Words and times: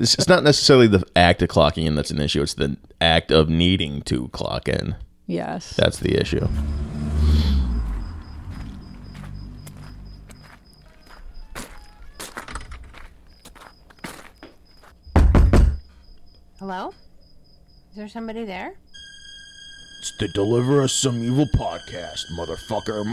It's, 0.00 0.14
it's 0.14 0.28
not 0.28 0.42
necessarily 0.42 0.86
the 0.86 1.04
act 1.14 1.42
of 1.42 1.50
clocking 1.50 1.84
in 1.84 1.94
that's 1.94 2.10
an 2.10 2.20
issue. 2.20 2.40
It's 2.40 2.54
the 2.54 2.78
act 3.02 3.30
of 3.30 3.50
needing 3.50 4.00
to 4.02 4.28
clock 4.28 4.66
in. 4.66 4.96
Yes. 5.26 5.74
That's 5.76 5.98
the 5.98 6.18
issue. 6.18 6.48
Hello? 16.58 16.94
Is 17.90 17.96
there 17.96 18.08
somebody 18.08 18.46
there? 18.46 18.72
It's 19.98 20.16
the 20.18 20.28
Deliver 20.28 20.80
Us 20.80 20.94
Some 20.94 21.22
Evil 21.22 21.46
podcast, 21.54 22.24
motherfucker. 22.38 23.04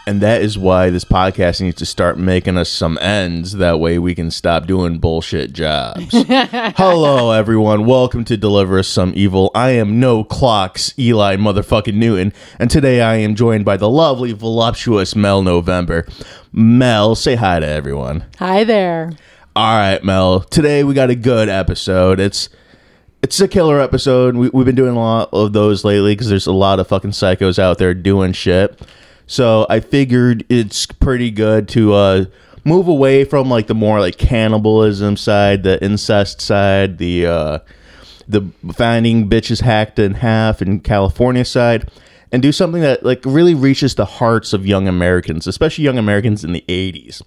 and 0.06 0.20
that 0.20 0.42
is 0.42 0.58
why 0.58 0.90
this 0.90 1.04
podcast 1.04 1.60
needs 1.60 1.76
to 1.76 1.86
start 1.86 2.18
making 2.18 2.56
us 2.58 2.68
some 2.68 2.98
ends. 2.98 3.52
That 3.52 3.78
way 3.78 3.98
we 3.98 4.14
can 4.14 4.30
stop 4.30 4.66
doing 4.66 4.98
bullshit 4.98 5.52
jobs. 5.52 6.08
Hello, 6.12 7.30
everyone. 7.30 7.86
Welcome 7.86 8.24
to 8.24 8.36
Deliver 8.36 8.78
Us 8.78 8.88
Some 8.88 9.12
Evil. 9.14 9.50
I 9.54 9.70
am 9.70 10.00
no 10.00 10.24
clocks, 10.24 10.92
Eli 10.98 11.36
motherfucking 11.36 11.94
Newton, 11.94 12.32
and 12.58 12.70
today 12.70 13.00
I 13.00 13.16
am 13.16 13.34
joined 13.34 13.64
by 13.64 13.76
the 13.76 13.88
lovely, 13.88 14.32
voluptuous 14.32 15.14
Mel 15.14 15.42
November. 15.42 16.06
Mel, 16.52 17.14
say 17.14 17.36
hi 17.36 17.60
to 17.60 17.66
everyone. 17.66 18.24
Hi 18.38 18.64
there. 18.64 19.12
All 19.54 19.76
right, 19.76 20.02
Mel. 20.02 20.40
Today 20.40 20.82
we 20.82 20.94
got 20.94 21.10
a 21.10 21.14
good 21.14 21.48
episode. 21.48 22.18
It's 22.18 22.48
it's 23.22 23.40
a 23.40 23.46
killer 23.46 23.78
episode. 23.80 24.34
We, 24.34 24.48
we've 24.48 24.66
been 24.66 24.74
doing 24.74 24.96
a 24.96 24.98
lot 24.98 25.28
of 25.32 25.52
those 25.52 25.84
lately 25.84 26.14
because 26.14 26.28
there's 26.28 26.48
a 26.48 26.52
lot 26.52 26.80
of 26.80 26.88
fucking 26.88 27.12
psychos 27.12 27.58
out 27.60 27.78
there 27.78 27.94
doing 27.94 28.32
shit. 28.32 28.80
So 29.32 29.64
I 29.70 29.80
figured 29.80 30.44
it's 30.50 30.84
pretty 30.84 31.30
good 31.30 31.66
to 31.70 31.94
uh, 31.94 32.24
move 32.66 32.86
away 32.86 33.24
from 33.24 33.48
like 33.48 33.66
the 33.66 33.74
more 33.74 33.98
like 33.98 34.18
cannibalism 34.18 35.16
side, 35.16 35.62
the 35.62 35.82
incest 35.82 36.42
side, 36.42 36.98
the 36.98 37.24
uh, 37.24 37.58
the 38.28 38.42
finding 38.74 39.30
bitches 39.30 39.62
hacked 39.62 39.98
in 39.98 40.12
half 40.16 40.60
in 40.60 40.80
California 40.80 41.46
side, 41.46 41.90
and 42.30 42.42
do 42.42 42.52
something 42.52 42.82
that 42.82 43.06
like 43.06 43.22
really 43.24 43.54
reaches 43.54 43.94
the 43.94 44.04
hearts 44.04 44.52
of 44.52 44.66
young 44.66 44.86
Americans, 44.86 45.46
especially 45.46 45.84
young 45.84 45.96
Americans 45.96 46.44
in 46.44 46.52
the 46.52 46.64
'80s. 46.68 47.22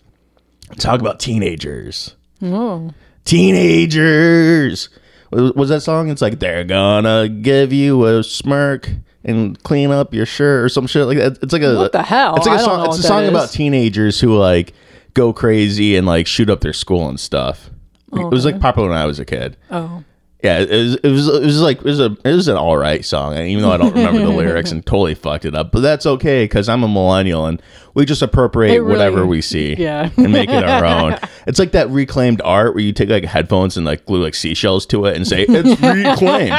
Talk 0.78 1.00
about 1.02 1.20
teenagers 1.20 2.14
Oh. 2.44 2.92
teenagers. 3.24 4.90
Was, 5.32 5.70
that 5.70 5.82
song? 5.82 6.10
It's 6.10 6.22
like 6.22 6.40
they're 6.40 6.64
gonna 6.64 7.28
give 7.28 7.74
you 7.74 8.06
a 8.06 8.24
smirk 8.24 8.90
and 9.24 9.62
clean 9.64 9.92
up 9.92 10.14
your 10.14 10.26
shirt 10.26 10.64
or 10.64 10.70
some 10.70 10.88
shit 10.88 11.08
like 11.08 11.18
that. 11.18 11.40
It's 11.42 11.52
like 11.52 11.64
a 11.64 11.76
What 11.76 11.92
the 11.92 12.04
hell? 12.04 12.36
It's 12.36 12.46
like 12.46 12.60
a 12.60 12.64
song. 12.64 12.86
It's 12.88 13.00
a 13.00 13.04
song 13.04 13.26
about 13.28 13.52
teenagers 13.52 14.20
who 14.20 14.38
like 14.38 14.74
go 15.14 15.34
crazy 15.34 15.96
and 15.96 16.06
like 16.06 16.28
shoot 16.28 16.50
up 16.50 16.62
their 16.62 16.74
school 16.74 17.10
and 17.10 17.20
stuff. 17.20 17.70
It 18.14 18.20
oh, 18.20 18.30
was 18.30 18.46
like 18.46 18.60
popular 18.60 18.90
when 18.90 18.98
I 18.98 19.06
was 19.06 19.20
a 19.20 19.26
kid. 19.26 19.58
Oh. 19.72 20.04
Yeah, 20.46 20.60
it 20.60 20.70
was, 20.70 20.96
it 20.96 21.10
was 21.10 21.28
it 21.28 21.44
was 21.44 21.62
like 21.62 21.78
it 21.80 21.86
was 21.86 22.00
a 22.00 22.16
it 22.24 22.34
was 22.34 22.48
an 22.48 22.56
all 22.56 22.78
right 22.78 23.04
song, 23.04 23.34
and 23.36 23.48
even 23.48 23.64
though 23.64 23.72
I 23.72 23.78
don't 23.78 23.94
remember 23.96 24.20
the 24.22 24.30
lyrics 24.30 24.72
and 24.72 24.86
totally 24.86 25.16
fucked 25.16 25.44
it 25.46 25.56
up, 25.56 25.72
but 25.72 25.80
that's 25.80 26.06
okay 26.06 26.44
because 26.44 26.70
I'm 26.70 26.84
a 26.84 26.88
millennial 26.88 27.48
and 27.48 27.60
we 27.96 28.06
just 28.06 28.22
appropriate 28.22 28.74
really- 28.80 28.92
whatever 28.92 29.26
we 29.26 29.42
see, 29.42 29.74
yeah. 29.76 30.10
and 30.18 30.32
make 30.32 30.50
it 30.50 30.64
our 30.64 30.86
own. 30.86 31.18
It's 31.48 31.60
like 31.60 31.72
that 31.74 31.90
reclaimed 31.90 32.42
art 32.44 32.74
where 32.74 32.84
you 32.84 32.92
take 32.92 33.10
like 33.10 33.24
headphones 33.24 33.78
and 33.78 33.86
like 33.86 34.06
glue 34.06 34.24
like 34.24 34.34
seashells 34.36 34.86
to 34.88 35.06
it 35.06 35.16
and 35.16 35.28
say 35.28 35.46
it's 35.48 35.80
reclaimed. 35.82 36.56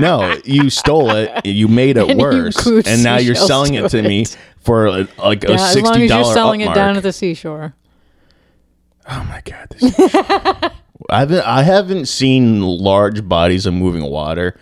no, 0.00 0.38
you 0.44 0.70
stole 0.70 1.10
it, 1.10 1.44
you 1.46 1.68
made 1.68 1.96
it 1.98 2.08
And 2.10 2.18
worse, 2.20 2.66
and 2.66 3.02
now 3.02 3.18
you're 3.18 3.34
selling 3.34 3.72
to 3.74 3.84
it 3.84 3.88
to 3.90 4.02
me 4.02 4.24
for 4.60 4.90
like 5.18 5.44
a 5.44 5.52
Yeah, 5.52 5.54
as 5.56 5.72
sixty 5.72 5.82
long 5.82 5.94
as 5.94 5.98
you're 6.00 6.08
dollar 6.08 6.34
selling 6.34 6.60
it 6.62 6.74
down 6.74 6.96
at 6.96 7.02
the 7.02 7.12
seashore. 7.12 7.74
Oh 9.10 9.24
my 9.24 9.42
god! 9.44 10.72
This 11.08 11.42
I 11.44 11.62
haven't 11.62 12.06
seen 12.06 12.60
large 12.62 13.28
bodies 13.28 13.66
of 13.66 13.74
moving 13.74 14.04
water 14.04 14.58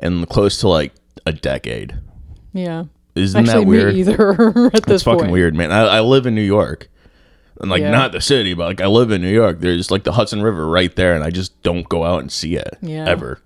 in 0.00 0.24
close 0.26 0.58
to 0.60 0.68
like 0.68 0.92
a 1.26 1.32
decade. 1.32 1.94
Yeah. 2.52 2.84
Isn't 3.14 3.40
Actually, 3.48 3.64
that 3.64 3.68
weird? 3.68 3.94
either 3.94 4.66
at 4.74 4.84
this 4.84 4.96
It's 4.96 5.02
fucking 5.04 5.20
point. 5.20 5.32
weird, 5.32 5.54
man. 5.54 5.70
I, 5.70 5.82
I 5.82 6.00
live 6.00 6.26
in 6.26 6.34
New 6.34 6.40
York, 6.42 6.88
and 7.60 7.70
like 7.70 7.82
Yeah. 7.82 7.90
not 7.90 8.12
the 8.12 8.20
city, 8.22 8.54
but 8.54 8.64
like 8.64 8.80
I 8.80 8.86
live 8.86 9.10
in 9.10 9.20
New 9.20 9.32
York. 9.32 9.60
There's 9.60 9.90
like 9.90 10.04
the 10.04 10.12
Hudson 10.12 10.42
River 10.42 10.66
right 10.66 10.94
there, 10.96 11.14
and 11.14 11.22
I 11.22 11.30
just 11.30 11.62
don't 11.62 11.88
go 11.88 12.04
out 12.04 12.20
and 12.20 12.32
see 12.32 12.56
it 12.56 12.78
Yeah. 12.80 13.06
ever. 13.06 13.40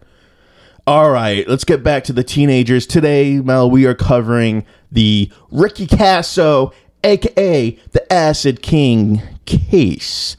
All 0.87 1.11
right, 1.11 1.49
let's 1.49 1.65
get 1.65 1.83
back 1.83 2.05
to 2.05 2.12
the 2.12 2.23
teenagers 2.23 2.87
today. 2.87 3.41
Mel, 3.41 3.69
we 3.69 3.87
are 3.87 3.95
covering 3.95 4.65
the 4.93 5.33
Ricky 5.51 5.89
Kasso, 5.89 6.73
aka 7.03 7.71
the 7.91 8.12
Acid 8.12 8.62
King 8.62 9.21
case. 9.47 10.37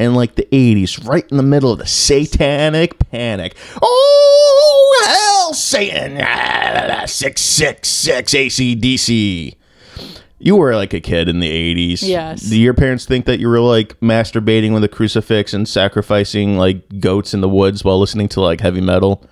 In 0.00 0.14
like 0.14 0.36
the 0.36 0.48
80s, 0.50 1.06
right 1.06 1.26
in 1.30 1.36
the 1.36 1.42
middle 1.42 1.70
of 1.70 1.78
the 1.78 1.86
satanic 1.86 2.98
panic. 3.10 3.54
Oh, 3.82 5.04
hell, 5.04 5.52
Satan! 5.52 6.18
Ah, 6.22 7.04
666 7.04 8.32
ACDC. 8.32 9.56
You 10.38 10.56
were 10.56 10.74
like 10.74 10.94
a 10.94 11.00
kid 11.00 11.28
in 11.28 11.40
the 11.40 11.50
80s. 11.50 12.08
Yes. 12.08 12.40
Do 12.40 12.58
your 12.58 12.72
parents 12.72 13.04
think 13.04 13.26
that 13.26 13.40
you 13.40 13.48
were 13.48 13.60
like 13.60 14.00
masturbating 14.00 14.72
with 14.72 14.82
a 14.84 14.88
crucifix 14.88 15.52
and 15.52 15.68
sacrificing 15.68 16.56
like 16.56 16.98
goats 16.98 17.34
in 17.34 17.42
the 17.42 17.48
woods 17.48 17.84
while 17.84 18.00
listening 18.00 18.30
to 18.30 18.40
like 18.40 18.62
heavy 18.62 18.80
metal? 18.80 19.22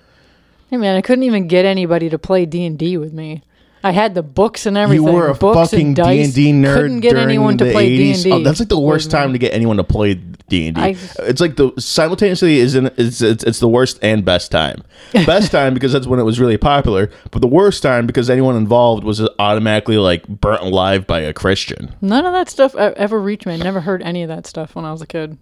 Hey 0.69 0.77
man, 0.77 0.95
I 0.95 1.01
couldn't 1.01 1.23
even 1.23 1.47
get 1.47 1.65
anybody 1.65 2.11
to 2.11 2.19
play 2.19 2.45
D 2.45 2.63
and 2.63 2.77
D 2.77 2.95
with 2.95 3.11
me. 3.11 3.41
I 3.83 3.91
had 3.91 4.15
the 4.15 4.23
books 4.23 4.65
and 4.65 4.77
everything. 4.77 5.07
You 5.07 5.13
were 5.13 5.27
a 5.29 5.33
books 5.35 5.71
fucking 5.71 5.93
D 5.93 6.01
and 6.01 6.33
D 6.33 6.51
nerd. 6.51 6.75
Couldn't 6.75 6.99
get 6.99 7.15
anyone 7.15 7.57
to 7.57 7.71
play 7.71 7.97
D 7.97 8.11
and 8.11 8.23
D. 8.23 8.31
Oh, 8.31 8.43
that's 8.43 8.59
like 8.59 8.69
the 8.69 8.79
worst 8.79 9.09
time 9.11 9.33
to 9.33 9.39
get 9.39 9.53
anyone 9.53 9.77
to 9.77 9.83
play 9.83 10.15
D 10.15 10.67
and 10.67 10.75
D. 10.75 10.97
It's 11.19 11.39
like 11.39 11.55
the 11.55 11.71
simultaneously 11.77 12.57
is 12.57 12.75
in, 12.75 12.87
it's, 12.97 13.21
it's 13.21 13.43
it's 13.43 13.59
the 13.59 13.69
worst 13.69 13.99
and 14.01 14.25
best 14.25 14.51
time. 14.51 14.83
Best 15.13 15.51
time 15.53 15.73
because 15.73 15.93
that's 15.93 16.07
when 16.07 16.19
it 16.19 16.23
was 16.23 16.39
really 16.39 16.57
popular, 16.57 17.09
but 17.31 17.41
the 17.41 17.47
worst 17.47 17.81
time 17.83 18.05
because 18.05 18.29
anyone 18.29 18.55
involved 18.55 19.03
was 19.03 19.21
automatically 19.39 19.97
like 19.97 20.27
burnt 20.27 20.61
alive 20.61 21.07
by 21.07 21.19
a 21.19 21.33
Christian. 21.33 21.95
None 22.01 22.25
of 22.25 22.33
that 22.33 22.49
stuff 22.49 22.75
ever 22.75 23.19
reached 23.19 23.45
me. 23.45 23.53
I 23.53 23.57
never 23.57 23.81
heard 23.81 24.01
any 24.01 24.23
of 24.23 24.29
that 24.29 24.45
stuff 24.45 24.75
when 24.75 24.85
I 24.85 24.91
was 24.91 25.01
a 25.01 25.07
kid. 25.07 25.37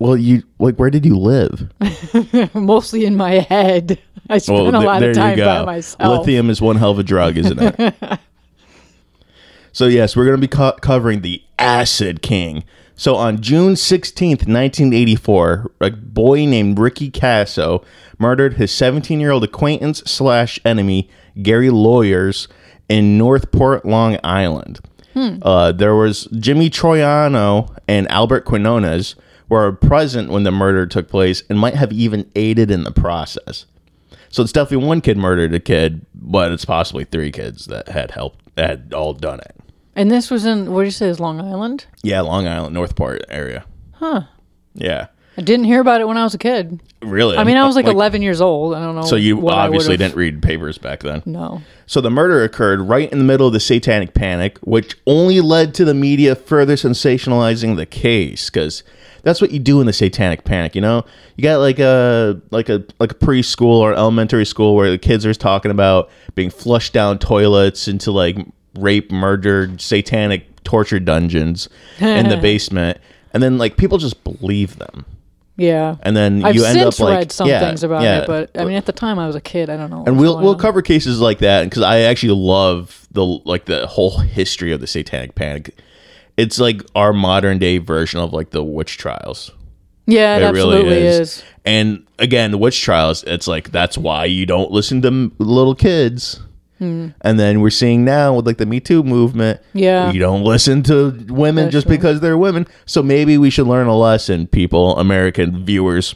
Well, 0.00 0.16
you 0.16 0.42
like 0.58 0.76
where 0.76 0.90
did 0.90 1.04
you 1.06 1.16
live? 1.16 1.70
Mostly 2.54 3.04
in 3.04 3.16
my 3.16 3.32
head. 3.34 3.98
I 4.28 4.38
spent 4.38 4.58
Well, 4.58 4.68
a 4.68 4.72
th- 4.72 4.84
lot 4.84 5.00
there 5.00 5.10
of 5.10 5.16
time 5.16 5.38
by 5.38 5.64
myself. 5.64 6.18
Lithium 6.20 6.50
is 6.50 6.60
one 6.60 6.76
hell 6.76 6.90
of 6.92 6.98
a 6.98 7.02
drug, 7.02 7.36
isn't 7.36 7.58
it? 7.60 7.94
so 9.72 9.86
yes, 9.86 10.16
we're 10.16 10.24
going 10.24 10.36
to 10.36 10.40
be 10.40 10.48
co- 10.48 10.72
covering 10.80 11.20
the 11.20 11.42
Acid 11.58 12.22
King. 12.22 12.64
So 12.94 13.16
on 13.16 13.40
June 13.40 13.76
sixteenth, 13.76 14.46
nineteen 14.46 14.92
eighty-four, 14.92 15.70
a 15.80 15.90
boy 15.90 16.44
named 16.46 16.78
Ricky 16.78 17.10
Kasso 17.10 17.84
murdered 18.18 18.54
his 18.54 18.70
seventeen-year-old 18.72 19.44
acquaintance 19.44 19.98
slash 20.06 20.58
enemy 20.64 21.08
Gary 21.42 21.68
Lauwers 21.68 22.46
in 22.88 23.16
Northport, 23.16 23.84
Long 23.86 24.18
Island. 24.24 24.80
Uh, 25.42 25.70
there 25.72 25.94
was 25.94 26.24
Jimmy 26.38 26.70
Troiano 26.70 27.76
and 27.86 28.10
Albert 28.10 28.46
Quinones 28.46 29.16
were 29.50 29.72
present 29.72 30.30
when 30.30 30.44
the 30.44 30.50
murder 30.50 30.86
took 30.86 31.08
place 31.08 31.42
and 31.50 31.58
might 31.58 31.74
have 31.74 31.92
even 31.92 32.30
aided 32.34 32.70
in 32.70 32.84
the 32.84 32.92
process. 32.92 33.66
So 34.30 34.42
it's 34.42 34.52
definitely 34.52 34.86
one 34.86 35.00
kid 35.02 35.18
murdered 35.18 35.52
a 35.52 35.60
kid, 35.60 36.06
but 36.14 36.52
it's 36.52 36.64
possibly 36.64 37.04
three 37.04 37.32
kids 37.32 37.66
that 37.66 37.88
had 37.88 38.12
helped, 38.12 38.54
that 38.54 38.70
had 38.70 38.94
all 38.94 39.12
done 39.12 39.40
it. 39.40 39.56
and 39.96 40.10
this 40.10 40.30
was 40.30 40.46
in 40.46 40.72
what 40.72 40.82
did 40.82 40.86
you 40.86 40.90
say? 40.92 41.08
Is 41.08 41.18
Long 41.20 41.40
Island? 41.40 41.84
Yeah, 42.02 42.20
Long 42.20 42.46
Island, 42.46 42.72
Northport 42.74 43.24
area. 43.28 43.64
Huh. 43.94 44.22
Yeah, 44.74 45.08
I 45.36 45.42
didn't 45.42 45.64
hear 45.66 45.80
about 45.80 46.00
it 46.00 46.06
when 46.06 46.16
I 46.16 46.22
was 46.22 46.32
a 46.32 46.38
kid. 46.38 46.80
really. 47.02 47.36
I 47.36 47.42
mean, 47.42 47.56
I 47.56 47.66
was 47.66 47.74
like, 47.74 47.86
11 47.86 48.22
years 48.22 48.40
old. 48.40 48.74
I 48.74 48.80
don't 48.80 48.94
know. 48.94 49.02
So 49.02 49.16
you 49.16 49.48
obviously 49.48 49.96
didn't 49.96 50.14
read 50.14 50.40
papers 50.42 50.78
back 50.78 51.00
then. 51.00 51.22
No. 51.26 51.60
So 51.86 52.00
the 52.00 52.08
murder 52.10 52.44
occurred 52.44 52.82
right 52.82 53.10
in 53.10 53.18
the 53.18 53.24
middle 53.24 53.48
of 53.48 53.52
the 53.52 53.58
satanic 53.60 54.14
panic, 54.14 54.58
which 54.58 54.96
only 55.08 55.40
led 55.40 55.74
to 55.74 55.84
the 55.84 55.92
media 55.94 56.36
further 56.36 56.76
sensationalizing 56.76 57.74
the 57.76 57.84
case 57.86 58.48
because 58.48 58.84
that's 59.22 59.40
what 59.40 59.50
you 59.50 59.58
do 59.58 59.80
in 59.80 59.86
the 59.86 59.92
satanic 59.92 60.44
panic. 60.44 60.74
You 60.74 60.80
know, 60.80 61.04
you 61.36 61.42
got 61.42 61.58
like 61.58 61.78
a 61.78 62.40
like 62.50 62.68
a 62.68 62.84
like 62.98 63.12
a 63.12 63.14
preschool 63.14 63.76
or 63.76 63.94
elementary 63.94 64.44
school 64.44 64.74
where 64.74 64.90
the 64.90 64.98
kids 64.98 65.24
are 65.26 65.34
talking 65.34 65.70
about 65.70 66.10
being 66.34 66.50
flushed 66.50 66.92
down 66.92 67.18
toilets 67.18 67.88
into 67.88 68.10
like 68.10 68.36
rape, 68.74 69.10
murdered, 69.10 69.80
satanic 69.80 70.62
torture 70.64 71.00
dungeons 71.00 71.68
in 71.98 72.28
the 72.28 72.36
basement, 72.42 72.98
and 73.32 73.42
then 73.42 73.58
like 73.58 73.76
people 73.76 73.98
just 73.98 74.22
believe 74.24 74.76
them. 74.76 75.04
Yeah. 75.60 75.96
And 76.02 76.16
then 76.16 76.42
I've 76.42 76.54
you 76.54 76.64
end 76.64 76.78
up 76.78 76.98
like 76.98 77.18
read 77.18 77.32
some 77.32 77.46
yeah, 77.46 77.60
things 77.60 77.82
about 77.84 78.02
yeah. 78.02 78.22
it, 78.22 78.26
but 78.26 78.50
I 78.58 78.64
mean, 78.64 78.76
at 78.76 78.86
the 78.86 78.92
time 78.92 79.18
I 79.18 79.26
was 79.26 79.36
a 79.36 79.42
kid. 79.42 79.68
I 79.68 79.76
don't 79.76 79.90
know. 79.90 80.04
and 80.06 80.18
we'll 80.18 80.38
we'll 80.40 80.54
on. 80.54 80.58
cover 80.58 80.80
cases 80.80 81.20
like 81.20 81.40
that 81.40 81.64
because 81.64 81.82
I 81.82 82.00
actually 82.00 82.32
love 82.32 83.06
the 83.10 83.22
like 83.22 83.66
the 83.66 83.86
whole 83.86 84.20
history 84.20 84.72
of 84.72 84.80
the 84.80 84.86
Satanic 84.86 85.34
Panic. 85.34 85.76
It's 86.40 86.58
like 86.58 86.82
our 86.94 87.12
modern 87.12 87.58
day 87.58 87.78
version 87.78 88.20
of 88.20 88.32
like 88.32 88.50
the 88.50 88.62
witch 88.64 88.96
trials. 88.98 89.50
Yeah, 90.06 90.36
it, 90.38 90.42
It 90.42 90.50
really 90.52 90.86
is. 90.88 91.20
is. 91.38 91.44
And 91.64 92.06
again, 92.18 92.50
the 92.50 92.58
witch 92.58 92.80
trials. 92.82 93.22
It's 93.24 93.46
like 93.46 93.70
that's 93.70 93.96
why 93.98 94.24
you 94.24 94.46
don't 94.46 94.70
listen 94.70 95.02
to 95.02 95.08
m- 95.08 95.32
little 95.38 95.74
kids 95.74 96.40
Hmm. 96.78 97.08
And 97.20 97.38
then 97.38 97.60
we're 97.60 97.68
seeing 97.68 98.06
now 98.06 98.32
with 98.36 98.46
like 98.46 98.56
the 98.56 98.64
Me 98.64 98.80
Too 98.80 99.02
movement, 99.02 99.60
Yeah. 99.74 100.10
you 100.12 100.18
don't 100.18 100.42
listen 100.42 100.82
to 100.84 101.10
women 101.28 101.64
That's 101.64 101.72
just 101.74 101.86
true. 101.86 101.94
because 101.98 102.20
they're 102.20 102.38
women. 102.38 102.66
So 102.86 103.02
maybe 103.02 103.36
we 103.36 103.50
should 103.50 103.66
learn 103.66 103.86
a 103.86 103.94
lesson, 103.94 104.46
people, 104.46 104.96
American 104.98 105.62
viewers. 105.66 106.14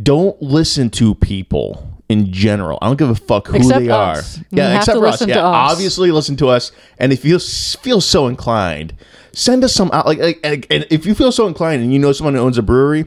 Don't 0.00 0.40
listen 0.40 0.88
to 0.90 1.16
people 1.16 1.84
in 2.08 2.32
general. 2.32 2.78
I 2.80 2.86
don't 2.86 2.96
give 2.96 3.10
a 3.10 3.16
fuck 3.16 3.48
who 3.48 3.56
Except 3.56 3.80
they 3.80 3.88
us. 3.90 4.38
are. 4.38 4.44
You 4.50 4.62
have 4.62 4.76
except 4.82 4.98
for 4.98 5.06
us. 5.08 5.26
Yeah, 5.26 5.38
us. 5.44 5.72
obviously 5.72 6.12
listen 6.12 6.36
to 6.36 6.46
us. 6.48 6.70
And 6.98 7.12
if 7.12 7.24
you 7.24 7.36
feel 7.40 8.00
so 8.00 8.28
inclined, 8.28 8.92
send 9.36 9.62
us 9.64 9.74
some 9.74 9.90
out. 9.92 10.06
Like, 10.06 10.18
like, 10.18 10.40
and 10.42 10.66
and 10.70 10.86
if 10.90 11.04
you 11.04 11.14
feel 11.14 11.30
so 11.30 11.46
inclined 11.46 11.82
and 11.82 11.92
you 11.92 11.98
know 11.98 12.12
someone 12.12 12.34
who 12.34 12.40
owns 12.40 12.56
a 12.56 12.62
brewery, 12.62 13.04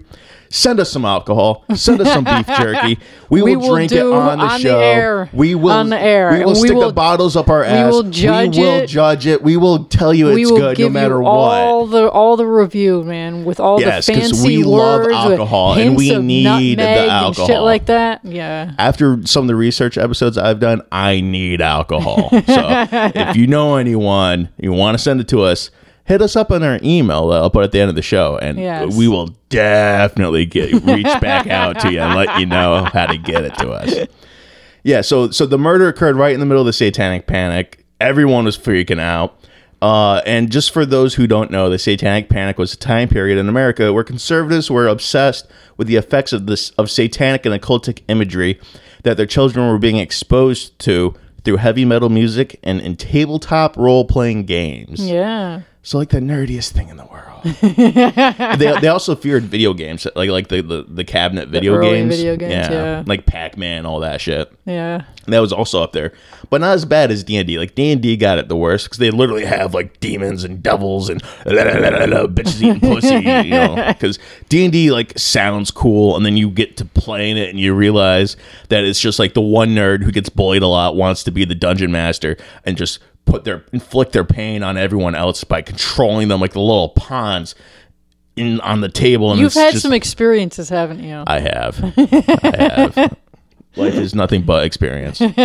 send 0.52 0.80
us 0.80 0.92
some 0.92 1.04
alcohol. 1.06 1.66
Send 1.76 2.00
us 2.02 2.12
some 2.14 2.24
beef 2.24 2.46
jerky. 2.58 3.00
We, 3.30 3.42
We 3.42 3.56
will, 3.56 3.62
will 3.68 3.76
drink 3.76 3.92
it 3.92 4.02
on 4.02 4.38
the 4.38 4.44
on 4.46 4.50
the 4.50 4.58
show. 4.60 4.80
air. 4.80 5.30
We 5.34 5.56
will 5.56 5.72
On 5.72 5.90
the 5.90 6.00
air. 6.00 6.32
We 6.32 6.40
will 6.40 6.50
And 6.52 6.62
we 6.62 6.68
stick 6.68 6.72
the 6.72 6.86
will- 6.86 6.92
bottles 6.92 7.36
up 7.36 7.50
our 7.50 7.64
ass. 7.64 7.92
will 7.92 8.04
judge 8.04 8.58
we 8.58 8.64
will 8.64 8.76
it. 8.78 8.88
judge 8.88 9.26
it. 9.28 9.42
We 9.42 9.58
will 9.58 9.86
tell 9.86 10.14
you 10.14 10.30
it's 10.30 10.50
good 10.52 10.78
no 10.80 10.90
matter 10.90 11.20
what. 11.20 11.30
all 11.30 11.88
the 11.88 12.10
all 12.10 12.38
the 12.38 12.46
review, 12.48 13.04
man, 13.04 13.44
with 13.46 13.60
all 13.60 13.80
Yes, 13.82 14.06
the 14.08 14.14
fancy 14.14 14.58
we 14.58 14.64
love 14.64 15.02
words, 15.06 15.14
alcohol 15.16 15.74
and 15.80 15.96
we 15.98 16.16
need 16.18 16.78
the 16.80 16.84
and 16.88 17.36
shit 17.36 17.48
alcohol. 17.50 17.64
like 17.64 17.86
that. 17.88 18.22
Yeah. 18.24 18.74
after 18.78 19.20
some 19.26 19.44
of 19.44 19.48
the 19.48 19.56
research 19.56 19.98
episodes 19.98 20.38
I've 20.38 20.60
done, 20.60 20.82
I 20.92 21.22
need 21.22 21.60
alcohol. 21.62 22.30
So 22.30 22.42
if 22.48 23.36
you 23.36 23.48
know 23.48 23.76
anyone, 23.78 24.50
you 24.58 24.74
want 24.74 24.96
to 24.98 25.04
send 25.04 25.22
it 25.22 25.28
to 25.30 25.42
us, 25.44 25.70
hit 26.10 26.22
us 26.22 26.36
up 26.36 26.52
on 26.52 26.62
our 26.64 26.78
email 26.84 27.30
that 27.30 27.38
I'll 27.38 27.50
put 27.50 27.64
at 27.64 27.72
the 27.72 27.80
end 27.80 27.90
of 27.90 27.96
the 27.96 28.02
show, 28.02 28.38
and 28.42 28.58
Yes. 28.60 28.94
we 28.98 29.08
will 29.08 29.30
definitely 29.48 30.46
get 30.46 30.74
reach 30.84 31.06
back 31.22 31.48
out 31.62 31.80
to 31.82 31.94
you 31.94 32.00
and 32.02 32.16
let 32.16 32.38
you 32.40 32.46
know 32.46 32.84
how 32.84 33.06
to 33.06 33.18
get 33.18 33.46
it 33.46 33.56
to 33.60 33.70
us. 33.72 34.08
Yeah, 34.82 35.02
so 35.02 35.30
so 35.30 35.46
the 35.46 35.58
murder 35.58 35.90
occurred 35.90 36.16
right 36.16 36.34
in 36.34 36.40
the 36.40 36.46
middle 36.46 36.62
of 36.62 36.66
the 36.66 36.72
Satanic 36.74 37.28
Panic. 37.28 37.86
Everyone 38.00 38.46
was 38.46 38.58
freaking 38.58 39.00
out. 39.00 39.38
Uh, 39.82 40.22
and 40.26 40.50
just 40.50 40.72
for 40.72 40.86
those 40.86 41.16
who 41.16 41.28
don't 41.28 41.52
know, 41.52 41.70
the 41.70 41.78
Satanic 41.78 42.30
Panic 42.30 42.58
was 42.58 42.74
a 42.74 42.78
time 42.78 43.10
period 43.10 43.38
in 43.38 43.50
America 43.50 43.92
where 43.92 44.06
conservatives 44.06 44.72
were 44.72 44.88
obsessed 44.88 45.48
with 45.76 45.88
the 45.88 45.98
effects 45.98 46.32
of 46.32 46.46
this 46.46 46.70
of 46.72 46.90
satanic 46.90 47.46
and 47.46 47.54
occultic 47.62 48.02
imagery 48.08 48.58
that 49.04 49.18
their 49.18 49.26
children 49.26 49.68
were 49.70 49.78
being 49.80 49.98
exposed 49.98 50.80
to 50.80 51.14
through 51.44 51.58
heavy 51.58 51.84
metal 51.84 52.10
music 52.10 52.58
and 52.64 52.80
in 52.80 52.96
tabletop 52.96 53.76
role 53.76 54.06
playing 54.06 54.46
games. 54.46 55.10
Yeah. 55.10 55.62
So 55.82 55.98
like 55.98 56.10
the 56.10 56.20
nerdiest 56.20 56.72
thing 56.72 56.90
in 56.90 56.98
the 56.98 57.06
world. 57.06 57.44
they, 58.60 58.80
they 58.82 58.88
also 58.90 59.16
feared 59.16 59.44
video 59.44 59.74
games, 59.74 60.06
like 60.14 60.30
like 60.30 60.50
the 60.50 60.62
the, 60.62 60.86
the 60.88 61.06
cabinet 61.06 61.48
video 61.48 61.76
early 61.76 61.92
games, 61.92 62.18
video 62.18 62.36
games, 62.36 62.68
yeah. 62.70 63.04
like 63.08 63.26
Pac 63.26 63.56
Man, 63.56 63.86
all 63.86 64.02
that 64.02 64.20
shit. 64.20 64.52
Yeah. 64.66 65.04
And 65.24 65.34
that 65.34 65.40
was 65.40 65.54
also 65.54 65.82
up 65.82 65.94
there, 65.94 66.12
but 66.50 66.60
not 66.60 66.74
as 66.74 66.84
bad 66.84 67.12
as 67.12 67.24
D 67.24 67.38
and 67.38 67.48
D. 67.48 67.58
Like 67.58 67.76
D 67.76 67.94
and 67.94 68.02
D 68.02 68.18
got 68.18 68.40
it 68.40 68.50
the 68.50 68.58
worst 68.58 68.88
because 68.88 68.98
they 68.98 69.10
literally 69.10 69.46
have 69.46 69.74
like 69.74 70.02
demons 70.02 70.44
and 70.44 70.62
devils 70.62 71.10
and 71.10 71.22
bitches 71.22 72.62
eating 72.62 72.82
pussy, 72.82 73.16
you 73.16 73.22
know. 73.52 73.86
Because 73.88 74.20
D 74.50 74.66
and 74.66 74.74
D 74.74 74.92
like 74.92 75.18
sounds 75.18 75.72
cool, 75.72 76.18
and 76.18 76.26
then 76.26 76.36
you 76.36 76.50
get 76.50 76.76
to 76.78 76.86
playing 76.86 77.38
it 77.38 77.50
and 77.50 77.58
you 77.58 77.74
realize 77.74 78.36
that 78.68 78.84
it's 78.84 79.00
just 79.00 79.18
like 79.18 79.34
the 79.34 79.42
one 79.42 79.70
nerd 79.70 80.04
who 80.04 80.12
gets 80.12 80.28
bullied 80.28 80.62
a 80.62 80.68
lot 80.68 80.98
wants 80.98 81.24
to 81.24 81.32
be 81.32 81.46
the 81.46 81.56
dungeon 81.56 81.92
master 81.92 82.36
and 82.66 82.76
just 82.76 83.00
put 83.30 83.44
their 83.44 83.64
inflict 83.72 84.12
their 84.14 84.24
pain 84.24 84.64
on 84.64 84.78
everyone 84.78 85.16
else 85.16 85.44
by 85.44 85.62
controlling 85.62 86.28
them 86.28 86.40
like 86.42 86.54
the 86.54 86.60
little 86.62 86.90
pawns 86.90 87.56
in 88.36 88.60
on 88.62 88.82
the 88.82 88.90
table. 88.90 89.32
And 89.32 89.40
You've 89.40 89.54
had 89.54 89.72
just- 89.72 89.84
some 89.84 89.94
experiences, 89.94 90.70
haven't 90.70 91.04
you? 91.04 91.24
I 91.28 91.40
have. 91.40 91.84
I 91.98 92.56
have. 92.96 93.18
Life 93.76 93.94
is 93.96 94.16
nothing 94.16 94.42
but 94.44 94.66
experience. 94.66 95.22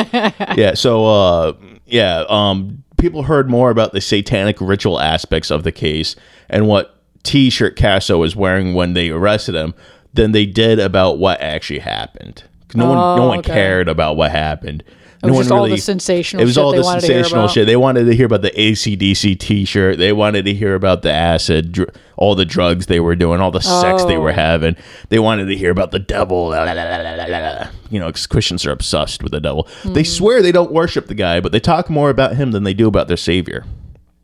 yeah. 0.56 0.74
So, 0.74 1.06
uh, 1.06 1.52
yeah. 1.86 2.24
Um, 2.28 2.82
people 2.96 3.24
heard 3.24 3.50
more 3.50 3.70
about 3.70 3.92
the 3.92 4.00
satanic 4.00 4.60
ritual 4.60 4.98
aspects 4.98 5.50
of 5.50 5.62
the 5.62 5.72
case 5.72 6.16
and 6.48 6.66
what 6.66 6.98
T-shirt 7.22 7.76
Kasso 7.76 8.18
was 8.18 8.34
wearing 8.34 8.74
when 8.74 8.94
they 8.94 9.10
arrested 9.10 9.54
him 9.54 9.74
than 10.14 10.32
they 10.32 10.46
did 10.46 10.78
about 10.78 11.18
what 11.18 11.40
actually 11.40 11.80
happened. 11.80 12.44
No 12.74 12.86
one, 12.86 12.96
no 12.96 13.22
Oh, 13.24 13.28
one 13.28 13.38
okay. 13.40 13.52
cared 13.52 13.88
about 13.88 14.16
what 14.16 14.30
happened. 14.30 14.82
It 15.28 15.30
was 15.30 15.38
just 15.46 15.50
all 15.50 15.68
the 15.68 15.76
sensational 15.78 16.42
It 16.42 16.44
was 16.46 16.54
shit 16.54 16.62
all 16.62 16.70
they 16.72 16.78
the 16.78 16.84
wanted 16.84 17.00
to 17.00 17.06
hear 17.06 17.16
sensational 17.16 17.44
about. 17.44 17.54
shit. 17.54 17.66
They 17.66 17.76
wanted 17.76 18.04
to 18.04 18.14
hear 18.14 18.26
about 18.26 18.42
the 18.42 18.50
ACDC 18.50 19.38
T-shirt. 19.38 19.98
They 19.98 20.12
wanted 20.12 20.44
to 20.44 20.54
hear 20.54 20.74
about 20.74 21.02
the 21.02 21.12
acid, 21.12 21.72
dr- 21.72 21.90
all 22.16 22.34
the 22.34 22.44
drugs 22.44 22.86
they 22.86 23.00
were 23.00 23.16
doing, 23.16 23.40
all 23.40 23.50
the 23.50 23.60
sex 23.60 24.04
they 24.04 24.16
were 24.18 24.30
Oh. 24.30 24.34
having. 24.34 24.76
They 25.08 25.18
wanted 25.18 25.46
to 25.46 25.56
hear 25.56 25.70
about 25.70 25.90
the 25.90 25.98
devil. 25.98 26.48
la, 26.50 26.62
la, 26.64 26.72
la. 26.72 27.66
You 27.90 28.00
know, 28.00 28.10
'cause 28.10 28.26
Christians 28.26 28.64
are 28.66 28.70
obsessed 28.72 29.22
with 29.22 29.32
the 29.32 29.40
devil. 29.40 29.66
They 29.84 30.00
Hmm. 30.02 30.04
swear 30.04 30.42
they 30.42 30.52
don't 30.52 30.72
worship 30.72 31.06
the 31.06 31.14
guy, 31.14 31.40
but 31.40 31.52
they 31.52 31.60
talk 31.60 31.88
more 31.90 32.10
about 32.10 32.36
him 32.36 32.50
than 32.52 32.64
they 32.64 32.74
do 32.74 32.86
about 32.88 33.08
their 33.08 33.16
savior. 33.16 33.64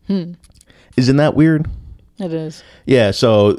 Hmm. 0.06 0.32
Isn't 0.96 1.16
that 1.16 1.34
weird? 1.34 1.66
It 2.18 2.32
is. 2.34 2.62
Yeah, 2.84 3.12
so 3.12 3.52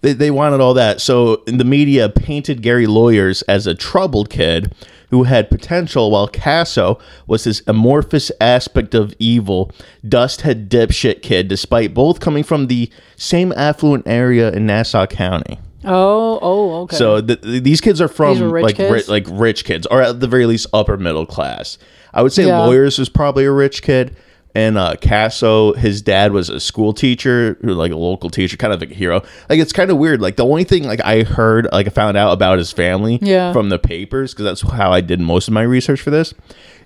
they, 0.00 0.12
they 0.14 0.30
wanted 0.30 0.60
all 0.60 0.72
that. 0.74 1.00
So 1.02 1.42
the 1.46 1.64
media 1.64 2.08
painted 2.08 2.62
Gary 2.62 2.86
Lauwers 2.86 3.42
as 3.48 3.66
a 3.66 3.74
troubled 3.74 4.30
kid 4.30 4.72
who 5.10 5.24
had 5.24 5.48
potential, 5.50 6.10
while 6.10 6.28
Kasso 6.28 7.00
was 7.26 7.44
this 7.44 7.62
amorphous 7.66 8.30
aspect 8.40 8.94
of 8.94 9.14
evil, 9.18 9.70
dust 10.06 10.42
head 10.42 10.68
dipshit 10.70 11.22
kid, 11.22 11.48
despite 11.48 11.94
both 11.94 12.20
coming 12.20 12.44
from 12.44 12.66
the 12.66 12.90
same 13.16 13.52
affluent 13.56 14.06
area 14.06 14.50
in 14.52 14.66
Nassau 14.66 15.06
County. 15.06 15.58
Oh, 15.84 16.38
oh, 16.42 16.82
okay. 16.82 16.96
So 16.96 17.20
th- 17.20 17.40
th- 17.40 17.62
these 17.62 17.80
kids 17.80 18.00
are 18.00 18.08
from 18.08 18.50
rich 18.50 18.64
like 18.64 18.78
ri- 18.78 19.02
like 19.08 19.26
rich 19.30 19.64
kids, 19.64 19.86
or 19.86 20.02
at 20.02 20.20
the 20.20 20.26
very 20.26 20.44
least 20.44 20.66
upper 20.72 20.96
middle 20.96 21.24
class. 21.24 21.78
I 22.12 22.22
would 22.22 22.32
say 22.32 22.46
Yeah. 22.46 22.60
Lauwers 22.60 22.98
was 22.98 23.08
probably 23.08 23.44
a 23.44 23.52
rich 23.52 23.80
kid, 23.82 24.14
and 24.54 24.76
uh, 24.78 24.94
Kasso, 25.00 25.76
his 25.76 26.02
dad 26.02 26.32
was 26.32 26.48
a 26.48 26.58
school 26.60 26.92
teacher, 26.92 27.56
like 27.62 27.92
a 27.92 27.96
local 27.96 28.30
teacher, 28.30 28.56
kind 28.56 28.72
of 28.72 28.80
like 28.80 28.90
a 28.90 28.94
hero. 28.94 29.22
Like 29.48 29.60
it's 29.60 29.72
kind 29.72 29.90
of 29.90 29.98
weird. 29.98 30.20
Like 30.20 30.36
the 30.36 30.44
only 30.44 30.64
thing 30.64 30.84
like 30.84 31.00
I 31.04 31.22
heard, 31.22 31.68
like 31.72 31.86
I 31.86 31.90
found 31.90 32.16
out 32.16 32.32
about 32.32 32.58
his 32.58 32.72
family, 32.72 33.18
Yeah. 33.22 33.52
from 33.52 33.68
the 33.68 33.78
papers, 33.78 34.32
because 34.32 34.44
that's 34.44 34.72
how 34.72 34.90
I 34.92 35.00
did 35.00 35.20
most 35.20 35.48
of 35.48 35.54
my 35.54 35.62
research 35.62 36.00
for 36.00 36.10
this. 36.10 36.34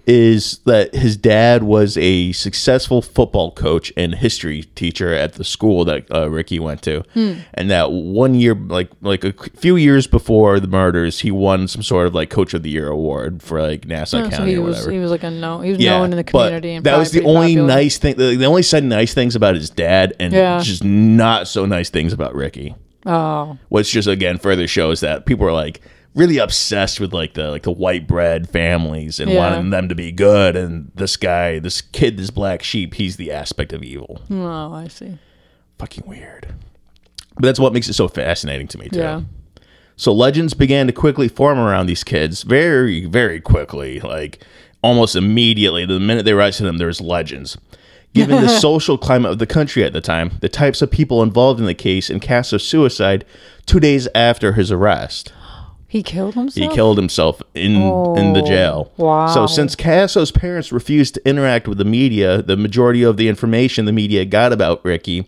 Is 0.04 0.58
that 0.64 0.94
his 0.96 1.16
dad 1.16 1.62
was 1.62 1.96
a 1.96 2.32
successful 2.32 3.00
football 3.02 3.52
coach 3.52 3.92
and 3.96 4.16
history 4.16 4.64
teacher 4.74 5.14
at 5.14 5.34
the 5.34 5.44
school 5.44 5.84
that 5.84 6.12
uh, 6.12 6.28
Ricky 6.28 6.58
went 6.58 6.82
to, 6.82 7.02
Hmm. 7.14 7.34
and 7.54 7.70
that 7.70 7.92
one 7.92 8.34
year, 8.34 8.54
like 8.56 8.90
like 9.00 9.22
a 9.22 9.32
few 9.32 9.76
years 9.76 10.08
before 10.08 10.58
the 10.58 10.66
murders, 10.66 11.20
he 11.20 11.30
won 11.30 11.68
some 11.68 11.84
sort 11.84 12.08
of 12.08 12.14
like 12.16 12.30
Coach 12.30 12.52
of 12.52 12.64
the 12.64 12.70
Year 12.70 12.88
award 12.88 13.44
for 13.44 13.62
like 13.62 13.86
Nassau 13.86 14.18
Oh, 14.18 14.24
so 14.24 14.30
County 14.38 14.50
he 14.52 14.56
or 14.58 14.62
was 14.62 14.74
whatever. 14.78 14.90
he 14.90 14.98
was 14.98 15.10
like 15.12 15.22
a 15.22 15.30
no 15.30 15.60
he 15.60 15.70
was 15.70 15.78
yeah, 15.78 15.98
known 15.98 16.10
in 16.10 16.16
the 16.16 16.24
community 16.24 16.74
and 16.74 16.84
that 16.84 16.98
was 16.98 17.12
the 17.12 17.22
only 17.24 17.52
popular. 17.54 17.66
nice 17.68 17.98
thing. 17.98 18.16
They 18.16 18.34
they 18.34 18.46
only 18.46 18.62
said 18.64 18.82
nice 18.82 19.14
things 19.14 19.36
about 19.36 19.54
his 19.54 19.70
dad, 19.70 20.14
and 20.18 20.32
Yeah. 20.32 20.58
just 20.60 20.82
not 20.82 21.46
so 21.46 21.64
nice 21.64 21.90
things 21.90 22.12
about 22.12 22.34
Ricky 22.34 22.74
Oh, 23.06 23.56
which 23.68 23.92
just 23.92 24.08
again 24.08 24.38
further 24.38 24.66
shows 24.66 24.98
that 25.00 25.26
people 25.26 25.46
are 25.46 25.52
like 25.52 25.80
really 26.14 26.38
obsessed 26.38 27.00
with 27.00 27.12
like 27.12 27.34
the 27.34 27.50
like 27.50 27.62
the 27.62 27.70
white 27.72 28.06
bread 28.06 28.48
families 28.48 29.18
and 29.18 29.30
Yeah. 29.30 29.38
wanting 29.38 29.70
them 29.70 29.88
to 29.88 29.94
be 29.94 30.12
good 30.12 30.56
and 30.56 30.90
this 30.94 31.16
guy 31.16 31.58
this 31.58 31.80
kid 31.80 32.16
this 32.18 32.30
black 32.30 32.62
sheep 32.62 32.94
he's 32.94 33.16
the 33.16 33.32
aspect 33.32 33.72
of 33.72 33.82
evil 33.82 34.20
oh, 34.30 34.72
I 34.74 34.88
see. 34.88 35.18
fucking 35.78 36.04
weird 36.06 36.54
but 37.36 37.44
that's 37.44 37.58
what 37.58 37.72
makes 37.72 37.88
it 37.88 37.94
so 37.94 38.08
fascinating 38.08 38.68
to 38.68 38.78
me 38.78 38.88
too 38.90 38.98
Yeah. 38.98 39.22
so 39.96 40.12
legends 40.12 40.52
began 40.54 40.86
to 40.86 40.92
quickly 40.92 41.28
form 41.28 41.58
around 41.58 41.86
these 41.86 42.04
kids 42.04 42.42
very 42.42 43.06
very 43.06 43.40
quickly 43.40 44.00
like 44.00 44.44
almost 44.82 45.16
immediately 45.16 45.86
the 45.86 45.98
minute 46.00 46.24
they 46.24 46.32
arrested 46.32 46.66
him 46.66 46.76
there 46.78 46.88
was 46.88 47.00
legends 47.00 47.56
Given 48.14 48.42
the 48.42 48.48
social 48.60 48.98
climate 48.98 49.32
of 49.32 49.38
the 49.38 49.46
country 49.46 49.82
at 49.84 49.94
the 49.94 50.02
time, 50.02 50.32
the 50.42 50.48
types 50.50 50.82
of 50.82 50.90
people 50.90 51.22
involved 51.22 51.58
in 51.58 51.64
the 51.64 51.72
case, 51.72 52.10
and 52.10 52.20
Kasso's 52.20 52.62
suicide 52.62 53.24
two 53.64 53.80
days 53.80 54.06
after 54.14 54.52
his 54.52 54.70
arrest. 54.70 55.32
He 55.92 56.02
killed 56.02 56.34
himself. 56.34 56.70
He 56.70 56.74
killed 56.74 56.96
himself 56.96 57.42
in 57.54 57.74
in 58.16 58.32
the 58.32 58.40
jail. 58.40 58.90
Oh, 58.98 59.04
wow. 59.04 59.26
So 59.26 59.46
since 59.46 59.76
Kasso's 59.76 60.32
parents 60.32 60.72
refused 60.72 61.14
to 61.16 61.28
interact 61.28 61.68
with 61.68 61.76
the 61.76 61.84
media, 61.84 62.40
the 62.40 62.56
majority 62.56 63.02
of 63.02 63.18
the 63.18 63.28
information 63.28 63.84
the 63.84 63.92
media 63.92 64.24
got 64.24 64.54
about 64.54 64.82
Ricky 64.86 65.26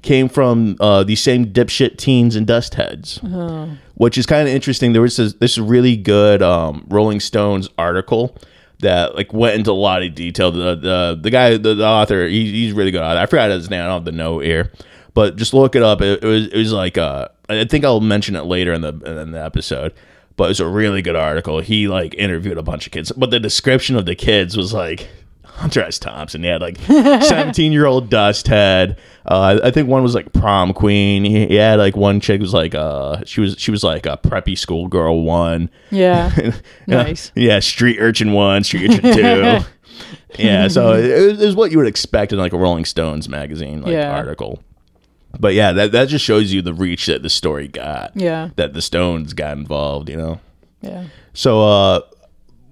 came 0.00 0.30
from 0.30 0.76
uh, 0.80 1.04
these 1.04 1.20
same 1.22 1.46
dipshit 1.52 1.98
teens 1.98 2.34
and 2.34 2.46
dust 2.46 2.76
heads, 2.76 3.20
Oh. 3.26 3.68
which 3.96 4.16
is 4.16 4.24
kind 4.24 4.48
of 4.48 4.54
interesting. 4.54 4.94
There 4.94 5.02
was 5.02 5.18
this, 5.18 5.34
this 5.34 5.58
really 5.58 5.98
good 5.98 6.40
um, 6.40 6.86
Rolling 6.88 7.20
Stones 7.20 7.68
article 7.76 8.38
that 8.78 9.16
like 9.16 9.34
went 9.34 9.56
into 9.56 9.70
a 9.70 9.72
lot 9.72 10.02
of 10.02 10.14
detail. 10.14 10.50
The 10.50 10.76
the, 10.76 11.18
the 11.20 11.30
guy, 11.30 11.58
the, 11.58 11.74
the 11.74 11.84
author, 11.86 12.26
he, 12.26 12.50
he's 12.52 12.72
really 12.72 12.90
good. 12.90 13.02
I 13.02 13.26
forgot 13.26 13.50
his 13.50 13.68
name. 13.68 13.82
I 13.82 13.84
don't 13.84 13.92
have 13.96 14.04
the 14.06 14.12
note 14.12 14.44
here, 14.44 14.72
but 15.12 15.36
just 15.36 15.52
look 15.52 15.76
it 15.76 15.82
up. 15.82 16.00
It, 16.00 16.22
it 16.24 16.26
was 16.26 16.46
it 16.46 16.56
was 16.56 16.72
like 16.72 16.96
uh, 16.96 17.28
I 17.48 17.64
think 17.64 17.84
I'll 17.84 18.00
mention 18.00 18.36
it 18.36 18.44
later 18.44 18.72
in 18.72 18.80
the 18.80 18.94
in 19.20 19.30
the 19.32 19.42
episode. 19.44 19.92
But 20.36 20.44
it 20.44 20.48
was 20.48 20.60
a 20.60 20.66
really 20.68 21.00
good 21.00 21.16
article. 21.16 21.60
He 21.60 21.88
like 21.88 22.14
interviewed 22.14 22.58
a 22.58 22.62
bunch 22.62 22.86
of 22.86 22.92
kids, 22.92 23.10
but 23.12 23.30
the 23.30 23.40
description 23.40 23.96
of 23.96 24.04
the 24.04 24.14
kids 24.14 24.54
was 24.54 24.74
like 24.74 25.08
Hunter 25.44 25.80
S. 25.82 25.98
Thompson. 25.98 26.42
He 26.42 26.48
had 26.50 26.60
like 26.60 26.76
seventeen 27.22 27.72
year 27.72 27.86
old 27.86 28.10
dust 28.10 28.46
head. 28.46 28.98
Uh, 29.24 29.58
I 29.64 29.70
think 29.70 29.88
one 29.88 30.02
was 30.02 30.14
like 30.14 30.32
prom 30.34 30.74
queen. 30.74 31.24
He, 31.24 31.46
he 31.46 31.54
had 31.54 31.78
like 31.78 31.96
one 31.96 32.20
chick 32.20 32.40
was 32.40 32.52
like 32.52 32.74
uh 32.74 33.24
she 33.24 33.40
was 33.40 33.54
she 33.58 33.70
was 33.70 33.82
like 33.82 34.04
a 34.04 34.18
preppy 34.18 34.58
schoolgirl 34.58 35.22
one. 35.22 35.70
Yeah. 35.90 36.52
nice. 36.86 37.32
Yeah, 37.34 37.60
street 37.60 37.96
urchin 37.98 38.32
one, 38.34 38.62
street 38.62 38.90
urchin 38.90 39.14
two. 39.14 39.64
yeah, 40.38 40.68
so 40.68 40.92
it, 40.92 41.06
it 41.06 41.38
was 41.38 41.56
what 41.56 41.70
you 41.72 41.78
would 41.78 41.86
expect 41.86 42.32
in 42.34 42.38
like 42.38 42.52
a 42.52 42.58
Rolling 42.58 42.84
Stones 42.84 43.26
magazine 43.26 43.80
like 43.80 43.92
Yeah. 43.92 44.14
article. 44.14 44.62
But 45.38 45.54
yeah, 45.54 45.72
that 45.72 45.92
that 45.92 46.08
just 46.08 46.24
shows 46.24 46.52
you 46.52 46.62
the 46.62 46.74
reach 46.74 47.06
that 47.06 47.22
the 47.22 47.30
story 47.30 47.68
got. 47.68 48.12
Yeah. 48.14 48.50
That 48.56 48.74
the 48.74 48.82
Stones 48.82 49.32
got 49.32 49.56
involved, 49.56 50.08
you 50.08 50.16
know. 50.16 50.40
Yeah. 50.80 51.04
So 51.34 51.62
uh 51.62 52.00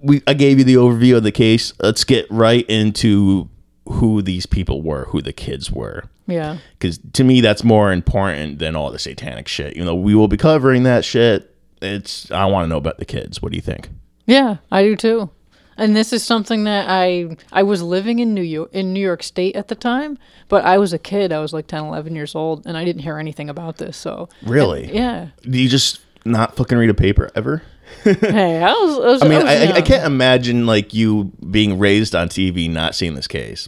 we 0.01 0.21
I 0.27 0.33
gave 0.33 0.57
you 0.59 0.63
the 0.63 0.75
overview 0.75 1.17
of 1.17 1.23
the 1.23 1.31
case. 1.31 1.73
Let's 1.79 2.03
get 2.03 2.25
right 2.29 2.65
into 2.69 3.49
who 3.87 4.21
these 4.21 4.45
people 4.45 4.81
were, 4.81 5.05
who 5.05 5.21
the 5.21 5.33
kids 5.33 5.71
were. 5.71 6.05
Yeah. 6.27 6.57
Cuz 6.79 6.99
to 7.13 7.23
me 7.23 7.41
that's 7.41 7.63
more 7.63 7.91
important 7.91 8.59
than 8.59 8.75
all 8.75 8.91
the 8.91 8.99
satanic 8.99 9.47
shit. 9.47 9.75
You 9.75 9.85
know, 9.85 9.95
we 9.95 10.15
will 10.15 10.27
be 10.27 10.37
covering 10.37 10.83
that 10.83 11.05
shit, 11.05 11.55
it's 11.81 12.31
I 12.31 12.45
want 12.45 12.65
to 12.65 12.69
know 12.69 12.77
about 12.77 12.97
the 12.97 13.05
kids. 13.05 13.41
What 13.41 13.51
do 13.51 13.55
you 13.55 13.61
think? 13.61 13.89
Yeah, 14.25 14.57
I 14.71 14.81
do 14.83 14.95
too. 14.95 15.29
And 15.77 15.95
this 15.95 16.13
is 16.13 16.23
something 16.23 16.63
that 16.65 16.87
I 16.89 17.35
I 17.51 17.63
was 17.63 17.81
living 17.81 18.19
in 18.19 18.33
New 18.33 18.41
York 18.41 18.69
in 18.73 18.93
New 18.93 19.01
York 19.01 19.23
State 19.23 19.55
at 19.55 19.67
the 19.67 19.75
time, 19.75 20.17
but 20.47 20.63
I 20.63 20.77
was 20.77 20.93
a 20.93 20.99
kid. 20.99 21.31
I 21.31 21.39
was 21.39 21.53
like 21.53 21.67
10, 21.67 21.85
11 21.85 22.15
years 22.15 22.35
old 22.35 22.65
and 22.65 22.77
I 22.77 22.85
didn't 22.85 23.01
hear 23.01 23.17
anything 23.17 23.49
about 23.49 23.77
this. 23.77 23.97
So 23.97 24.29
Really? 24.43 24.93
Yeah. 24.93 25.29
Do 25.41 25.57
you 25.57 25.69
just 25.69 25.99
not 26.23 26.55
fucking 26.55 26.77
read 26.77 26.89
a 26.89 26.93
paper 26.93 27.29
ever? 27.35 27.63
Hey, 28.03 28.63
I 28.63 28.71
was, 28.71 28.97
I 28.97 29.07
was 29.09 29.21
I 29.21 29.27
mean, 29.27 29.37
was 29.39 29.45
I, 29.45 29.65
I, 29.65 29.71
I 29.73 29.81
can't 29.81 30.05
imagine 30.05 30.65
like 30.65 30.93
you 30.93 31.31
being 31.49 31.77
raised 31.77 32.15
on 32.15 32.29
TV 32.29 32.69
not 32.69 32.95
seeing 32.95 33.13
this 33.13 33.27
case. 33.27 33.67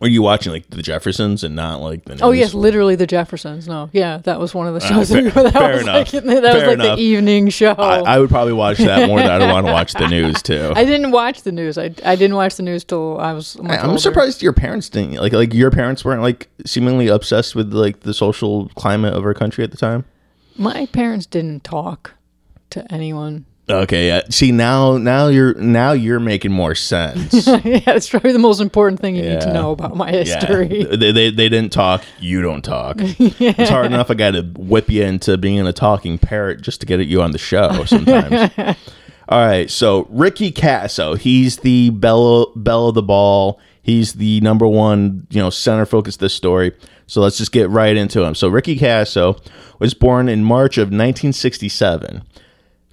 Were 0.00 0.08
you 0.08 0.22
watching 0.22 0.52
like 0.52 0.68
the 0.70 0.82
Jeffersons 0.82 1.44
and 1.44 1.54
not 1.54 1.80
like 1.80 2.04
the 2.04 2.12
oh, 2.12 2.14
news? 2.14 2.22
Oh 2.22 2.30
yes, 2.32 2.54
literally 2.54 2.96
the 2.96 3.06
Jeffersons. 3.06 3.68
No, 3.68 3.90
yeah, 3.92 4.18
that 4.18 4.40
was 4.40 4.54
one 4.54 4.66
of 4.66 4.74
the 4.74 4.80
shows. 4.80 5.10
fair- 5.10 5.30
that 5.30 5.52
fair 5.52 5.72
was 5.74 5.82
enough. 5.82 6.12
like, 6.12 6.24
that 6.24 6.24
Fair 6.24 6.54
was 6.54 6.62
like 6.62 6.72
enough. 6.74 6.96
the 6.98 7.02
evening 7.02 7.48
show. 7.48 7.72
I, 7.72 8.00
I 8.00 8.18
would 8.18 8.28
probably 8.30 8.52
watch 8.52 8.78
that 8.78 9.08
more 9.08 9.18
than 9.18 9.30
I 9.30 9.38
would 9.38 9.52
want 9.52 9.66
to 9.66 9.72
watch 9.72 9.92
the 9.92 10.08
news 10.08 10.42
too. 10.42 10.72
I 10.76 10.84
didn't 10.84 11.10
watch 11.10 11.42
the 11.42 11.52
news. 11.52 11.78
I, 11.78 11.94
I 12.04 12.16
didn't 12.16 12.34
watch 12.34 12.56
the 12.56 12.62
news 12.62 12.84
till 12.84 13.18
I 13.18 13.32
was. 13.32 13.58
Much 13.58 13.78
I'm 13.78 13.90
older. 13.90 14.00
surprised 14.00 14.42
your 14.42 14.52
parents 14.52 14.88
didn't 14.88 15.14
like 15.14 15.32
like 15.32 15.54
your 15.54 15.70
parents 15.70 16.04
weren't 16.04 16.22
like 16.22 16.48
seemingly 16.66 17.08
obsessed 17.08 17.54
with 17.54 17.72
like 17.72 18.00
the 18.00 18.14
social 18.14 18.68
climate 18.70 19.14
of 19.14 19.24
our 19.24 19.34
country 19.34 19.64
at 19.64 19.70
the 19.70 19.76
time. 19.76 20.04
My 20.56 20.86
parents 20.86 21.26
didn't 21.26 21.64
talk 21.64 22.14
to 22.70 22.92
anyone. 22.92 23.46
Okay, 23.68 24.08
yeah. 24.08 24.20
See 24.28 24.52
now 24.52 24.98
now 24.98 25.28
you're 25.28 25.54
now 25.54 25.92
you're 25.92 26.20
making 26.20 26.52
more 26.52 26.74
sense. 26.74 27.46
yeah, 27.46 27.80
it's 27.86 28.10
probably 28.10 28.32
the 28.32 28.38
most 28.38 28.60
important 28.60 29.00
thing 29.00 29.16
you 29.16 29.22
need 29.22 29.40
to 29.40 29.52
know 29.54 29.72
about 29.72 29.96
my 29.96 30.10
Yeah. 30.12 30.18
history. 30.24 30.84
They, 30.84 31.12
they, 31.12 31.30
they 31.30 31.48
didn't 31.48 31.72
talk. 31.72 32.04
You 32.20 32.42
don't 32.42 32.60
talk. 32.62 32.96
It's 33.00 33.70
hard 33.70 33.86
enough 33.86 34.10
I 34.10 34.14
got 34.14 34.32
to 34.32 34.42
whip 34.42 34.90
you 34.90 35.02
into 35.04 35.38
being 35.38 35.66
a 35.66 35.72
talking 35.72 36.18
parrot 36.18 36.60
just 36.60 36.80
to 36.82 36.86
get 36.86 37.00
at 37.00 37.06
you 37.06 37.22
on 37.22 37.30
the 37.32 37.38
show 37.38 37.84
sometimes. 37.86 38.50
All 39.30 39.38
right. 39.46 39.70
So 39.70 40.06
Ricky 40.10 40.52
Kasso, 40.52 41.16
he's 41.16 41.56
the 41.58 41.88
bell, 41.88 42.52
bell 42.56 42.88
of 42.88 42.94
the 42.94 43.02
ball. 43.02 43.58
He's 43.80 44.12
the 44.14 44.40
number 44.42 44.66
one, 44.66 45.26
you 45.30 45.40
know, 45.40 45.48
center 45.48 45.86
focus 45.86 46.16
of 46.16 46.20
this 46.20 46.34
story. 46.34 46.72
So 47.06 47.22
let's 47.22 47.38
just 47.38 47.52
get 47.52 47.70
right 47.70 47.96
into 47.96 48.22
him. 48.22 48.34
So 48.34 48.48
Ricky 48.48 48.76
Kasso 48.78 49.40
was 49.78 49.94
born 49.94 50.28
in 50.28 50.44
March 50.44 50.76
of 50.76 50.88
1967. 50.88 52.22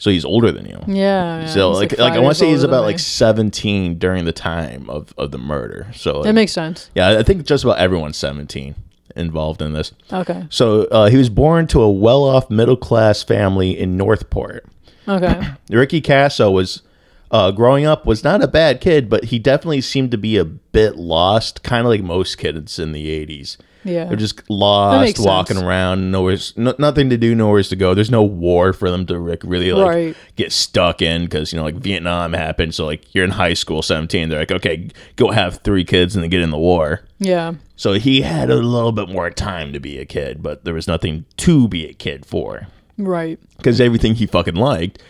So 0.02 0.10
he's 0.10 0.26
older 0.26 0.52
than 0.52 0.66
you. 0.66 0.80
Yeah. 0.88 1.42
yeah, 1.42 1.46
So 1.46 1.70
he's 1.70 1.80
like 1.80 2.00
like 2.00 2.14
I 2.14 2.20
want 2.20 2.34
to 2.36 2.40
say 2.40 2.50
he's 2.50 2.64
about 2.64 2.86
like 2.86 2.96
me. 2.96 3.00
17 3.02 4.00
during 4.00 4.26
the 4.26 4.32
time 4.32 4.90
of, 4.90 5.14
of 5.16 5.30
the 5.30 5.38
murder. 5.38 5.92
So 5.94 6.24
That 6.24 6.34
makes 6.34 6.54
sense. 6.54 6.90
yeah, 6.96 7.20
I 7.20 7.22
think 7.22 7.46
just 7.46 7.64
about 7.64 7.78
everyone's 7.78 8.18
17 8.18 8.74
involved 9.16 9.62
in 9.62 9.74
this. 9.74 9.92
Okay. 10.12 10.48
So 10.50 10.86
uh, 10.86 11.10
he 11.12 11.18
was 11.18 11.30
born 11.30 11.68
to 11.68 11.82
a 11.84 11.92
well-off 11.92 12.50
middle-class 12.50 13.22
family 13.22 13.78
in 13.80 13.96
Northport. 13.96 14.66
Okay. 15.08 15.40
Ricky 15.70 16.02
Kasso 16.02 16.52
was 16.52 16.82
uh, 17.30 17.52
growing 17.52 17.86
up 17.86 18.04
was 18.04 18.24
not 18.24 18.44
a 18.44 18.48
bad 18.48 18.82
kid, 18.82 19.08
but 19.08 19.26
he 19.26 19.38
definitely 19.38 19.82
seemed 19.82 20.10
to 20.10 20.18
be 20.18 20.36
a 20.36 20.46
bit 20.46 20.96
lost, 20.96 21.62
kind 21.62 21.86
of 21.86 21.92
like 21.92 22.02
most 22.02 22.40
kids 22.40 22.80
in 22.80 22.92
the 22.92 23.06
80s. 23.24 23.58
Yeah. 23.84 24.06
They're 24.06 24.16
just 24.18 24.48
lost, 24.50 25.20
walking 25.20 25.56
sense. 25.56 25.66
around, 25.66 26.12
nowhere's 26.12 26.56
no, 26.58 26.74
nothing 26.78 27.10
to 27.10 27.18
do, 27.18 27.34
nowhere's 27.34 27.70
to 27.70 27.76
go. 27.76 27.94
There's 27.94 28.12
no 28.12 28.24
war 28.24 28.74
for 28.74 28.92
them 28.92 29.06
to 29.08 29.18
like 29.20 29.42
really 29.44 29.72
like 29.74 29.88
Right. 29.88 30.16
get 30.36 30.52
stuck 30.52 31.02
in 31.02 31.24
because 31.24 31.52
you 31.52 31.58
know 31.58 31.64
like 31.64 31.76
Vietnam 31.76 32.34
happened. 32.34 32.76
So 32.76 32.86
like 32.86 33.14
you're 33.16 33.26
in 33.26 33.32
high 33.32 33.54
school, 33.56 33.82
17. 33.82 34.30
They're 34.30 34.40
like, 34.40 34.52
okay, 34.52 34.90
go 35.16 35.32
have 35.32 35.58
three 35.64 35.84
kids 35.84 36.16
and 36.16 36.24
then 36.24 36.30
get 36.30 36.42
in 36.42 36.52
the 36.52 36.60
war. 36.60 37.02
Yeah. 37.20 37.54
So 37.76 37.94
he 37.94 38.22
had 38.22 38.50
a 38.52 38.56
little 38.56 38.92
bit 38.92 39.10
more 39.10 39.30
time 39.32 39.74
to 39.74 39.80
be 39.80 39.98
a 39.98 40.06
kid, 40.06 40.44
but 40.44 40.64
there 40.66 40.74
was 40.74 40.88
nothing 40.88 41.26
to 41.38 41.68
be 41.68 41.88
a 41.88 41.94
kid 41.94 42.26
for 42.26 42.68
Right. 42.98 43.40
because 43.58 43.82
everything 43.82 44.14
he 44.16 44.28
fucking 44.28 44.56
liked, 44.56 45.02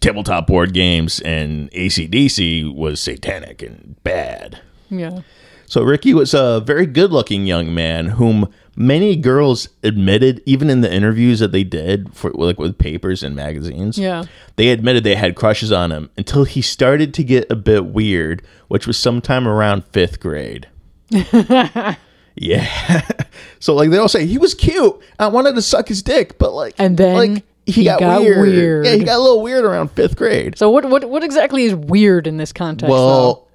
tabletop 0.00 0.46
board 0.48 0.74
games 0.74 1.20
and 1.20 1.70
ACDC, 1.70 2.74
was 2.74 3.00
satanic 3.00 3.62
and 3.62 3.94
bad. 4.02 4.60
Yeah. 4.90 5.20
So 5.66 5.82
Ricky 5.82 6.14
was 6.14 6.32
a 6.34 6.62
very 6.64 6.86
good-looking 6.86 7.46
young 7.46 7.74
man 7.74 8.06
whom 8.06 8.52
many 8.76 9.16
girls 9.16 9.68
admitted, 9.82 10.42
even 10.46 10.70
in 10.70 10.82
the 10.82 10.92
interviews 10.92 11.40
that 11.40 11.50
they 11.52 11.64
did 11.64 12.14
for 12.14 12.30
like 12.32 12.58
with 12.58 12.78
papers 12.78 13.22
and 13.22 13.34
magazines. 13.34 13.98
Yeah. 13.98 14.24
They 14.56 14.68
admitted 14.68 15.02
they 15.04 15.16
had 15.16 15.34
crushes 15.34 15.72
on 15.72 15.90
him 15.90 16.10
until 16.16 16.44
he 16.44 16.62
started 16.62 17.14
to 17.14 17.24
get 17.24 17.50
a 17.50 17.56
bit 17.56 17.86
weird, 17.86 18.42
which 18.68 18.86
was 18.86 18.96
sometime 18.96 19.48
around 19.48 19.84
fifth 19.86 20.20
grade. 20.20 20.68
yeah. 21.10 21.96
so 23.58 23.74
like 23.74 23.90
they 23.90 23.98
all 23.98 24.08
say 24.08 24.26
he 24.26 24.38
was 24.38 24.54
cute. 24.54 24.98
I 25.18 25.28
wanted 25.28 25.54
to 25.54 25.62
suck 25.62 25.88
his 25.88 26.02
dick, 26.02 26.38
but 26.38 26.52
like 26.52 26.74
And 26.78 26.96
then 26.96 27.16
like 27.16 27.44
he, 27.64 27.72
he 27.72 27.84
got, 27.84 27.98
got 27.98 28.20
weird. 28.20 28.40
weird. 28.40 28.86
Yeah, 28.86 28.92
he 28.92 29.04
got 29.04 29.16
a 29.16 29.22
little 29.22 29.42
weird 29.42 29.64
around 29.64 29.90
fifth 29.90 30.16
grade. 30.16 30.56
So 30.56 30.70
what 30.70 30.84
what 30.84 31.04
what 31.08 31.24
exactly 31.24 31.64
is 31.64 31.74
weird 31.74 32.26
in 32.26 32.36
this 32.36 32.52
context? 32.52 32.90
Well, 32.90 33.45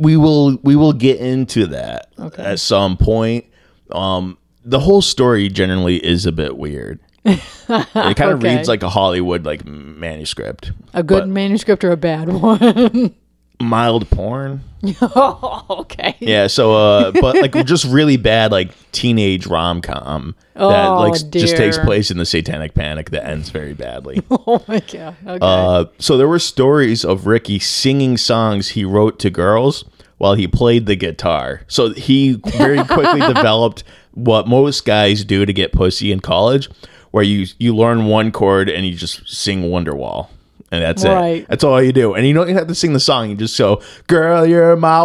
we 0.00 0.16
will 0.16 0.58
we 0.62 0.74
will 0.76 0.92
get 0.92 1.18
into 1.20 1.66
that 1.68 2.12
Okay. 2.18 2.42
at 2.42 2.58
some 2.60 2.96
point. 2.96 3.44
Um, 3.92 4.38
the 4.64 4.80
whole 4.80 5.02
story 5.02 5.48
generally 5.48 5.96
is 6.04 6.26
a 6.26 6.32
bit 6.32 6.56
weird. 6.56 7.00
it 7.24 7.40
kind 7.68 8.20
of 8.20 8.38
Okay. 8.38 8.56
reads 8.56 8.68
like 8.68 8.82
a 8.82 8.88
Hollywood 8.88 9.44
like 9.44 9.64
manuscript. 9.66 10.72
a 10.94 11.02
good 11.02 11.20
but- 11.20 11.28
manuscript 11.28 11.84
or 11.84 11.90
a 11.92 11.96
bad 11.96 12.28
one? 12.32 13.14
Mild 13.60 14.08
porn. 14.10 14.62
oh, 15.02 15.64
okay. 15.70 16.16
Yeah, 16.20 16.46
so 16.46 16.74
uh 16.74 17.12
but 17.12 17.36
like 17.36 17.52
just 17.66 17.84
really 17.84 18.16
bad 18.16 18.50
like 18.52 18.70
teenage 18.92 19.46
rom 19.46 19.82
com 19.82 20.34
that 20.54 20.62
Oh, 20.88 21.00
like 21.00 21.14
s- 21.14 21.22
just 21.24 21.56
takes 21.56 21.76
dear. 21.76 21.84
place 21.84 22.10
in 22.10 22.16
the 22.18 22.24
satanic 22.24 22.74
panic 22.74 23.10
that 23.10 23.26
ends 23.26 23.50
very 23.50 23.74
badly. 23.74 24.22
Oh 24.30 24.64
my 24.66 24.80
god. 24.80 25.16
Okay. 25.26 25.38
Uh, 25.40 25.84
so 25.98 26.16
there 26.16 26.28
were 26.28 26.38
stories 26.38 27.04
of 27.04 27.26
Ricky 27.26 27.58
singing 27.58 28.16
songs 28.16 28.70
he 28.70 28.84
wrote 28.84 29.18
to 29.20 29.30
girls 29.30 29.84
while 30.18 30.34
he 30.34 30.46
played 30.48 30.86
the 30.86 30.96
guitar. 30.96 31.62
So 31.68 31.90
he 31.92 32.32
very 32.56 32.82
quickly 32.84 33.20
developed 33.20 33.84
what 34.12 34.48
most 34.48 34.84
guys 34.84 35.24
do 35.24 35.44
to 35.46 35.52
get 35.52 35.72
pussy 35.72 36.10
in 36.12 36.20
college, 36.20 36.68
where 37.10 37.22
you 37.24 37.46
you 37.58 37.76
learn 37.76 38.06
one 38.06 38.32
chord 38.32 38.68
and 38.70 38.86
you 38.86 38.94
just 38.94 39.28
sing 39.28 39.62
Wonderwall. 39.64 40.28
And 40.72 40.84
that's 40.84 41.02
it. 41.04 41.48
That's 41.48 41.64
all 41.64 41.82
you 41.82 41.92
do. 41.92 42.14
And 42.14 42.24
you 42.26 42.32
don't 42.32 42.44
even 42.44 42.56
have 42.56 42.68
to 42.68 42.76
sing 42.76 42.92
the 42.92 43.00
song. 43.00 43.28
You 43.28 43.34
just 43.36 43.58
go, 43.58 43.82
"Girl, 44.06 44.46
you're 44.46 44.76
my 44.76 45.00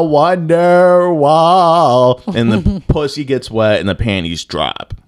Wonderwall," 1.15 2.21
and 2.35 2.51
the 2.51 2.83
pussy 2.87 3.23
gets 3.23 3.49
wet 3.49 3.79
and 3.79 3.89
the 3.89 3.95
panties 3.95 4.45
drop 4.45 4.93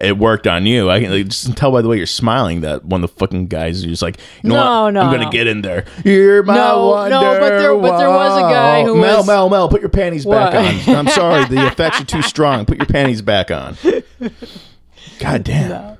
it 0.00 0.18
worked 0.18 0.46
on 0.46 0.66
you. 0.66 0.90
I 0.90 1.00
can 1.00 1.10
like, 1.10 1.28
just 1.28 1.56
tell 1.56 1.72
by 1.72 1.80
the 1.82 1.88
way 1.88 1.96
you're 1.96 2.04
smiling 2.06 2.60
that 2.62 2.84
one 2.84 3.02
of 3.02 3.10
the 3.10 3.16
fucking 3.16 3.46
guys 3.46 3.78
is 3.78 3.84
just 3.84 4.02
like, 4.02 4.18
you 4.42 4.50
know 4.50 4.56
No, 4.56 4.82
what? 4.84 4.90
no, 4.90 5.00
I'm 5.02 5.12
gonna 5.18 5.30
get 5.30 5.46
in 5.46 5.62
there. 5.62 5.84
You're 6.04 6.42
my 6.42 6.54
No, 6.54 7.08
no, 7.08 7.20
but 7.40 7.48
there- 7.58 7.74
but 7.78 7.98
there 7.98 8.10
was 8.10 8.36
a 8.38 8.42
guy 8.42 8.82
who 8.84 8.96
Mel, 9.00 9.18
was- 9.18 9.26
Mel, 9.26 9.48
Mel, 9.48 9.68
put 9.70 9.80
your 9.80 9.90
panties 9.90 10.26
What? 10.26 10.52
back 10.52 10.88
on. 10.88 10.96
I'm 10.96 11.08
sorry, 11.08 11.44
the 11.46 11.66
effects 11.66 12.00
are 12.00 12.04
too 12.04 12.22
strong. 12.22 12.66
Put 12.66 12.76
your 12.78 12.86
panties 12.86 13.22
back 13.22 13.50
on. 13.50 13.76
God 15.18 15.44
damn. 15.44 15.96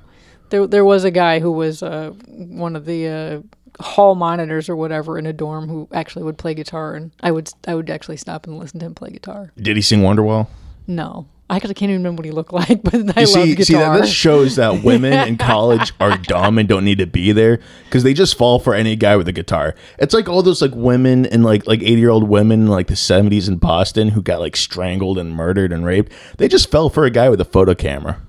There 0.51 0.67
there 0.67 0.85
was 0.85 1.03
a 1.03 1.11
guy 1.11 1.39
who 1.39 1.51
was 1.51 1.81
uh, 1.81 2.11
one 2.27 2.75
of 2.75 2.85
the 2.85 3.07
uh, 3.07 3.83
hall 3.83 4.13
monitors 4.15 4.69
or 4.69 4.75
whatever 4.75 5.17
in 5.17 5.25
a 5.25 5.33
dorm 5.33 5.67
who 5.67 5.87
actually 5.91 6.23
would 6.23 6.37
play 6.37 6.53
guitar, 6.53 6.93
and 6.93 7.11
I 7.21 7.31
would 7.31 7.49
I 7.67 7.73
would 7.75 7.89
actually 7.89 8.17
stop 8.17 8.45
and 8.45 8.59
listen 8.59 8.79
to 8.79 8.85
him 8.85 8.93
play 8.95 9.09
guitar. 9.09 9.51
Did 9.57 9.75
he 9.75 9.81
sing 9.81 10.01
Wonderwall? 10.01 10.47
No, 10.87 11.27
I 11.49 11.55
actually 11.57 11.75
can't 11.75 11.89
even 11.91 12.01
remember 12.01 12.21
what 12.21 12.25
he 12.25 12.31
looked 12.31 12.53
like, 12.69 12.83
but 12.83 12.93
I 12.95 13.21
You 13.21 13.27
love 13.27 13.27
see, 13.27 13.55
guitar. 13.55 13.65
see 13.65 13.73
that 13.75 14.01
this 14.01 14.09
shows 14.11 14.55
that 14.57 14.83
women 14.83 15.13
in 15.27 15.37
college 15.37 15.93
are 15.99 16.17
dumb 16.17 16.57
and 16.57 16.67
don't 16.67 16.83
need 16.83 16.97
to 16.97 17.07
be 17.07 17.31
there 17.31 17.59
because 17.85 18.03
they 18.03 18.13
just 18.13 18.37
fall 18.37 18.59
for 18.59 18.73
any 18.73 18.95
guy 18.95 19.15
with 19.15 19.27
a 19.27 19.31
guitar. 19.31 19.75
It's 19.99 20.13
like 20.13 20.27
all 20.27 20.43
those 20.43 20.61
like 20.61 20.73
women 20.75 21.25
and 21.27 21.43
like 21.43 21.65
like 21.67 21.81
eighty 21.81 21.99
year 21.99 22.09
old 22.09 22.27
women 22.27 22.61
in 22.61 22.67
like 22.67 22.87
the 22.87 22.95
seventies 22.95 23.47
in 23.47 23.57
Boston 23.57 24.09
who 24.09 24.21
got 24.21 24.39
like 24.39 24.55
strangled 24.57 25.17
and 25.17 25.33
murdered 25.33 25.71
and 25.71 25.85
raped. 25.85 26.11
They 26.37 26.47
just 26.47 26.69
fell 26.69 26.89
for 26.89 27.05
a 27.05 27.09
guy 27.11 27.29
with 27.29 27.39
a 27.39 27.45
photo 27.45 27.73
camera. 27.73 28.21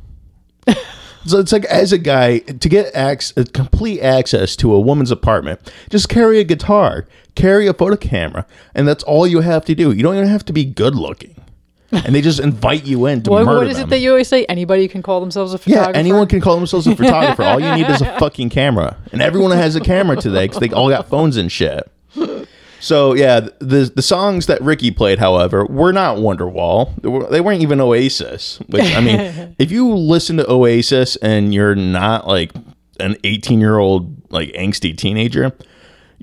So 1.25 1.39
it's 1.39 1.53
like 1.53 1.65
as 1.67 1.93
a 1.93 1.99
guy 1.99 2.39
to 2.41 2.69
get 2.69 2.91
ac- 2.97 3.35
uh, 3.37 3.45
complete 3.53 4.01
access 4.01 4.57
to 4.57 4.75
a 4.75 4.81
woman's 4.81 5.11
apartment, 5.11 5.73
just 5.91 6.09
carry 6.09 6.41
a 6.41 6.45
guitar, 6.45 7.07
carry 7.35 7.67
a 7.67 7.75
photo 7.75 7.97
camera, 7.97 8.47
and 8.75 8.87
that's 8.89 9.05
all 9.05 9.27
you 9.27 9.41
have 9.41 9.65
to 9.67 9.75
do. 9.75 9.93
You 9.93 10.03
don't 10.03 10.17
even 10.17 10.29
have 10.29 10.45
to 10.47 10.53
be 10.53 10.65
good 10.65 10.95
looking, 10.97 11.37
and 11.93 12.15
they 12.15 12.21
just 12.23 12.41
invite 12.41 12.85
you 12.85 13.07
in 13.07 13.23
to 13.23 13.31
what, 13.31 13.45
murder 13.45 13.59
what 13.59 13.67
is 13.69 13.77
them. 13.77 13.87
it 13.87 13.91
that 13.91 13.99
you 13.99 14.11
always 14.11 14.27
say? 14.29 14.45
Anybody 14.47 14.89
can 14.89 15.03
call 15.03 15.21
themselves 15.21 15.55
a 15.55 15.59
photographer. 15.59 15.91
Yeah, 15.93 15.97
anyone 15.99 16.27
can 16.27 16.41
call 16.41 16.57
themselves 16.57 16.87
a 16.87 16.97
photographer. 16.97 17.43
All 17.45 17.61
you 17.61 17.73
need 17.75 17.89
is 17.89 18.03
a 18.03 18.19
fucking 18.19 18.51
camera, 18.51 18.97
and 19.13 19.23
everyone 19.23 19.53
has 19.53 19.77
a 19.77 19.81
camera 19.81 20.17
today 20.17 20.47
because 20.49 20.61
they 20.61 20.71
all 20.71 20.89
got 20.89 21.09
phones 21.09 21.37
and 21.37 21.51
shit. 21.53 21.89
So 22.83 23.15
yeah, 23.15 23.49
the 23.61 23.93
the 23.95 24.03
songs 24.03 24.47
that 24.47 24.61
Ricky 24.61 24.91
played, 24.91 25.21
however, 25.21 25.65
were 25.65 25.93
not 25.93 26.17
Wonderwall. 26.17 27.01
They, 27.01 27.09
were, 27.09 27.31
they 27.31 27.41
weren't 27.41 27.63
even 27.63 27.81
Oasis. 27.81 28.59
Which 28.67 28.93
I 28.97 29.01
mean, 29.01 29.55
if 29.59 29.71
you 29.71 29.95
listen 29.95 30.37
to 30.39 30.51
Oasis 30.51 31.15
and 31.17 31.55
you're 31.55 31.77
not 31.77 32.27
like 32.27 32.51
an 32.99 33.17
18 33.23 33.61
year 33.61 33.79
old 33.79 34.33
like 34.33 34.49
angsty 34.55 34.97
teenager, 34.99 35.53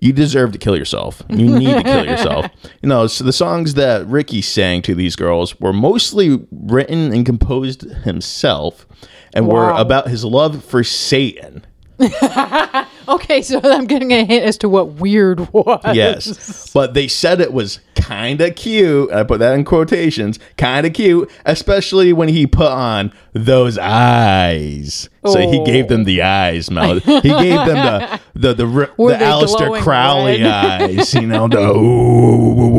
you 0.02 0.12
deserve 0.12 0.52
to 0.52 0.58
kill 0.58 0.76
yourself. 0.76 1.24
You 1.30 1.58
need 1.58 1.78
to 1.78 1.84
kill 1.84 2.06
yourself. 2.06 2.48
You 2.82 2.88
know, 2.88 3.08
so 3.08 3.26
the 3.26 3.34
songs 3.34 3.74
that 3.74 4.06
Ricky 4.08 4.42
sang 4.42 4.82
to 4.84 4.96
these 4.96 5.18
girls 5.18 5.60
were 5.60 5.74
mostly 5.74 6.46
written 6.52 7.14
and 7.14 7.26
composed 7.26 7.82
himself, 7.82 8.86
and 9.34 9.48
were 9.48 9.72
about 9.72 10.08
his 10.08 10.24
love 10.24 10.64
for 10.64 10.84
Satan. 10.84 11.66
Okay, 13.10 13.42
so 13.42 13.60
I'm 13.64 13.86
getting 13.86 14.14
a 14.14 14.24
hint 14.24 14.46
as 14.46 14.56
to 14.60 14.70
what 14.70 14.90
weird 14.94 15.40
was. 15.54 15.82
Yes. 15.96 16.70
But 16.72 16.94
they 16.94 17.08
said 17.08 17.42
it 17.42 17.52
was 17.52 17.80
kind 17.96 18.40
of 18.40 18.56
cute. 18.56 19.12
I 19.12 19.24
put 19.24 19.40
that 19.40 19.56
in 19.56 19.66
quotations. 19.66 20.38
Kind 20.58 20.86
of 20.86 20.94
cute, 20.94 21.30
especially 21.46 22.14
when 22.14 22.30
he 22.30 22.46
put 22.46 22.68
on 22.72 23.12
those 23.34 23.80
eyes. 23.80 25.10
So 25.26 25.40
he 25.40 25.60
Oh. 25.60 25.66
gave 25.66 25.88
them 25.88 26.04
the 26.04 26.22
eyes, 26.22 26.70
Mel. 26.70 27.00
He 27.00 27.22
gave 27.22 27.66
them 27.66 27.76
the 27.76 28.20
the 28.36 28.54
the, 28.54 28.66
the, 28.66 28.86
the 28.96 29.80
Crowley 29.82 30.42
red? 30.44 30.46
eyes, 30.52 31.14
you 31.16 31.26
know, 31.26 31.48
the 31.48 31.60
ooh, 31.60 31.76
ooh, 31.76 32.76
ooh. 32.78 32.79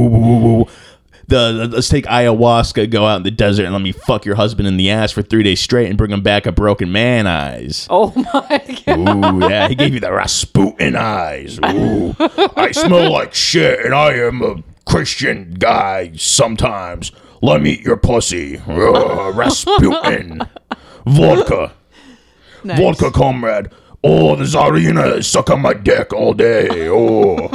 The, 1.30 1.70
let's 1.72 1.88
take 1.88 2.06
ayahuasca, 2.06 2.90
go 2.90 3.06
out 3.06 3.18
in 3.18 3.22
the 3.22 3.30
desert, 3.30 3.64
and 3.64 3.72
let 3.72 3.82
me 3.82 3.92
fuck 3.92 4.24
your 4.24 4.34
husband 4.34 4.66
in 4.66 4.76
the 4.76 4.90
ass 4.90 5.12
for 5.12 5.22
three 5.22 5.44
days 5.44 5.60
straight, 5.60 5.88
and 5.88 5.96
bring 5.96 6.10
him 6.10 6.22
back 6.22 6.44
a 6.44 6.50
broken 6.50 6.90
man 6.90 7.28
eyes. 7.28 7.86
Oh 7.88 8.12
my 8.16 8.82
god. 8.84 9.34
Ooh, 9.36 9.48
yeah, 9.48 9.68
he 9.68 9.76
gave 9.76 9.94
you 9.94 10.00
the 10.00 10.12
Rasputin 10.12 10.96
eyes. 10.96 11.60
Ooh, 11.64 12.16
I 12.56 12.72
smell 12.72 13.12
like 13.12 13.32
shit, 13.32 13.78
and 13.84 13.94
I 13.94 14.14
am 14.14 14.42
a 14.42 14.62
Christian 14.86 15.54
guy 15.54 16.10
sometimes. 16.16 17.12
Let 17.42 17.62
me 17.62 17.74
eat 17.74 17.82
your 17.82 17.96
pussy. 17.96 18.60
Ugh, 18.66 19.34
Rasputin. 19.36 20.42
Vodka. 21.06 21.72
Nice. 22.64 22.78
Vodka, 22.78 23.12
comrade. 23.12 23.70
Oh, 24.02 24.34
the 24.34 24.44
Tsarina 24.44 25.18
is 25.18 25.28
sucking 25.28 25.60
my 25.60 25.74
dick 25.74 26.12
all 26.12 26.34
day. 26.34 26.88
Oh. 26.88 27.52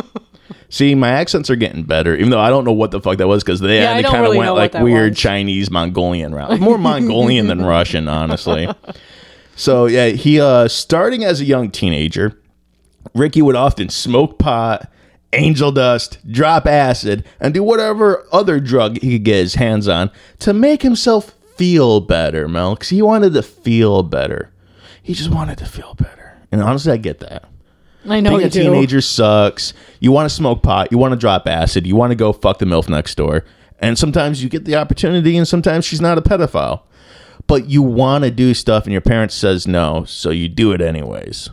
See, 0.69 0.95
my 0.95 1.09
accents 1.09 1.49
are 1.49 1.55
getting 1.55 1.83
better, 1.83 2.15
even 2.15 2.29
though 2.31 2.39
I 2.39 2.49
don't 2.49 2.65
know 2.65 2.71
what 2.73 2.91
the 2.91 2.99
fuck 2.99 3.17
that 3.17 3.27
was 3.27 3.43
because 3.43 3.59
they, 3.59 3.81
Yeah, 3.81 3.91
I 3.91 3.95
they 3.95 4.01
don't 4.01 4.11
kind 4.11 4.25
of 4.25 4.31
really 4.31 4.39
went 4.39 4.55
like 4.55 4.73
weird 4.73 5.11
was. 5.11 5.19
Chinese 5.19 5.69
Mongolian 5.69 6.33
route. 6.33 6.59
More 6.59 6.77
Mongolian 6.77 7.47
than 7.47 7.63
Russian, 7.65 8.07
honestly. 8.07 8.67
So 9.55 9.85
yeah, 9.85 10.07
he 10.09 10.41
uh 10.41 10.67
starting 10.67 11.23
as 11.23 11.39
a 11.41 11.45
young 11.45 11.71
teenager, 11.71 12.37
Ricky 13.13 13.41
would 13.41 13.55
often 13.55 13.89
smoke 13.89 14.37
pot, 14.39 14.91
angel 15.33 15.71
dust, 15.71 16.17
drop 16.29 16.65
acid, 16.65 17.23
and 17.39 17.53
do 17.53 17.63
whatever 17.63 18.25
other 18.31 18.59
drug 18.59 18.99
he 19.01 19.13
could 19.13 19.23
get 19.23 19.37
his 19.37 19.55
hands 19.55 19.87
on 19.87 20.11
to 20.39 20.53
make 20.53 20.81
himself 20.81 21.33
feel 21.55 22.01
better, 22.01 22.47
Mel. 22.47 22.75
Because 22.75 22.89
he 22.89 23.01
wanted 23.01 23.33
to 23.33 23.43
feel 23.43 24.03
better. 24.03 24.51
He 25.01 25.13
just 25.13 25.29
wanted 25.29 25.57
to 25.59 25.65
feel 25.65 25.93
better. 25.93 26.37
And 26.51 26.61
honestly, 26.61 26.91
I 26.91 26.97
get 26.97 27.19
that. 27.19 27.45
I 28.07 28.19
know 28.19 28.31
Being 28.31 28.41
you 28.41 28.47
a 28.47 28.49
do. 28.49 28.63
teenager 28.63 29.01
sucks. 29.01 29.73
You 29.99 30.11
want 30.11 30.29
to 30.29 30.35
smoke 30.35 30.61
pot. 30.63 30.89
You 30.91 30.97
want 30.97 31.13
to 31.13 31.17
drop 31.17 31.47
acid. 31.47 31.87
You 31.87 31.95
want 31.95 32.11
to 32.11 32.15
go 32.15 32.33
fuck 32.33 32.59
the 32.59 32.65
MILF 32.65 32.87
next 32.89 33.15
door. 33.15 33.43
And 33.79 33.97
sometimes 33.97 34.41
you 34.43 34.49
get 34.49 34.65
the 34.65 34.75
opportunity, 34.75 35.35
and 35.37 35.47
sometimes 35.47 35.85
she's 35.85 35.99
not 36.01 36.17
a 36.17 36.21
pedophile. 36.21 36.81
But 37.47 37.69
you 37.69 37.81
want 37.81 38.23
to 38.23 38.31
do 38.31 38.53
stuff, 38.53 38.85
and 38.85 38.91
your 38.91 39.01
parents 39.01 39.35
says 39.35 39.67
no, 39.67 40.03
so 40.05 40.29
you 40.29 40.47
do 40.49 40.71
it 40.71 40.81
anyways. 40.81 41.49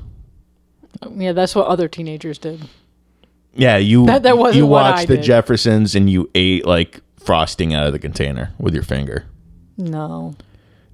Yeah, 1.16 1.32
that's 1.32 1.54
what 1.54 1.66
other 1.66 1.88
teenagers 1.88 2.38
did. 2.38 2.60
Yeah, 3.54 3.76
you 3.76 4.06
That- 4.06 4.22
that 4.22 4.38
wasn't 4.38 4.56
you 4.58 4.66
watched 4.66 5.08
the 5.08 5.16
did. 5.16 5.24
Jeffersons, 5.24 5.94
and 5.94 6.08
you 6.08 6.30
ate 6.34 6.64
like 6.66 7.00
frosting 7.18 7.74
out 7.74 7.86
of 7.86 7.92
the 7.92 7.98
container 7.98 8.52
with 8.58 8.72
your 8.74 8.82
finger. 8.82 9.24
No. 9.76 10.34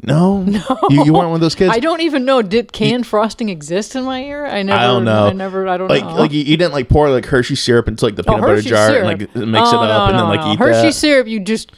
No, 0.03 0.43
no, 0.45 0.61
you, 0.91 1.05
you 1.07 1.13
weren't 1.13 1.27
one 1.31 1.35
of 1.35 1.41
those 1.41 1.55
kids. 1.57 1.73
I 1.75 1.81
don't 1.81 2.01
even 2.03 2.25
know. 2.25 2.41
Did 2.41 2.73
canned 2.73 3.07
frosting 3.07 3.49
exist 3.49 3.97
in 3.97 4.05
my 4.05 4.23
ear? 4.23 4.47
I 4.47 4.63
never. 4.63 4.79
I 4.79 4.87
don't 4.87 5.05
know. 5.05 5.27
I 5.27 5.33
never. 5.33 5.67
I 5.67 5.77
don't 5.77 5.89
like 5.89 6.05
know. 6.05 6.15
like 6.15 6.31
you, 6.33 6.43
you 6.43 6.57
didn't 6.57 6.73
like 6.73 6.89
pour 6.89 7.11
like 7.11 7.27
Hershey 7.27 7.57
syrup 7.57 7.89
into 7.89 8.05
like 8.05 8.15
the 8.15 8.23
Oh, 8.23 8.35
peanut 8.35 8.41
butter 8.43 8.63
jar 8.63 8.91
syrup. 8.91 9.09
and 9.09 9.21
like 9.21 9.35
mix 9.35 9.69
it 9.71 9.75
Oh, 9.75 9.81
up 9.81 9.89
no, 9.89 10.05
and 10.07 10.19
then 10.19 10.29
like 10.29 10.41
no. 10.41 10.53
eat 10.53 10.59
Hershey 10.61 10.89
that. 10.89 10.93
syrup. 10.95 11.27
You 11.27 11.41
just 11.41 11.73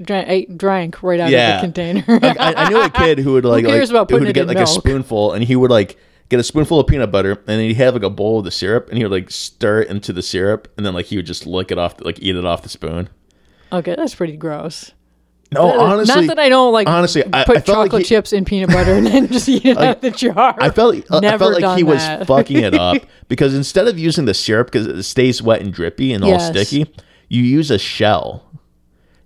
drank, 0.00 0.28
ate, 0.28 0.56
drank 0.56 1.02
right 1.02 1.18
out 1.18 1.30
Yeah. 1.30 1.56
of 1.56 1.60
the 1.62 1.66
container. 1.66 2.04
Like, 2.20 2.38
I, 2.38 2.54
I 2.54 2.68
knew 2.68 2.80
a 2.80 2.90
kid 2.90 3.18
who 3.18 3.32
would 3.32 3.44
like, 3.44 3.64
cares 3.64 3.90
like 3.90 4.02
about 4.02 4.10
who'd 4.20 4.28
it 4.28 4.34
get 4.34 4.42
in 4.42 4.48
like 4.48 4.58
a 4.58 4.66
spoonful 4.66 5.32
and 5.32 5.42
he 5.42 5.56
would 5.56 5.72
like 5.72 5.98
get 6.28 6.38
a 6.38 6.44
spoonful 6.44 6.78
of 6.78 6.86
peanut 6.86 7.10
butter 7.10 7.32
and 7.32 7.46
then 7.46 7.58
he'd 7.60 7.74
have 7.74 7.94
like 7.94 8.04
a 8.04 8.10
bowl 8.10 8.38
of 8.38 8.44
the 8.44 8.50
syrup 8.52 8.88
and 8.88 8.98
he 8.98 9.04
would 9.04 9.10
like 9.10 9.30
stir 9.32 9.80
it 9.82 9.88
into 9.90 10.12
the 10.12 10.22
syrup 10.22 10.68
and 10.76 10.86
then 10.86 10.94
like 10.94 11.06
he 11.06 11.16
would 11.16 11.26
just 11.26 11.44
lick 11.44 11.72
it 11.72 11.78
off 11.78 12.00
like 12.02 12.20
eat 12.22 12.36
it 12.36 12.44
off 12.44 12.62
the 12.62 12.68
spoon. 12.68 13.08
okay, 13.72 13.96
that's 13.96 14.14
pretty 14.14 14.36
gross. 14.36 14.92
No, 15.50 15.62
honestly, 15.80 16.26
not 16.26 16.36
that 16.36 16.38
I 16.38 16.48
don't 16.50 16.72
like. 16.72 16.86
honestly, 16.88 17.24
I- 17.32 17.44
put 17.44 17.56
I 17.56 17.60
felt 17.60 17.78
like 17.78 17.86
chocolate 17.90 18.02
he- 18.02 18.08
chips 18.08 18.32
in 18.32 18.44
peanut 18.44 18.68
butter 18.68 18.92
and 18.94 19.06
then 19.06 19.28
just 19.32 19.48
eat 19.48 19.64
it 19.64 19.78
out 19.78 19.96
of 19.96 20.00
the 20.02 20.10
jar. 20.10 20.54
I 20.58 20.70
felt 20.70 20.94
I 21.10 21.38
felt 21.38 21.60
like 21.60 21.78
he 21.78 21.84
was 21.84 22.02
fucking 22.26 22.58
it 22.58 22.74
up 22.74 23.02
because 23.28 23.54
instead 23.54 23.88
of 23.88 23.98
using 23.98 24.26
the 24.26 24.34
syrup 24.34 24.66
because 24.70 24.86
it 24.86 25.02
stays 25.04 25.40
wet 25.42 25.62
and 25.62 25.72
drippy 25.72 26.12
and 26.12 26.22
all 26.22 26.38
sticky, 26.38 26.92
you 27.28 27.42
use 27.42 27.70
a 27.70 27.78
shell. 27.78 28.47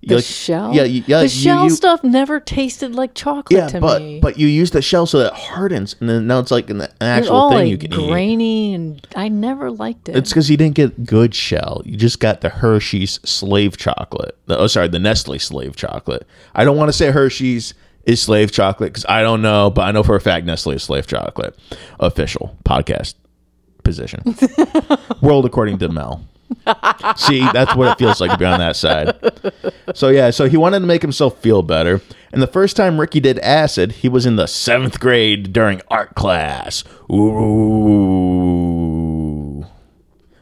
The 0.05 0.17
like- 0.17 0.25
shell. 0.25 0.75
Yeah, 0.75 0.83
yeah. 0.83 1.19
the 1.19 1.23
you- 1.25 1.29
shell 1.29 1.65
you- 1.65 1.71
stuff 1.71 2.03
never 2.03 2.41
tasted 2.41 2.95
like 2.95 3.15
chocolate 3.15 3.57
Yeah, 3.57 3.69
to 3.69 3.81
but 3.81 4.03
me. 4.03 4.19
but 4.21 4.37
you 4.38 4.49
use 4.49 4.73
the 4.73 4.83
shell 4.83 5.07
so 5.07 5.19
that 5.21 5.29
it 5.29 5.33
hardens, 5.35 5.95
and 6.01 6.09
then 6.09 6.27
now 6.27 6.41
it's 6.41 6.51
like 6.51 6.69
an, 6.71 6.83
actual 7.01 7.51
thing 7.51 7.59
like 7.59 7.69
you 7.69 7.79
can 7.79 7.93
eat. 7.93 8.09
grainy, 8.09 8.75
and 8.75 9.07
I 9.15 9.29
never 9.29 9.71
liked 9.71 10.09
it. 10.09 10.17
It's 10.17 10.31
because 10.31 10.51
you 10.51 10.57
didn't 10.57 10.75
get 10.75 11.05
good 11.07 11.35
shell. 11.37 11.83
You 11.85 11.97
just 11.97 12.19
got 12.19 12.41
the 12.41 12.49
Hershey's 12.49 13.21
slave 13.25 13.77
chocolate. 13.77 14.37
The- 14.47 14.59
oh, 14.59 14.67
sorry, 14.67 14.88
the 14.88 14.99
Nestle 14.99 15.38
slave 15.38 15.77
chocolate. 15.77 16.27
I 16.55 16.65
don't 16.65 16.77
want 16.77 16.88
to 16.88 16.93
say 16.93 17.11
Hershey's 17.12 17.75
is 18.05 18.21
slave 18.21 18.51
chocolate 18.51 18.93
because 18.93 19.07
I 19.09 19.23
don't 19.23 19.41
know, 19.43 19.71
but 19.71 19.83
I 19.83 19.93
know 19.93 20.03
for 20.03 20.17
a 20.17 20.21
fact 20.21 20.45
Nestle 20.47 20.73
is 20.73 20.83
slave 20.83 21.07
chocolate. 21.07 21.57
Official 22.01 22.57
podcast 22.65 23.15
position. 23.85 24.21
World 25.23 25.47
according 25.47 25.79
to 25.79 25.88
Mel. 25.88 26.25
See, 27.17 27.41
that's 27.53 27.75
what 27.77 27.88
it 27.93 27.99
feels 27.99 28.21
like 28.21 28.31
to 28.33 28.38
be 28.38 28.45
on 28.45 28.59
that 28.61 28.77
side. 28.77 29.15
So 29.95 30.09
yeah, 30.09 30.31
so 30.31 30.49
he 30.49 30.57
wanted 30.57 30.81
to 30.81 30.87
make 30.87 31.03
himself 31.03 31.38
feel 31.41 31.62
better. 31.62 32.01
And 32.33 32.41
the 32.43 32.47
first 32.47 32.77
time 32.77 32.99
Ricky 33.01 33.21
did 33.21 33.38
acid, 33.41 33.93
he 33.93 34.09
was 34.09 34.25
in 34.27 34.37
the 34.37 34.47
seventh 34.47 34.99
grade 35.01 35.53
during 35.53 35.83
art 35.91 36.15
class. 36.15 36.83
Ooh. 38.33 39.67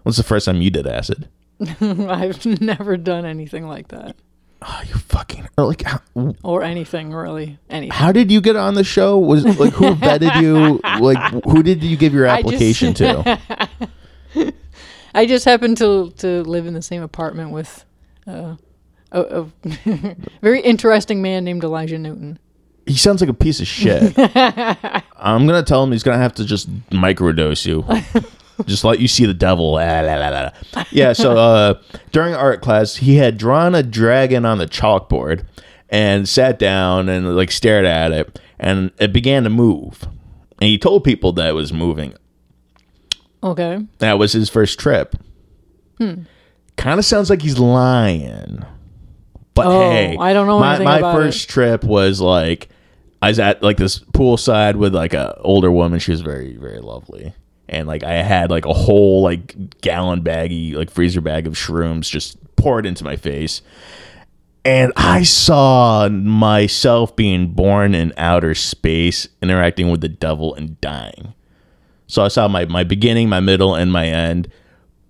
When's 0.03 0.17
the 0.17 0.23
first 0.23 0.47
time 0.47 0.61
you 0.63 0.71
did 0.71 0.87
acid? 0.87 1.29
I've 1.81 2.45
never 2.61 2.97
done 2.97 3.25
anything 3.27 3.67
like 3.67 3.89
that, 3.89 4.17
Oh, 4.63 4.83
you 4.87 4.95
fucking 4.95 5.49
like. 5.59 5.83
How, 5.83 6.01
or 6.45 6.63
anything 6.63 7.13
really. 7.13 7.59
Anything. 7.69 7.93
how 7.97 8.13
did 8.13 8.31
you 8.31 8.41
get 8.41 8.57
on 8.57 8.75
the 8.75 8.85
show? 8.85 9.19
Was 9.19 9.45
like 9.59 9.73
who 9.75 9.95
vetted 9.95 10.41
you? 10.41 10.81
Like 11.01 11.45
who 11.45 11.63
did 11.63 11.83
you 11.83 11.97
give 11.97 12.13
your 12.15 12.29
I 12.29 12.43
just- 12.43 12.47
application 12.55 12.95
to? 12.95 13.39
I 15.15 15.27
just 15.27 15.45
happened 15.45 15.79
to 15.79 16.13
to 16.19 16.43
live 16.43 16.67
in 16.67 16.75
the 16.75 16.83
same 16.83 17.03
apartment 17.03 17.51
with 17.51 17.85
uh, 18.27 18.57
a, 19.13 19.21
a 19.21 19.47
very 20.43 20.61
interesting 20.61 21.23
man 21.23 21.45
named 21.45 21.65
Elijah 21.65 21.99
Newton. 21.99 22.39
He 22.87 22.97
sounds 22.97 23.21
like 23.21 23.31
a 23.31 23.35
piece 23.35 23.61
of 23.61 23.67
shit. 23.67 24.15
I'm 24.37 25.47
gonna 25.47 25.63
tell 25.63 25.85
him 25.85 25.93
he's 25.93 26.03
gonna 26.03 26.19
have 26.19 26.35
to 26.35 26.45
just 26.45 26.69
microdose 26.91 27.67
you. 27.67 27.85
just 28.67 28.85
let 28.85 29.01
you 29.01 29.09
see 29.09 29.27
the 29.27 29.35
devil. 29.35 29.73
La, 29.73 30.01
la, 30.01 30.17
la. 30.17 30.51
Yeah. 30.91 31.13
So 31.13 31.37
uh, 31.37 31.83
during 32.13 32.35
art 32.35 32.63
class, 32.63 32.97
he 32.97 33.17
had 33.17 33.37
drawn 33.37 33.75
a 33.75 33.83
dragon 33.83 34.45
on 34.45 34.59
the 34.59 34.67
chalkboard 34.67 35.45
and 35.89 36.29
sat 36.29 36.59
down 36.59 37.09
and 37.09 37.37
like 37.37 37.51
stared 37.51 37.85
at 37.85 38.13
it, 38.13 38.41
and 38.59 38.91
it 38.99 39.13
began 39.13 39.45
to 39.45 39.51
move. 39.51 40.05
And 40.61 40.69
he 40.69 40.79
told 40.79 41.05
people 41.05 41.33
that 41.33 41.49
it 41.49 41.53
was 41.53 41.73
moving. 41.73 42.15
Okay. 43.43 43.79
That 43.99 44.19
was 44.19 44.33
his 44.33 44.49
first 44.51 44.79
trip. 44.79 45.17
Hmm. 45.99 46.23
Kind 46.77 46.99
of 46.99 47.05
sounds 47.05 47.31
like 47.31 47.43
he's 47.43 47.59
lying. 47.59 48.65
But 49.55 49.67
Oh, 49.67 49.91
hey, 49.91 50.17
I 50.19 50.33
don't 50.33 50.47
know 50.47 50.59
My, 50.59 50.79
my 50.79 51.01
first 51.01 51.49
trip 51.49 51.85
was 51.85 52.21
like 52.21 52.69
I 53.21 53.29
was 53.29 53.39
at 53.39 53.63
like 53.63 53.77
this 53.77 53.99
poolside 53.99 54.77
with 54.77 54.95
like 54.95 55.13
a 55.13 55.37
older 55.41 55.71
woman. 55.71 55.99
She 55.99 56.13
was 56.13 56.23
very 56.23 56.57
very 56.57 56.81
lovely, 56.81 57.35
and 57.69 57.87
like 57.87 58.03
I 58.03 58.23
had 58.23 58.51
like 58.51 58.65
a 58.65 58.73
whole 58.73 59.23
like 59.23 59.81
gallon 59.83 60.23
baggy 60.23 60.75
like 60.75 60.91
freezer 60.91 61.21
bag 61.21 61.47
of 61.47 61.55
shrooms 61.55 62.09
just 62.09 62.39
poured 62.57 62.87
into 62.87 63.05
my 63.05 63.17
face. 63.17 63.61
And 64.65 64.93
I 64.97 65.23
saw 65.23 66.09
myself 66.11 67.17
being 67.17 67.53
born 67.53 67.95
in 67.95 68.13
outer 68.17 68.55
space, 68.55 69.27
interacting 69.43 69.91
with 69.91 70.03
the 70.03 70.09
devil 70.09 70.55
and 70.55 70.79
dying. 70.81 71.33
So 72.11 72.25
I 72.25 72.29
saw 72.29 72.49
my, 72.49 72.65
my 72.65 72.83
beginning, 72.83 73.29
my 73.29 73.39
middle, 73.39 73.77
and 73.77 73.93
my 73.93 74.07
end 74.07 74.51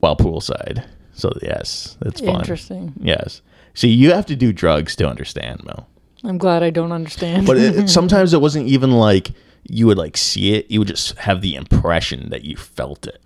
while 0.00 0.16
poolside. 0.16 0.86
So 1.14 1.32
yes, 1.42 1.96
that's 2.00 2.20
fun. 2.20 2.40
Interesting. 2.40 2.92
Yes. 3.00 3.40
See, 3.72 3.88
you 3.88 4.12
have 4.12 4.26
to 4.26 4.36
do 4.36 4.52
drugs 4.52 4.96
to 4.96 5.08
understand, 5.08 5.64
Mel. 5.64 5.88
I'm 6.24 6.36
glad 6.36 6.62
I 6.62 6.68
don't 6.68 6.92
understand. 6.92 7.46
But 7.46 7.56
it, 7.56 7.88
sometimes 7.90 8.34
it 8.34 8.42
wasn't 8.42 8.68
even 8.68 8.92
like 8.92 9.30
you 9.64 9.86
would 9.86 9.96
like 9.96 10.18
see 10.18 10.54
it. 10.54 10.70
You 10.70 10.80
would 10.80 10.88
just 10.88 11.16
have 11.18 11.40
the 11.40 11.54
impression 11.54 12.28
that 12.30 12.44
you 12.44 12.56
felt 12.56 13.06
it. 13.06 13.22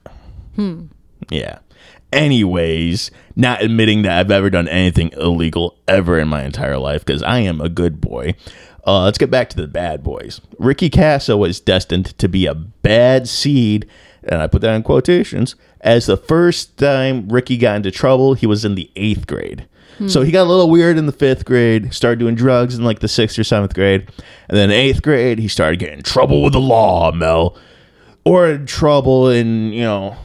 Hmm. 0.54 0.86
Yeah. 1.30 1.58
Anyways, 2.12 3.10
not 3.34 3.60
admitting 3.60 4.02
that 4.02 4.18
I've 4.20 4.30
ever 4.30 4.50
done 4.50 4.68
anything 4.68 5.10
illegal 5.16 5.76
ever 5.88 6.16
in 6.20 6.28
my 6.28 6.44
entire 6.44 6.78
life 6.78 7.04
because 7.04 7.24
I 7.24 7.40
am 7.40 7.60
a 7.60 7.68
good 7.68 8.00
boy. 8.00 8.34
Uh, 8.86 9.04
let's 9.04 9.18
get 9.18 9.30
back 9.30 9.48
to 9.50 9.56
the 9.56 9.66
bad 9.66 10.02
boys. 10.02 10.40
Ricky 10.58 10.90
Kasso 10.90 11.38
was 11.38 11.60
destined 11.60 12.16
to 12.18 12.28
be 12.28 12.46
a 12.46 12.54
bad 12.54 13.28
seed, 13.28 13.88
and 14.22 14.42
I 14.42 14.46
put 14.46 14.60
that 14.62 14.74
in 14.74 14.82
quotations, 14.82 15.54
as 15.80 16.06
the 16.06 16.16
first 16.16 16.76
time 16.76 17.28
Ricky 17.28 17.56
got 17.56 17.76
into 17.76 17.90
trouble, 17.90 18.34
he 18.34 18.46
was 18.46 18.64
in 18.64 18.74
the 18.74 18.90
eighth 18.96 19.26
grade. 19.26 19.66
So 20.08 20.22
he 20.22 20.32
got 20.32 20.42
a 20.42 20.50
little 20.50 20.68
weird 20.68 20.98
in 20.98 21.06
the 21.06 21.12
fifth 21.12 21.44
grade, 21.44 21.94
started 21.94 22.18
doing 22.18 22.34
drugs 22.34 22.76
in 22.76 22.82
like 22.82 22.98
the 22.98 23.06
sixth 23.06 23.38
or 23.38 23.44
seventh 23.44 23.74
grade. 23.74 24.08
And 24.48 24.58
then 24.58 24.72
eighth 24.72 25.02
grade, 25.02 25.38
he 25.38 25.46
started 25.46 25.78
getting 25.78 26.02
trouble 26.02 26.42
with 26.42 26.52
the 26.52 26.60
law, 26.60 27.12
Mel. 27.12 27.56
Or 28.24 28.48
in 28.48 28.66
trouble 28.66 29.28
in, 29.28 29.72
you 29.72 29.84
know, 29.84 30.16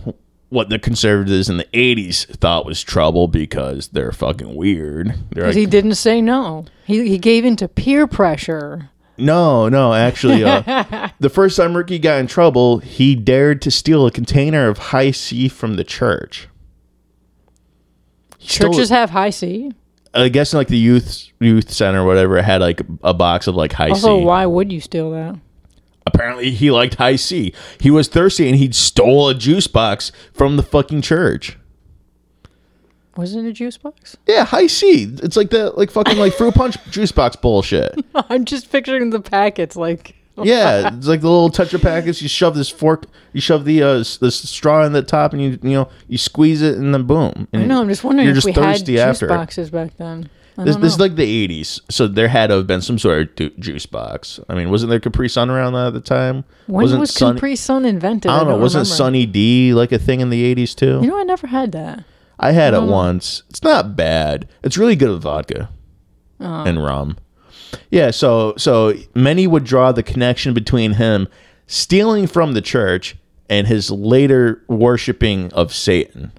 what 0.50 0.70
the 0.70 0.80
conservatives 0.80 1.48
in 1.50 1.58
the 1.58 1.68
80s 1.74 2.26
thought 2.38 2.66
was 2.66 2.82
trouble 2.84 3.28
because 3.28 3.90
they're 3.90 4.12
fucking 4.12 4.56
weird. 4.56 5.14
Because 5.30 5.56
like, 5.56 5.56
he 5.56 5.66
didn't 5.66 5.96
say 5.96 6.22
no. 6.22 6.66
He, 6.86 7.08
he 7.08 7.18
gave 7.20 7.46
in 7.46 7.56
to 7.58 7.68
peer 7.68 8.08
pressure. 8.08 8.90
no, 9.18 9.70
no, 9.70 9.94
actually, 9.94 10.44
uh, 10.44 11.10
the 11.20 11.30
first 11.30 11.56
time 11.58 11.78
Ricky 11.78 12.00
got 12.00 12.20
in 12.20 12.28
trouble, 12.28 12.80
he 12.80 13.16
dared 13.16 13.62
to 13.64 13.70
steal 13.72 14.06
a 14.08 14.12
container 14.12 14.68
of 14.68 14.78
Hi-C 14.78 15.50
from 15.50 15.76
the 15.76 15.84
church. 15.84 16.48
He 18.38 18.48
stole- 18.50 18.72
Churches 18.74 18.90
have 18.90 19.10
Hi-C. 19.12 19.72
I 20.14 20.30
guess 20.30 20.54
in 20.54 20.58
like 20.58 20.70
the 20.70 20.78
youth 20.78 21.28
youth 21.40 21.70
center 21.72 22.02
or 22.02 22.06
whatever, 22.06 22.38
it 22.40 22.44
had 22.44 22.62
like 22.62 22.82
a 23.04 23.14
box 23.14 23.46
of 23.46 23.56
like 23.56 23.72
high 23.74 23.90
Also, 23.90 24.18
C. 24.18 24.26
why 24.26 24.44
would 24.48 24.72
you 24.72 24.82
steal 24.82 25.12
that? 25.12 25.36
Apparently, 26.14 26.52
he 26.52 26.72
liked 26.72 26.96
Hi-C. 26.96 27.54
He 27.80 27.92
was 27.92 28.08
thirsty 28.08 28.48
and 28.48 28.58
he'd 28.58 28.76
stole 28.76 29.30
a 29.30 29.36
juice 29.36 29.68
box 29.68 30.12
from 30.34 30.58
the 30.58 30.64
fucking 30.64 31.02
church. 31.02 31.58
Was 33.18 33.36
it 33.36 33.44
a 33.44 33.52
juice 33.52 33.78
box? 33.78 34.16
Yeah, 34.28 34.46
high 34.46 34.68
C. 34.68 35.14
It's 35.22 35.36
like 35.36 35.50
the 35.50 35.72
like 35.72 35.92
fucking 35.92 36.18
like 36.18 36.34
fruit 36.34 36.54
punch 36.54 36.78
juice 36.90 37.12
box 37.12 37.36
bullshit. 37.36 37.94
I'm 38.16 38.46
just 38.46 38.72
picturing 38.72 39.10
the 39.10 39.20
packets 39.20 39.76
like. 39.76 40.16
Yeah, 40.42 40.96
it's 40.96 41.06
like 41.06 41.20
the 41.20 41.30
little 41.30 41.50
Tetra 41.50 41.82
packets. 41.82 42.22
You 42.22 42.30
shove 42.30 42.56
this 42.56 42.70
fork, 42.70 43.08
you 43.34 43.42
shove 43.42 43.66
the 43.66 43.84
uh, 43.84 43.98
the 44.22 44.32
straw 44.32 44.86
in 44.86 44.94
the 44.94 45.02
top, 45.02 45.34
and 45.34 45.42
you 45.42 45.60
you 45.62 45.72
know 45.72 45.90
you 46.08 46.18
squeeze 46.18 46.62
it, 46.62 46.78
and 46.78 46.94
then 46.94 47.04
boom. 47.04 47.50
I 47.54 47.66
know. 47.66 47.82
I'm 47.82 47.90
just 47.90 48.06
wondering 48.06 48.26
You're 48.26 48.38
if 48.38 48.44
just 48.46 48.58
we 48.58 48.64
had 48.64 48.86
juice 48.86 49.00
after. 49.02 49.28
boxes 49.28 49.70
back 49.70 49.98
then. 49.98 50.30
This, 50.66 50.76
this 50.78 50.94
is 50.94 51.00
like 51.00 51.16
the 51.16 51.48
'80s, 51.48 51.80
so 51.90 52.08
there 52.08 52.28
had 52.28 52.48
to 52.48 52.56
have 52.56 52.68
been 52.68 52.82
some 52.82 52.98
sort 53.00 53.22
of 53.22 53.36
du- 53.36 53.50
juice 53.60 53.86
box. 53.86 54.40
I 54.50 54.56
mean, 54.56 54.70
wasn't 54.70 54.90
there 54.90 55.00
Capri 55.00 55.30
Sun 55.30 55.50
around 55.50 55.74
that 55.74 55.88
at 55.88 55.94
the 55.94 56.02
time? 56.02 56.44
when 56.68 56.84
wasn't 56.84 57.00
was 57.02 57.14
Sun- 57.14 57.36
Capri 57.36 57.56
Sun 57.56 57.86
invented? 57.86 58.30
I 58.32 58.40
don't 58.40 58.48
know. 58.50 58.58
Wasn't 58.58 58.82
remember. 58.84 58.96
Sunny 58.96 59.26
D 59.26 59.74
like 59.74 59.92
a 59.92 60.00
thing 60.00 60.20
in 60.22 60.30
the 60.30 60.56
'80s 60.56 60.76
too? 60.76 61.00
You 61.02 61.08
know, 61.08 61.18
I 61.20 61.24
never 61.24 61.48
had 61.48 61.72
that. 61.74 62.04
I 62.40 62.52
had 62.52 62.74
it 62.74 62.84
once. 62.84 63.44
It's 63.50 63.64
not 63.64 63.96
bad. 63.96 64.48
It's 64.64 64.78
really 64.78 64.96
good 64.96 65.10
with 65.10 65.22
vodka 65.24 65.70
Oh. 66.40 66.64
and 66.64 66.84
rum. 66.84 67.18
Yeah, 67.92 68.12
so 68.12 68.54
so 68.58 68.94
many 69.14 69.46
would 69.46 69.64
draw 69.64 69.92
the 69.92 70.04
connection 70.04 70.54
between 70.54 70.94
him 70.94 71.28
stealing 71.68 72.28
from 72.28 72.54
the 72.54 72.62
church 72.62 73.16
and 73.50 73.68
his 73.68 73.92
later 73.92 74.64
worshiping 74.68 75.52
of 75.54 75.74
Satan. 75.74 76.32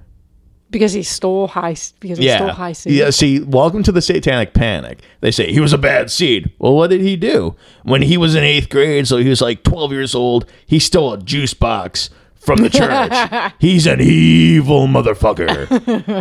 Because 0.71 0.93
he 0.93 1.03
stole 1.03 1.49
high. 1.49 1.75
Because 1.99 2.19
he 2.19 2.29
stole 2.31 2.51
Hi-C. 2.51 2.91
Yeah, 2.91 3.11
see, 3.11 3.41
welcome 3.41 3.83
to 3.83 3.93
the 3.93 4.01
satanic 4.01 4.55
panic. 4.55 5.01
They 5.21 5.31
say 5.33 5.53
he 5.53 5.59
was 5.61 5.73
a 5.73 5.79
bad 5.79 6.11
seed. 6.11 6.53
Well, 6.59 6.75
what 6.77 6.91
did 6.91 7.01
he 7.01 7.17
do? 7.17 7.57
When 7.83 8.03
he 8.03 8.17
was 8.17 8.35
in 8.35 8.45
8th 8.45 8.71
grade, 8.71 9.09
so 9.09 9.17
he 9.17 9.29
was 9.29 9.41
like 9.41 9.63
12 9.65 9.93
years 9.93 10.15
old, 10.15 10.47
he 10.67 10.79
stole 10.79 11.13
a 11.15 11.19
juice 11.19 11.55
box 11.55 12.09
from 12.37 12.59
the 12.61 12.71
church. 12.71 13.53
He's 13.59 13.87
an 13.87 14.01
evil 14.01 14.87
motherfucker. 14.87 15.69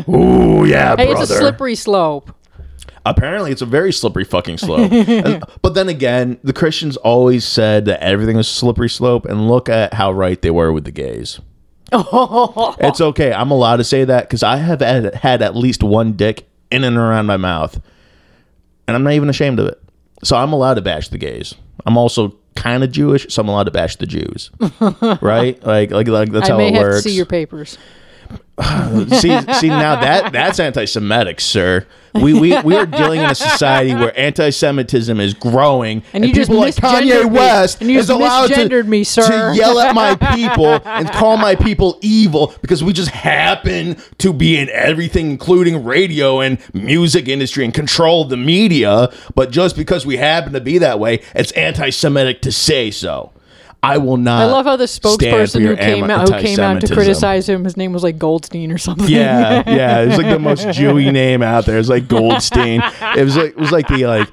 Ooh, 0.09 0.65
yeah, 0.65 0.95
Hey, 0.97 1.05
brother. 1.05 1.21
it's 1.23 1.31
a 1.31 1.37
slippery 1.37 1.75
slope. 1.75 2.35
Apparently, 3.05 3.51
it's 3.51 3.61
a 3.61 3.65
very 3.65 3.93
slippery 3.93 4.25
fucking 4.25 4.57
slope. 4.57 4.91
And- 4.91 5.43
but 5.61 5.73
then 5.73 5.87
again, 5.89 6.37
the 6.43 6.53
Christians 6.53 6.97
always 6.97 7.45
said 7.45 7.85
that 7.85 8.01
everything 8.03 8.35
was 8.35 8.47
slippery 8.49 8.89
slope, 8.89 9.25
and 9.25 9.47
look 9.47 9.69
at 9.69 9.93
how 9.93 10.11
right 10.11 10.41
they 10.41 10.51
were 10.51 10.73
with 10.73 10.83
the 10.83 10.91
gays. 10.91 11.39
it's 12.79 13.01
okay. 13.01 13.33
I'm 13.33 13.51
allowed 13.51 13.77
to 13.77 13.83
say 13.83 14.03
that 14.05 14.27
because 14.27 14.43
I 14.43 14.57
have 14.57 14.81
had, 14.81 15.15
had 15.15 15.41
at 15.41 15.55
least 15.55 15.83
one 15.83 16.13
dick 16.13 16.47
in 16.71 16.83
and 16.83 16.97
around 16.97 17.25
my 17.25 17.37
mouth, 17.37 17.81
and 18.87 18.95
I'm 18.95 19.03
not 19.03 19.13
even 19.13 19.29
ashamed 19.29 19.59
of 19.59 19.67
it. 19.67 19.81
So 20.23 20.35
I'm 20.35 20.53
allowed 20.53 20.75
to 20.75 20.81
bash 20.81 21.09
the 21.09 21.17
gays. 21.17 21.55
I'm 21.85 21.97
also 21.97 22.37
kind 22.55 22.83
of 22.83 22.91
Jewish, 22.91 23.27
so 23.33 23.41
I'm 23.41 23.47
allowed 23.47 23.63
to 23.63 23.71
bash 23.71 23.95
the 23.95 24.05
Jews. 24.05 24.51
right? 25.21 25.61
Like, 25.63 25.91
like, 25.91 26.07
like 26.07 26.31
that's 26.31 26.49
I 26.49 26.53
how 26.53 26.57
may 26.57 26.67
it 26.67 26.75
have 26.75 26.83
works 26.83 27.03
to 27.03 27.09
see 27.09 27.15
your 27.15 27.25
papers. 27.25 27.77
See, 28.61 29.39
see 29.53 29.69
now 29.69 29.99
that 29.99 30.31
that's 30.31 30.59
anti-Semitic, 30.59 31.39
sir. 31.39 31.85
We 32.13 32.33
we 32.33 32.59
we 32.61 32.75
are 32.75 32.85
dealing 32.85 33.19
in 33.19 33.29
a 33.29 33.35
society 33.35 33.93
where 33.93 34.17
anti-Semitism 34.19 35.19
is 35.19 35.33
growing, 35.33 36.03
And 36.11 36.25
you 36.25 36.33
just 36.33 36.49
people 36.49 36.61
like 36.61 36.75
Kanye 36.75 37.23
me. 37.23 37.29
West 37.29 37.81
And 37.81 37.89
you 37.89 37.99
is 37.99 38.09
allowed 38.09 38.47
to, 38.47 38.83
me, 38.83 39.03
sir. 39.03 39.51
to 39.51 39.57
yell 39.57 39.79
at 39.79 39.93
my 39.93 40.15
people 40.35 40.79
and 40.85 41.09
call 41.11 41.37
my 41.37 41.55
people 41.55 41.99
evil 42.01 42.53
because 42.61 42.83
we 42.83 42.93
just 42.93 43.11
happen 43.11 43.97
to 44.17 44.33
be 44.33 44.57
in 44.57 44.69
everything, 44.69 45.29
including 45.29 45.83
radio 45.83 46.41
and 46.41 46.57
music 46.73 47.27
industry, 47.27 47.63
and 47.63 47.73
control 47.73 48.25
the 48.25 48.37
media. 48.37 49.11
But 49.35 49.51
just 49.51 49.75
because 49.75 50.05
we 50.05 50.17
happen 50.17 50.53
to 50.53 50.61
be 50.61 50.79
that 50.79 50.99
way, 50.99 51.21
it's 51.35 51.51
anti-Semitic 51.51 52.41
to 52.41 52.51
say 52.51 52.89
so. 52.91 53.31
I 53.81 53.97
will 53.97 54.17
not. 54.17 54.41
I 54.41 54.45
love 54.51 54.65
how 54.65 54.75
the 54.75 54.85
spokesperson 54.85 55.61
who 55.61 55.75
came 55.77 56.09
out 56.09 56.27
who 56.29 56.39
came 56.39 56.59
out 56.59 56.81
to 56.81 56.93
criticize 56.93 57.47
him. 57.47 57.63
His 57.63 57.77
name 57.77 57.93
was 57.93 58.03
like 58.03 58.17
Goldstein 58.17 58.71
or 58.71 58.77
something. 58.77 59.07
Yeah, 59.07 59.63
yeah. 59.67 60.01
It 60.01 60.07
was 60.07 60.17
like 60.17 60.29
the 60.29 60.39
most 60.39 60.63
Jewy 60.67 61.11
name 61.11 61.41
out 61.41 61.65
there. 61.65 61.75
It 61.75 61.79
was 61.79 61.89
like 61.89 62.07
Goldstein. 62.07 62.81
It 63.15 63.23
was 63.23 63.37
like 63.37 63.51
it 63.51 63.57
was 63.57 63.71
like 63.71 63.87
the 63.87 64.05
like 64.05 64.29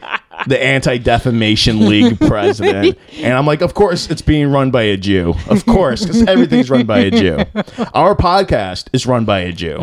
the 0.49 0.63
Anti 0.63 0.99
Defamation 0.99 1.89
League 1.89 2.19
president. 2.27 2.99
And 3.19 3.35
I'm 3.35 3.47
like, 3.47 3.61
of 3.61 3.75
course 3.75 4.11
it's 4.11 4.23
being 4.23 4.51
run 4.51 4.71
by 4.71 4.83
a 4.83 4.97
Jew. 4.97 5.35
Of 5.49 5.65
course, 5.65 6.03
because 6.03 6.23
everything's 6.27 6.69
run 6.69 6.85
by 6.87 6.99
a 7.01 7.11
Jew. 7.11 7.39
Our 7.95 8.17
podcast 8.17 8.89
is 8.93 9.07
run 9.07 9.25
by 9.25 9.41
a 9.41 9.53
Jew. 9.53 9.79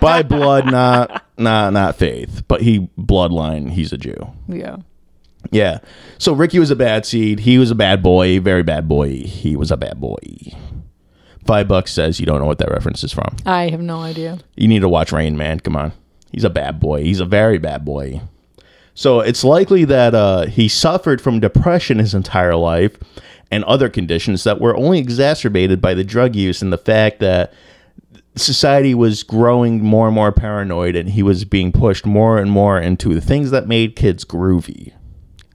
By 0.00 0.22
blood, 0.22 0.66
not 0.66 1.24
not 1.38 1.72
not 1.72 1.96
faith. 1.96 2.42
But 2.46 2.60
he 2.60 2.90
bloodline, 2.98 3.70
he's 3.70 3.92
a 3.92 3.98
Jew. 3.98 4.32
yeah. 4.48 4.76
Yeah. 5.50 5.78
So 6.18 6.32
Ricky 6.32 6.58
was 6.58 6.70
a 6.70 6.76
bad 6.76 7.06
seed. 7.06 7.40
He 7.40 7.58
was 7.58 7.70
a 7.70 7.74
bad 7.74 8.02
boy, 8.02 8.40
very 8.40 8.62
bad 8.62 8.88
boy. 8.88 9.22
He 9.22 9.56
was 9.56 9.70
a 9.70 9.76
bad 9.76 10.00
boy. 10.00 10.18
Five 11.44 11.68
bucks 11.68 11.92
says 11.92 12.18
you 12.18 12.26
don't 12.26 12.40
know 12.40 12.46
what 12.46 12.58
that 12.58 12.70
reference 12.70 13.04
is 13.04 13.12
from. 13.12 13.36
I 13.46 13.68
have 13.68 13.80
no 13.80 14.00
idea. 14.00 14.38
You 14.56 14.66
need 14.66 14.80
to 14.80 14.88
watch 14.88 15.12
Rain 15.12 15.36
Man. 15.36 15.60
Come 15.60 15.76
on. 15.76 15.92
He's 16.32 16.44
a 16.44 16.50
bad 16.50 16.80
boy. 16.80 17.04
He's 17.04 17.20
a 17.20 17.24
very 17.24 17.58
bad 17.58 17.84
boy. 17.84 18.20
So 18.94 19.20
it's 19.20 19.44
likely 19.44 19.84
that 19.84 20.14
uh, 20.14 20.46
he 20.46 20.68
suffered 20.68 21.20
from 21.20 21.38
depression 21.38 21.98
his 21.98 22.14
entire 22.14 22.56
life 22.56 22.96
and 23.50 23.62
other 23.64 23.88
conditions 23.88 24.42
that 24.44 24.60
were 24.60 24.76
only 24.76 24.98
exacerbated 24.98 25.80
by 25.80 25.94
the 25.94 26.02
drug 26.02 26.34
use 26.34 26.62
and 26.62 26.72
the 26.72 26.78
fact 26.78 27.20
that 27.20 27.52
society 28.34 28.94
was 28.94 29.22
growing 29.22 29.82
more 29.82 30.06
and 30.06 30.14
more 30.14 30.32
paranoid 30.32 30.96
and 30.96 31.10
he 31.10 31.22
was 31.22 31.44
being 31.44 31.72
pushed 31.72 32.04
more 32.04 32.38
and 32.38 32.50
more 32.50 32.80
into 32.80 33.14
the 33.14 33.20
things 33.20 33.50
that 33.50 33.68
made 33.68 33.96
kids 33.96 34.24
groovy 34.24 34.92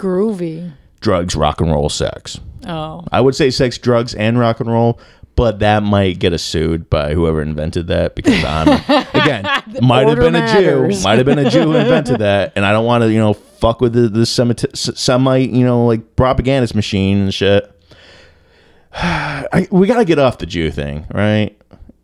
Groovy. 0.01 0.71
drugs, 0.99 1.35
rock 1.35 1.61
and 1.61 1.71
roll, 1.71 1.89
sex. 1.89 2.39
Oh. 2.67 3.03
I 3.11 3.21
would 3.21 3.35
say 3.35 3.49
sex, 3.51 3.77
drugs, 3.77 4.13
and 4.15 4.37
rock 4.39 4.59
and 4.59 4.69
roll, 4.71 4.99
but 5.35 5.59
that 5.59 5.81
might 5.83 6.19
get 6.19 6.33
us 6.33 6.43
sued 6.43 6.89
by 6.89 7.13
whoever 7.13 7.41
invented 7.41 7.87
that 7.87 8.15
because 8.15 8.43
I'm 8.43 8.67
again 9.13 9.43
might 9.81 10.07
have 10.07 10.19
been 10.19 10.35
a 10.35 10.47
Jew, 10.53 10.89
might 11.03 11.17
have 11.17 11.25
been 11.25 11.39
a 11.39 11.49
Jew 11.49 11.63
who 11.63 11.75
invented 11.75 12.19
that, 12.27 12.53
and 12.55 12.65
I 12.65 12.71
don't 12.71 12.85
want 12.85 13.03
to 13.03 13.11
you 13.11 13.19
know 13.19 13.33
fuck 13.33 13.79
with 13.81 13.93
the 13.93 14.09
the 14.09 14.25
Semite- 14.25 14.75
Semite 14.75 15.49
you 15.51 15.63
know 15.65 15.85
like 15.85 16.15
propagandist 16.15 16.75
machine 16.75 17.17
and 17.19 17.33
shit. 17.33 17.71
I, 18.93 19.67
we 19.71 19.87
gotta 19.87 20.05
get 20.05 20.19
off 20.19 20.37
the 20.39 20.45
Jew 20.45 20.69
thing, 20.71 21.05
right? 21.13 21.57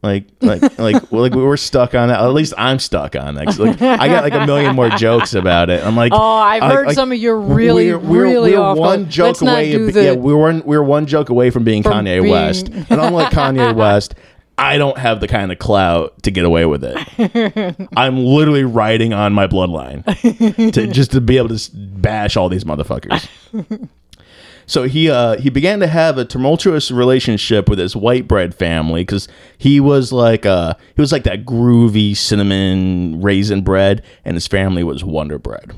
Like, 0.03 0.25
like, 0.41 0.61
like, 0.77 1.11
well, 1.11 1.23
like 1.23 1.33
we're 1.33 1.57
stuck 1.57 1.95
on 1.95 2.09
that. 2.09 2.19
At 2.21 2.27
least 2.33 2.53
I'm 2.57 2.77
stuck 2.79 3.15
on 3.15 3.33
that. 3.35 3.45
'Cause, 3.45 3.59
Like, 3.59 3.81
I 3.81 4.07
got 4.07 4.23
like 4.23 4.33
a 4.33 4.45
million 4.45 4.75
more 4.75 4.89
jokes 4.91 5.33
about 5.33 5.69
it. 5.71 5.83
I'm 5.83 5.95
like, 5.95 6.11
Oh, 6.13 6.17
I've 6.37 6.61
I- 6.63 6.71
heard 6.73 6.87
like, 6.87 6.95
some 6.95 7.11
of 7.11 7.17
your 7.17 7.39
really, 7.39 7.91
we're, 7.91 7.97
we're, 7.99 8.21
really 8.23 8.51
we're 8.53 8.61
off. 8.61 8.77
one 8.77 9.09
joke 9.09 9.25
Let's 9.27 9.41
not 9.41 9.51
away. 9.53 9.71
do 9.71 9.87
of- 9.87 9.93
the, 9.95 10.03
yeah, 10.03 10.13
we 10.13 10.31
were 10.33 10.39
one, 10.39 10.61
we 10.65 10.77
were 10.77 10.83
one 10.83 11.07
joke 11.07 11.29
away 11.29 11.49
from 11.49 11.63
being 11.63 11.81
Kanye 11.83 12.21
being- 12.21 12.31
West, 12.31 12.67
and 12.89 13.01
I'm 13.01 13.11
like 13.13 13.31
Kanye 13.33 13.75
West, 13.75 14.13
I 14.59 14.77
don't 14.77 14.97
have 14.99 15.19
the 15.19 15.27
kind 15.27 15.51
of 15.51 15.57
clout 15.59 16.21
to 16.23 16.31
get 16.31 16.45
away 16.45 16.65
with 16.65 16.83
it. 16.83 17.89
I'm 17.97 18.23
literally 18.23 18.63
riding 18.63 19.13
on 19.13 19.33
my 19.33 19.47
bloodline 19.47 20.03
to 20.73 20.87
just 20.87 21.11
to 21.11 21.21
be 21.21 21.37
able 21.37 21.49
to 21.49 21.55
s- 21.55 21.69
bash 21.69 22.37
all 22.37 22.49
these 22.49 22.63
motherfuckers. 22.63 23.27
So 24.69 24.83
he 24.83 25.09
uh, 25.09 25.37
he 25.39 25.49
began 25.49 25.79
to 25.79 25.87
have 25.87 26.17
a 26.17 26.25
tumultuous 26.25 26.91
relationship 26.91 27.69
with 27.69 27.79
his 27.79 27.95
white 27.95 28.27
bread 28.27 28.53
family 28.53 29.01
because 29.01 29.27
he 29.57 29.79
was 29.79 30.11
like 30.11 30.45
uh 30.45 30.73
he 30.95 31.01
was 31.01 31.11
like 31.13 31.23
that 31.23 31.45
groovy 31.45 32.15
cinnamon 32.15 33.21
raisin 33.21 33.61
bread, 33.61 34.03
and 34.25 34.35
his 34.35 34.45
family 34.45 34.83
was 34.83 35.03
Wonder 35.05 35.39
Bread. 35.39 35.73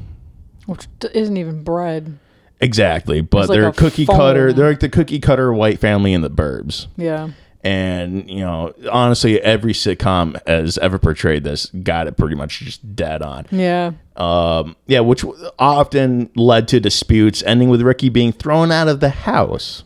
which 0.66 0.88
isn't 1.14 1.38
even 1.38 1.64
bread. 1.64 2.18
Exactly, 2.62 3.22
but 3.22 3.48
like 3.48 3.58
they're 3.58 3.70
a 3.70 3.74
cookie 3.74 4.06
cutter. 4.06 4.52
They're 4.52 4.70
like 4.70 4.80
the 4.82 4.90
cookie 4.90 5.20
cutter 5.20 5.54
white 5.54 5.80
family 5.80 6.12
in 6.12 6.22
the 6.22 6.30
burbs. 6.30 6.88
Yeah. 6.98 7.30
And 7.62 8.30
you 8.30 8.40
know, 8.40 8.74
honestly, 8.90 9.42
every 9.42 9.74
sitcom 9.74 10.40
has 10.48 10.78
ever 10.78 10.98
portrayed 10.98 11.44
this 11.44 11.66
got 11.68 12.08
it 12.08 12.16
pretty 12.16 12.36
much 12.36 12.60
just 12.60 12.96
dead 12.96 13.22
on. 13.22 13.48
Yeah. 13.52 13.92
Um, 14.16 14.78
yeah, 14.88 15.02
which 15.02 15.26
often 15.58 16.30
led 16.36 16.70
to 16.70 16.80
disputes, 16.80 17.44
ending 17.44 17.68
with 17.70 17.82
Ricky 17.82 18.08
being 18.10 18.32
thrown 18.32 18.72
out 18.72 18.88
of 18.88 19.02
the 19.02 19.10
house. 19.10 19.84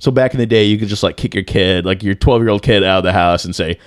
So 0.00 0.10
back 0.10 0.34
in 0.34 0.38
the 0.40 0.46
day, 0.46 0.64
you 0.64 0.76
could 0.76 0.88
just 0.88 1.04
like 1.04 1.16
kick 1.16 1.34
your 1.34 1.44
kid, 1.44 1.86
like 1.86 2.02
your 2.02 2.14
twelve 2.16 2.42
year 2.42 2.50
old 2.50 2.62
kid, 2.62 2.82
out 2.82 2.98
of 2.98 3.04
the 3.04 3.12
house 3.12 3.44
and 3.44 3.54
say, 3.54 3.78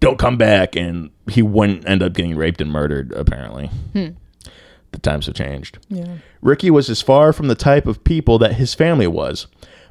"Don't 0.00 0.18
come 0.18 0.36
back," 0.36 0.74
and 0.74 1.10
he 1.30 1.42
wouldn't 1.42 1.88
end 1.88 2.02
up 2.02 2.12
getting 2.14 2.34
raped 2.36 2.60
and 2.60 2.72
murdered. 2.72 3.12
Apparently, 3.12 3.70
the 3.94 4.98
times 5.00 5.26
have 5.26 5.36
changed. 5.36 5.78
Yeah. 5.88 6.16
Ricky 6.40 6.70
was 6.70 6.90
as 6.90 7.00
far 7.00 7.32
from 7.32 7.46
the 7.46 7.54
type 7.54 7.86
of 7.86 8.02
people 8.02 8.38
that 8.40 8.54
his 8.54 8.74
family 8.74 9.06
was. 9.06 9.46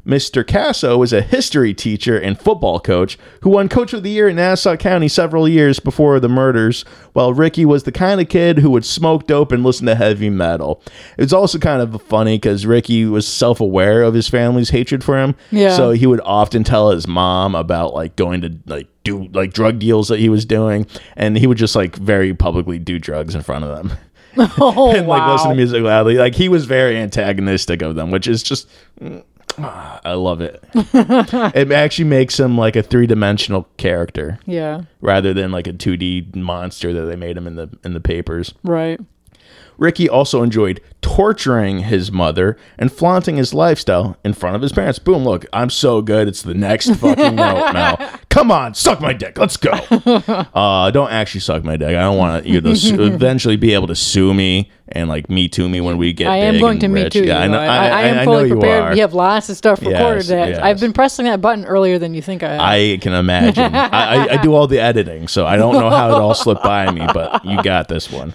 Mr. 0.05 0.43
Kasso 0.43 0.97
was 0.97 1.13
a 1.13 1.21
history 1.21 1.73
teacher 1.73 2.17
and 2.17 2.39
football 2.39 2.79
coach 2.79 3.17
who 3.41 3.49
won 3.51 3.69
Coach 3.69 3.93
of 3.93 4.03
the 4.03 4.09
Year 4.09 4.27
in 4.27 4.35
Nassau 4.35 4.75
County 4.75 5.07
several 5.07 5.47
years 5.47 5.79
before 5.79 6.19
the 6.19 6.29
murders, 6.29 6.83
while 7.13 7.33
Ricky 7.33 7.65
was 7.65 7.83
the 7.83 7.91
kind 7.91 8.19
of 8.19 8.27
kid 8.29 8.59
who 8.59 8.71
would 8.71 8.85
smoke 8.85 9.27
dope 9.27 9.51
and 9.51 9.63
listen 9.63 9.85
to 9.85 9.95
heavy 9.95 10.29
metal. 10.29 10.81
It 11.17 11.23
was 11.23 11.33
also 11.33 11.59
kind 11.59 11.81
of 11.81 12.01
funny 12.03 12.37
because 12.37 12.65
Ricky 12.65 13.05
was 13.05 13.27
self 13.27 13.59
aware 13.59 14.01
of 14.01 14.13
his 14.13 14.27
family's 14.27 14.71
hatred 14.71 15.03
for 15.03 15.17
him. 15.17 15.35
Yeah. 15.51 15.75
So 15.75 15.91
he 15.91 16.07
would 16.07 16.21
often 16.21 16.63
tell 16.63 16.89
his 16.89 17.07
mom 17.07 17.53
about 17.55 17.93
like 17.93 18.15
going 18.15 18.41
to 18.41 18.57
like 18.65 18.87
do 19.03 19.27
like 19.33 19.53
drug 19.53 19.79
deals 19.79 20.07
that 20.07 20.19
he 20.19 20.29
was 20.29 20.45
doing, 20.45 20.87
and 21.15 21.37
he 21.37 21.47
would 21.47 21.57
just 21.57 21.75
like 21.75 21.95
very 21.95 22.33
publicly 22.33 22.79
do 22.79 22.97
drugs 22.99 23.35
in 23.35 23.41
front 23.41 23.65
of 23.65 23.75
them 23.75 23.97
Oh, 24.37 24.91
and 24.95 25.07
like 25.07 25.19
wow. 25.19 25.33
listen 25.33 25.49
to 25.49 25.55
music 25.55 25.83
loudly. 25.83 26.15
Like 26.15 26.35
he 26.35 26.49
was 26.49 26.65
very 26.65 26.97
antagonistic 26.97 27.81
of 27.81 27.95
them, 27.95 28.11
which 28.11 28.27
is 28.27 28.43
just 28.43 28.67
mm, 28.99 29.23
I 29.57 30.13
love 30.13 30.41
it. 30.41 30.63
it 30.73 31.71
actually 31.71 32.05
makes 32.05 32.39
him 32.39 32.57
like 32.57 32.75
a 32.75 32.83
three 32.83 33.07
dimensional 33.07 33.67
character 33.77 34.39
Yeah. 34.45 34.83
rather 35.01 35.33
than 35.33 35.51
like 35.51 35.67
a 35.67 35.73
two 35.73 35.97
D 35.97 36.27
monster 36.35 36.93
that 36.93 37.01
they 37.05 37.15
made 37.15 37.37
him 37.37 37.47
in 37.47 37.55
the 37.55 37.69
in 37.83 37.93
the 37.93 37.99
papers. 38.01 38.53
Right. 38.63 38.99
Ricky 39.81 40.07
also 40.07 40.43
enjoyed 40.43 40.79
torturing 41.01 41.79
his 41.79 42.11
mother 42.11 42.55
and 42.77 42.91
flaunting 42.91 43.37
his 43.37 43.51
lifestyle 43.51 44.15
in 44.23 44.33
front 44.33 44.55
of 44.55 44.61
his 44.61 44.71
parents. 44.71 44.99
Boom, 44.99 45.23
look, 45.23 45.47
I'm 45.51 45.71
so 45.71 46.03
good. 46.03 46.27
It's 46.27 46.43
the 46.43 46.53
next 46.53 46.89
fucking 46.97 47.35
note 47.35 47.71
now. 47.73 48.19
Come 48.29 48.51
on, 48.51 48.75
suck 48.75 49.01
my 49.01 49.11
dick. 49.11 49.37
Let's 49.37 49.57
go. 49.57 49.71
Uh, 50.53 50.91
don't 50.91 51.11
actually 51.11 51.41
suck 51.41 51.63
my 51.63 51.75
dick. 51.77 51.89
I 51.89 52.01
don't 52.01 52.17
want 52.17 52.45
you 52.45 52.61
to 52.61 52.75
su- 52.75 53.01
eventually 53.03 53.55
be 53.55 53.73
able 53.73 53.87
to 53.87 53.95
sue 53.95 54.33
me 54.33 54.69
and 54.89 55.07
like 55.09 55.29
me 55.29 55.47
to 55.49 55.67
me 55.67 55.81
when 55.81 55.97
we 55.97 56.13
get 56.13 56.27
I 56.27 56.37
am 56.37 56.59
going 56.59 56.79
to 56.79 56.87
rich. 56.87 57.13
too. 57.13 57.23
Yeah, 57.23 57.39
I 57.39 57.47
know. 57.47 57.57
I, 57.59 57.65
I, 57.65 57.87
I 57.87 58.01
am 58.03 58.25
fully 58.25 58.49
prepared. 58.49 58.93
We 58.93 58.99
have 58.99 59.13
lots 59.13 59.49
of 59.49 59.57
stuff 59.57 59.81
recorded. 59.81 60.17
Yes, 60.17 60.27
that 60.27 60.49
yes. 60.49 60.59
I've 60.59 60.79
been 60.79 60.93
pressing 60.93 61.25
that 61.25 61.41
button 61.41 61.65
earlier 61.65 61.97
than 61.97 62.13
you 62.13 62.21
think 62.21 62.43
I 62.43 62.51
have. 62.51 62.61
I 62.61 62.97
can 62.97 63.13
imagine. 63.13 63.73
I, 63.73 64.27
I 64.35 64.41
do 64.41 64.53
all 64.53 64.67
the 64.67 64.79
editing, 64.79 65.27
so 65.27 65.45
I 65.45 65.55
don't 65.55 65.73
know 65.73 65.89
how 65.89 66.09
it 66.09 66.13
all 66.19 66.33
slipped 66.33 66.63
by 66.63 66.91
me, 66.91 67.05
but 67.13 67.43
you 67.45 67.61
got 67.63 67.87
this 67.87 68.11
one. 68.11 68.33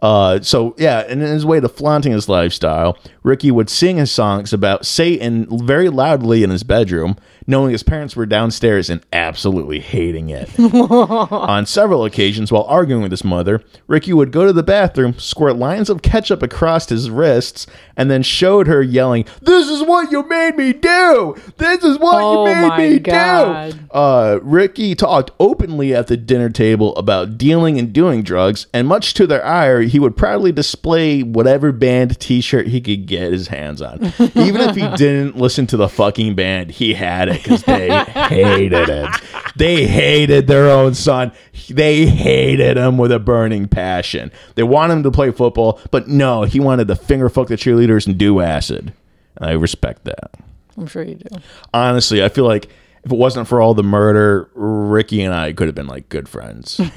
Uh, 0.00 0.40
so 0.40 0.74
yeah, 0.78 1.06
in 1.06 1.20
his 1.20 1.44
way 1.44 1.60
to 1.60 1.68
flaunting 1.68 2.12
his 2.12 2.28
lifestyle, 2.28 2.96
Ricky 3.22 3.50
would 3.50 3.68
sing 3.68 3.96
his 3.96 4.10
songs 4.10 4.52
about 4.52 4.86
Satan 4.86 5.46
very 5.66 5.88
loudly 5.88 6.42
in 6.42 6.50
his 6.50 6.62
bedroom, 6.62 7.16
knowing 7.48 7.72
his 7.72 7.82
parents 7.82 8.14
were 8.14 8.26
downstairs 8.26 8.90
and 8.90 9.00
absolutely 9.12 9.80
hating 9.80 10.28
it. 10.28 10.48
On 10.60 11.64
several 11.66 12.04
occasions, 12.04 12.52
while 12.52 12.64
arguing 12.64 13.02
with 13.02 13.10
his 13.10 13.24
mother, 13.24 13.64
Ricky 13.88 14.12
would 14.12 14.30
go 14.30 14.44
to 14.46 14.52
the 14.52 14.62
bathroom, 14.62 15.18
squirt 15.18 15.56
lines 15.56 15.88
of 15.88 16.02
ketchup 16.02 16.42
across 16.42 16.88
his 16.88 17.08
wrists, 17.10 17.66
and 17.96 18.10
then 18.10 18.22
showed 18.22 18.66
her 18.66 18.82
yelling, 18.82 19.24
"This 19.40 19.68
is 19.68 19.82
what 19.82 20.12
you 20.12 20.28
made 20.28 20.56
me 20.56 20.74
do! 20.74 21.34
This 21.56 21.82
is 21.82 21.98
what 21.98 22.22
Oh 22.22 22.46
you 22.46 22.54
made 22.54 22.68
my 22.68 22.78
me 22.78 22.98
God. 22.98 23.72
do!" 23.72 23.78
Uh, 23.90 24.38
Ricky 24.42 24.94
talked 24.94 25.30
openly 25.40 25.94
at 25.94 26.08
the 26.08 26.16
dinner 26.18 26.50
table 26.50 26.94
about 26.96 27.38
dealing 27.38 27.78
and 27.78 27.92
doing 27.92 28.22
drugs, 28.22 28.66
and 28.74 28.86
much 28.86 29.14
to 29.14 29.26
their 29.26 29.44
ire, 29.44 29.80
he 29.80 29.98
would 29.98 30.16
proudly 30.16 30.52
display 30.52 31.22
whatever 31.22 31.72
band 31.72 32.20
T-shirt 32.20 32.66
he 32.66 32.82
could 32.82 33.06
get 33.06 33.32
his 33.32 33.48
hands 33.48 33.80
on. 33.80 34.04
Even 34.34 34.60
if 34.60 34.76
he 34.76 34.86
didn't 34.96 35.38
listen 35.38 35.66
to 35.68 35.78
the 35.78 35.88
fucking 35.88 36.34
band, 36.34 36.72
he 36.72 36.92
had 36.92 37.28
it 37.30 37.37
because 37.42 37.62
they 37.62 37.88
hated 38.04 38.88
it. 38.88 39.10
They 39.56 39.86
hated 39.86 40.46
their 40.46 40.68
own 40.70 40.94
son. 40.94 41.32
They 41.68 42.06
hated 42.06 42.76
him 42.76 42.98
with 42.98 43.10
a 43.12 43.18
burning 43.18 43.68
passion. 43.68 44.30
They 44.54 44.62
wanted 44.62 44.94
him 44.94 45.02
to 45.04 45.10
play 45.10 45.30
football, 45.32 45.80
but 45.90 46.08
no, 46.08 46.44
he 46.44 46.60
wanted 46.60 46.88
to 46.88 46.96
finger 46.96 47.28
fuck 47.28 47.48
the 47.48 47.56
cheerleaders 47.56 48.06
and 48.06 48.16
do 48.16 48.40
acid. 48.40 48.92
And 49.36 49.50
I 49.50 49.52
respect 49.52 50.04
that 50.04 50.30
I'm 50.76 50.86
sure 50.86 51.02
you 51.02 51.16
do. 51.16 51.36
honestly, 51.74 52.22
I 52.22 52.28
feel 52.28 52.44
like 52.44 52.68
if 53.04 53.12
it 53.12 53.16
wasn't 53.16 53.48
for 53.48 53.60
all 53.60 53.74
the 53.74 53.82
murder, 53.82 54.50
Ricky 54.54 55.22
and 55.22 55.34
I 55.34 55.52
could 55.52 55.66
have 55.66 55.74
been 55.74 55.86
like 55.86 56.08
good 56.08 56.28
friends. 56.28 56.80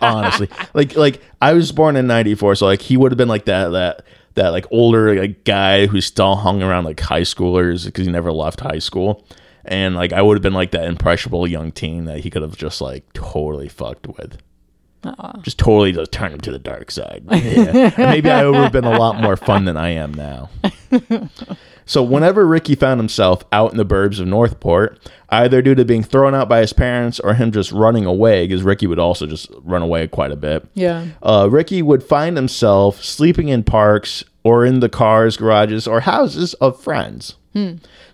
Honestly, 0.00 0.48
like 0.74 0.96
like 0.96 1.20
I 1.40 1.52
was 1.52 1.72
born 1.72 1.96
in 1.96 2.06
'94, 2.06 2.56
so 2.56 2.66
like 2.66 2.82
he 2.82 2.96
would 2.96 3.12
have 3.12 3.18
been 3.18 3.28
like 3.28 3.46
that 3.46 3.68
that 3.70 4.04
that 4.34 4.48
like 4.48 4.66
older 4.70 5.14
like 5.20 5.44
guy 5.44 5.86
who 5.86 6.00
still 6.00 6.36
hung 6.36 6.62
around 6.62 6.84
like 6.84 7.00
high 7.00 7.22
schoolers 7.22 7.86
because 7.86 8.06
he 8.06 8.12
never 8.12 8.32
left 8.32 8.60
high 8.60 8.78
school. 8.78 9.26
And 9.64 9.94
like 9.94 10.12
I 10.12 10.22
would 10.22 10.36
have 10.36 10.42
been 10.42 10.54
like 10.54 10.70
that 10.70 10.84
impressionable 10.84 11.46
young 11.46 11.72
teen 11.72 12.04
that 12.06 12.20
he 12.20 12.30
could 12.30 12.42
have 12.42 12.56
just 12.56 12.80
like 12.80 13.12
totally 13.12 13.68
fucked 13.68 14.06
with. 14.06 14.38
Just 15.42 15.58
totally 15.58 15.92
just 15.92 16.12
turn 16.12 16.32
him 16.32 16.40
to 16.42 16.52
the 16.52 16.58
dark 16.58 16.90
side. 16.90 17.24
Yeah. 17.30 17.92
And 17.96 17.98
maybe 17.98 18.30
I 18.30 18.46
would 18.46 18.56
have 18.56 18.72
been 18.72 18.84
a 18.84 18.98
lot 18.98 19.20
more 19.20 19.36
fun 19.36 19.64
than 19.64 19.76
I 19.76 19.90
am 19.90 20.12
now. 20.12 20.50
So 21.90 22.04
whenever 22.04 22.46
Ricky 22.46 22.76
found 22.76 23.00
himself 23.00 23.42
out 23.50 23.72
in 23.72 23.76
the 23.76 23.84
burbs 23.84 24.20
of 24.20 24.28
Northport, 24.28 25.00
either 25.28 25.60
due 25.60 25.74
to 25.74 25.84
being 25.84 26.04
thrown 26.04 26.36
out 26.36 26.48
by 26.48 26.60
his 26.60 26.72
parents 26.72 27.18
or 27.18 27.34
him 27.34 27.50
just 27.50 27.72
running 27.72 28.04
away, 28.04 28.46
because 28.46 28.62
Ricky 28.62 28.86
would 28.86 29.00
also 29.00 29.26
just 29.26 29.50
run 29.64 29.82
away 29.82 30.06
quite 30.06 30.30
a 30.30 30.36
bit. 30.36 30.64
Yeah. 30.74 31.06
Uh, 31.20 31.48
Ricky 31.50 31.82
would 31.82 32.04
find 32.04 32.36
himself 32.36 33.02
sleeping 33.02 33.48
in 33.48 33.64
parks 33.64 34.22
or 34.44 34.64
in 34.64 34.78
the 34.78 34.88
cars, 34.88 35.36
garages, 35.36 35.88
or 35.88 35.98
houses 36.02 36.54
of 36.54 36.80
friends. 36.80 37.34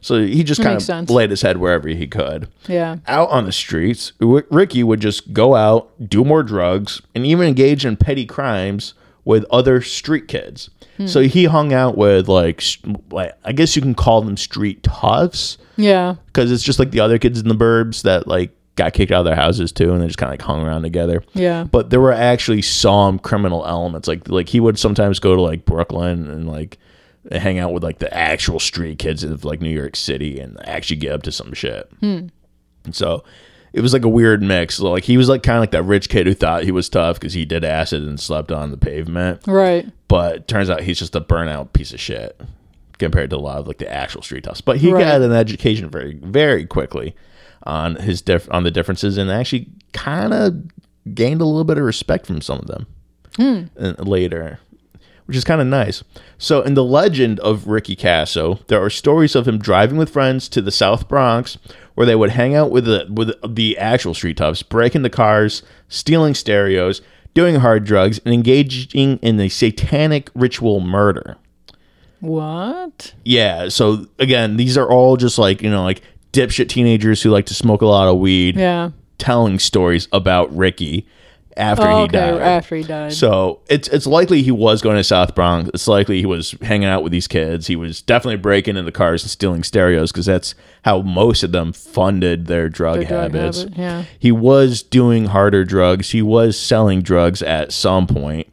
So 0.01 0.25
he 0.25 0.43
just 0.43 0.63
kind 0.63 0.77
of 0.77 0.83
sense. 0.83 1.11
laid 1.11 1.29
his 1.29 1.43
head 1.43 1.59
wherever 1.59 1.87
he 1.87 2.07
could. 2.07 2.49
Yeah. 2.67 2.97
Out 3.07 3.29
on 3.29 3.45
the 3.45 3.53
streets, 3.53 4.15
Ricky 4.19 4.85
would 4.85 5.01
just 5.01 5.35
go 5.35 5.55
out, 5.55 5.91
do 6.09 6.25
more 6.25 6.43
drugs, 6.43 7.03
and 7.15 7.27
even 7.27 7.47
engage 7.47 7.85
in 7.85 7.99
petty 7.99 8.25
crimes 8.25 8.95
with 9.27 9.45
other 9.51 9.83
street 9.83 10.29
kids. 10.29 10.71
Hmm. 10.97 11.07
So 11.07 11.21
he 11.23 11.45
hung 11.45 11.73
out 11.73 11.97
with 11.97 12.29
like, 12.29 12.63
like 13.11 13.33
I 13.45 13.53
guess 13.53 13.77
you 13.77 13.83
can 13.83 13.95
call 13.95 14.23
them 14.23 14.37
street 14.37 14.83
toughs 14.83 15.59
Yeah. 15.77 16.17
because 16.27 16.51
it's 16.53 16.63
just 16.63 16.79
like 16.79 16.91
the 16.91 17.01
other 17.01 17.19
kids 17.19 17.39
in 17.41 17.49
the 17.49 17.55
burbs 17.55 18.03
that 18.03 18.27
like 18.27 18.51
got 18.77 18.93
kicked 18.93 19.11
out 19.13 19.21
of 19.21 19.25
their 19.27 19.35
houses 19.37 19.73
too, 19.73 19.93
and 19.93 20.03
they 20.03 20.07
just 20.07 20.19
kind 20.19 20.29
of 20.29 20.35
like 20.35 20.43
hung 20.43 20.63
around 20.63 20.83
together. 20.83 21.23
Yeah. 21.35 21.65
But 21.65 21.91
there 21.91 22.01
were 22.01 22.13
actually 22.13 22.63
some 22.63 23.19
criminal 23.19 23.65
elements. 23.67 24.07
Like 24.09 24.29
like 24.29 24.49
he 24.49 24.61
would 24.61 24.79
sometimes 24.79 25.19
go 25.19 25.35
to 25.35 25.41
like 25.43 25.65
Brooklyn 25.65 26.29
and 26.31 26.47
like 26.49 26.79
hang 27.33 27.59
out 27.59 27.73
with 27.73 27.83
like 27.83 27.99
the 27.99 28.13
actual 28.15 28.61
street 28.61 28.99
kids 28.99 29.25
of 29.25 29.45
like 29.45 29.61
New 29.61 29.71
York 29.71 29.97
City 29.97 30.39
and 30.39 30.57
actually 30.69 30.97
get 30.99 31.13
up 31.13 31.23
to 31.25 31.33
some 31.33 31.53
shit. 31.55 31.91
Hmm. 32.01 32.29
And 32.85 32.95
so 32.95 33.25
it 33.73 33.81
was 33.81 33.93
like 33.93 34.05
a 34.05 34.09
weird 34.09 34.43
mix. 34.43 34.81
Like 34.81 35.05
he 35.05 35.17
was 35.17 35.29
like 35.29 35.43
kind 35.43 35.57
of 35.59 35.61
like 35.63 35.71
that 35.73 35.83
rich 35.83 36.09
kid 36.09 36.27
who 36.27 36.35
thought 36.35 36.65
he 36.65 36.73
was 36.73 36.89
tough 36.89 37.19
because 37.21 37.33
he 37.35 37.45
did 37.45 37.65
acid 37.65 38.03
and 38.03 38.19
slept 38.19 38.51
on 38.53 38.71
the 38.71 38.77
pavement. 38.77 39.43
Right. 39.47 39.87
But 40.09 40.49
turns 40.49 40.71
out 40.71 40.83
he's 40.83 40.99
just 40.99 41.15
a 41.17 41.21
burnout 41.21 41.73
piece 41.73 41.93
of 41.93 42.01
shit 42.01 42.41
compared 42.99 43.31
to 43.31 43.37
a 43.37 43.39
lot 43.39 43.59
of 43.59 43.67
like 43.67 43.79
the 43.79 43.93
actual 43.93 44.23
street 44.23 44.45
toughs. 44.45 44.61
But 44.63 44.79
he 44.79 44.91
Right. 44.93 45.01
got 45.05 45.21
an 45.21 45.33
education 45.33 45.91
very 45.91 46.15
very 46.23 46.65
quickly 46.67 47.15
on 47.65 47.97
his 47.97 48.23
diff- 48.23 48.49
on 48.51 48.63
the 48.63 48.71
differences 48.71 49.19
and 49.19 49.31
actually 49.31 49.69
kind 49.93 50.33
of 50.33 50.55
gained 51.15 51.41
a 51.41 51.45
little 51.45 51.65
bit 51.65 51.79
of 51.79 51.85
respect 51.85 52.27
from 52.27 52.41
some 52.41 52.59
of 52.59 52.67
them 52.67 52.87
and 53.39 54.07
later 54.09 54.61
which 55.27 55.37
is 55.37 55.45
kind 55.45 55.61
of 55.61 55.67
nice. 55.67 56.03
So, 56.39 56.63
in 56.63 56.75
the 56.75 56.85
legend 56.85 57.39
of 57.41 57.67
Ricky 57.67 57.95
Kasso, 57.97 58.67
there 58.69 58.83
are 58.83 58.91
stories 58.91 59.35
of 59.35 59.47
him 59.47 59.59
driving 59.59 59.99
with 59.99 60.11
friends 60.11 60.49
to 60.51 60.63
the 60.63 60.71
South 60.71 61.09
Bronx, 61.09 61.59
where 61.95 62.07
they 62.07 62.15
would 62.17 62.31
hang 62.31 62.55
out 62.55 62.71
with 62.71 62.85
the 62.85 63.07
with 63.11 63.33
the 63.57 63.77
actual 63.79 64.15
street 64.15 64.37
toughs, 64.39 64.63
breaking 64.63 65.03
the 65.03 65.11
cars, 65.11 65.63
stealing 65.89 66.35
stereos, 66.35 67.03
doing 67.35 67.57
hard 67.57 67.85
drugs, 67.85 68.21
and 68.25 68.33
engaging 68.33 69.19
in 69.19 69.39
a 69.41 69.49
satanic 69.49 70.31
ritual 70.35 70.81
murder. 70.81 71.37
What? 72.21 73.15
Yeah. 73.25 73.69
So 73.69 74.07
again, 74.19 74.57
these 74.57 74.77
are 74.79 74.89
all 74.91 75.17
just 75.17 75.39
like 75.39 75.63
you 75.63 75.71
know 75.71 75.83
like 75.85 76.03
dipshit 76.33 76.69
teenagers 76.69 77.23
who 77.23 77.31
like 77.31 77.47
to 77.47 77.55
smoke 77.55 77.83
a 77.83 77.87
lot 77.87 78.09
of 78.09 78.19
weed, 78.19 78.57
Yeah. 78.57 78.91
telling 79.19 79.59
stories 79.59 80.09
about 80.13 80.55
Ricky 80.55 81.07
after 81.57 81.85
Oh, 81.89 81.97
he 81.99 82.03
okay. 82.05 82.19
died. 82.33 82.41
After 82.43 82.77
he 82.77 82.83
died. 82.83 83.13
So 83.13 83.61
it's 83.69 83.89
it's 83.89 84.07
likely 84.07 84.43
he 84.43 84.51
was 84.51 84.83
going 84.83 84.97
to 84.97 85.05
South 85.05 85.35
Bronx. 85.35 85.71
It's 85.73 85.89
likely 85.89 86.21
he 86.21 86.27
was 86.27 86.53
hanging 86.63 86.89
out 86.89 87.03
with 87.03 87.13
these 87.13 87.27
kids. 87.27 87.67
He 87.67 87.77
was 87.77 88.03
definitely 88.03 88.37
breaking 88.37 88.77
into 88.77 88.93
cars 88.93 89.23
and 89.23 89.31
stealing 89.31 89.63
stereos 89.63 90.13
because 90.13 90.27
that's 90.27 90.55
how 90.85 91.03
most 91.03 91.43
of 91.43 91.53
them 91.53 91.73
funded 91.73 92.47
their 92.47 92.69
drug 92.69 92.97
Their 93.01 93.05
drug 93.09 93.21
habits. 93.33 93.59
habit, 93.63 93.79
yeah. 93.79 94.05
He 94.19 94.33
was 94.33 94.83
doing 94.83 95.27
harder 95.27 95.65
drugs. 95.65 96.11
He 96.11 96.23
was 96.23 96.59
selling 96.59 97.03
drugs 97.03 97.43
at 97.43 97.73
some 97.73 98.07
point. 98.07 98.47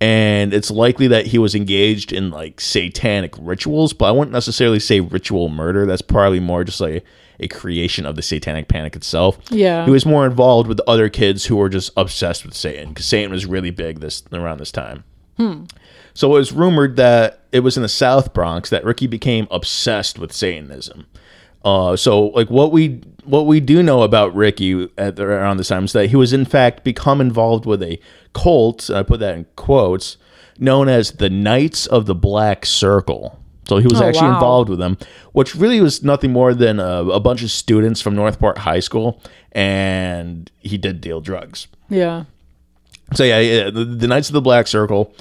and 0.00 0.54
it's 0.54 0.70
likely 0.70 1.08
that 1.08 1.26
he 1.26 1.38
was 1.38 1.54
engaged 1.56 2.12
in 2.12 2.30
like 2.30 2.60
satanic 2.60 3.34
rituals, 3.38 3.92
but 3.92 4.06
I 4.06 4.12
wouldn't 4.12 4.32
necessarily 4.32 4.78
say 4.80 5.00
ritual 5.00 5.48
murder. 5.48 5.86
That's 5.86 6.02
probably 6.02 6.38
more 6.40 6.62
just 6.62 6.80
like 6.80 7.04
a 7.40 7.48
creation 7.48 8.04
of 8.06 8.16
the 8.16 8.22
satanic 8.22 8.68
panic 8.68 8.96
itself. 8.96 9.38
Yeah. 9.50 9.84
He 9.84 9.90
was 9.90 10.04
more 10.04 10.26
involved 10.26 10.68
with 10.68 10.80
other 10.86 11.08
kids 11.08 11.46
who 11.46 11.56
were 11.56 11.68
just 11.68 11.90
obsessed 11.96 12.44
with 12.44 12.54
Satan 12.54 12.88
because 12.88 13.06
Satan 13.06 13.30
was 13.30 13.46
really 13.46 13.70
big 13.70 14.00
this 14.00 14.22
around 14.32 14.58
this 14.58 14.72
time. 14.72 15.04
So 16.14 16.30
it 16.30 16.38
was 16.38 16.52
rumored 16.52 16.96
that 16.96 17.44
it 17.52 17.60
was 17.60 17.76
in 17.76 17.82
the 17.84 17.88
South 17.88 18.34
Bronx 18.34 18.70
that 18.70 18.84
Ricky 18.84 19.06
became 19.06 19.46
obsessed 19.52 20.18
with 20.18 20.32
Satanism. 20.32 21.06
Uh, 21.64 21.96
so 21.96 22.26
like 22.28 22.50
what 22.50 22.72
we 22.72 23.00
what 23.24 23.46
we 23.46 23.60
do 23.60 23.82
know 23.82 24.02
about 24.02 24.34
Ricky 24.34 24.88
at 24.96 25.16
the, 25.16 25.24
around 25.24 25.58
this 25.58 25.68
time 25.68 25.84
is 25.84 25.92
that 25.92 26.08
he 26.08 26.16
was 26.16 26.32
in 26.32 26.44
fact 26.44 26.82
become 26.82 27.20
involved 27.20 27.66
with 27.66 27.82
a 27.82 28.00
cult. 28.32 28.90
I 28.90 29.02
put 29.02 29.20
that 29.20 29.36
in 29.36 29.46
quotes, 29.54 30.16
known 30.58 30.88
as 30.88 31.12
the 31.12 31.30
Knights 31.30 31.86
of 31.86 32.06
the 32.06 32.14
Black 32.14 32.66
Circle. 32.66 33.38
So 33.68 33.76
he 33.78 33.84
was 33.86 34.00
Oh, 34.00 34.04
actually 34.04 34.28
wow. 34.28 34.34
involved 34.34 34.68
with 34.70 34.78
them, 34.78 34.96
which 35.32 35.54
really 35.54 35.80
was 35.80 36.02
nothing 36.02 36.32
more 36.32 36.54
than 36.54 36.80
a, 36.80 37.04
a 37.04 37.20
bunch 37.20 37.42
of 37.42 37.50
students 37.50 38.00
from 38.00 38.14
Northport 38.14 38.58
High 38.58 38.80
School, 38.80 39.20
and 39.52 40.50
he 40.58 40.78
did 40.78 41.00
deal 41.00 41.20
drugs. 41.20 41.68
Yeah. 41.90 42.24
So 43.14 43.24
yeah, 43.24 43.40
yeah 43.40 43.70
the, 43.70 43.84
the 43.84 44.06
Knights 44.06 44.28
of 44.28 44.32
the 44.34 44.40
Black 44.40 44.66
Circle, 44.66 45.12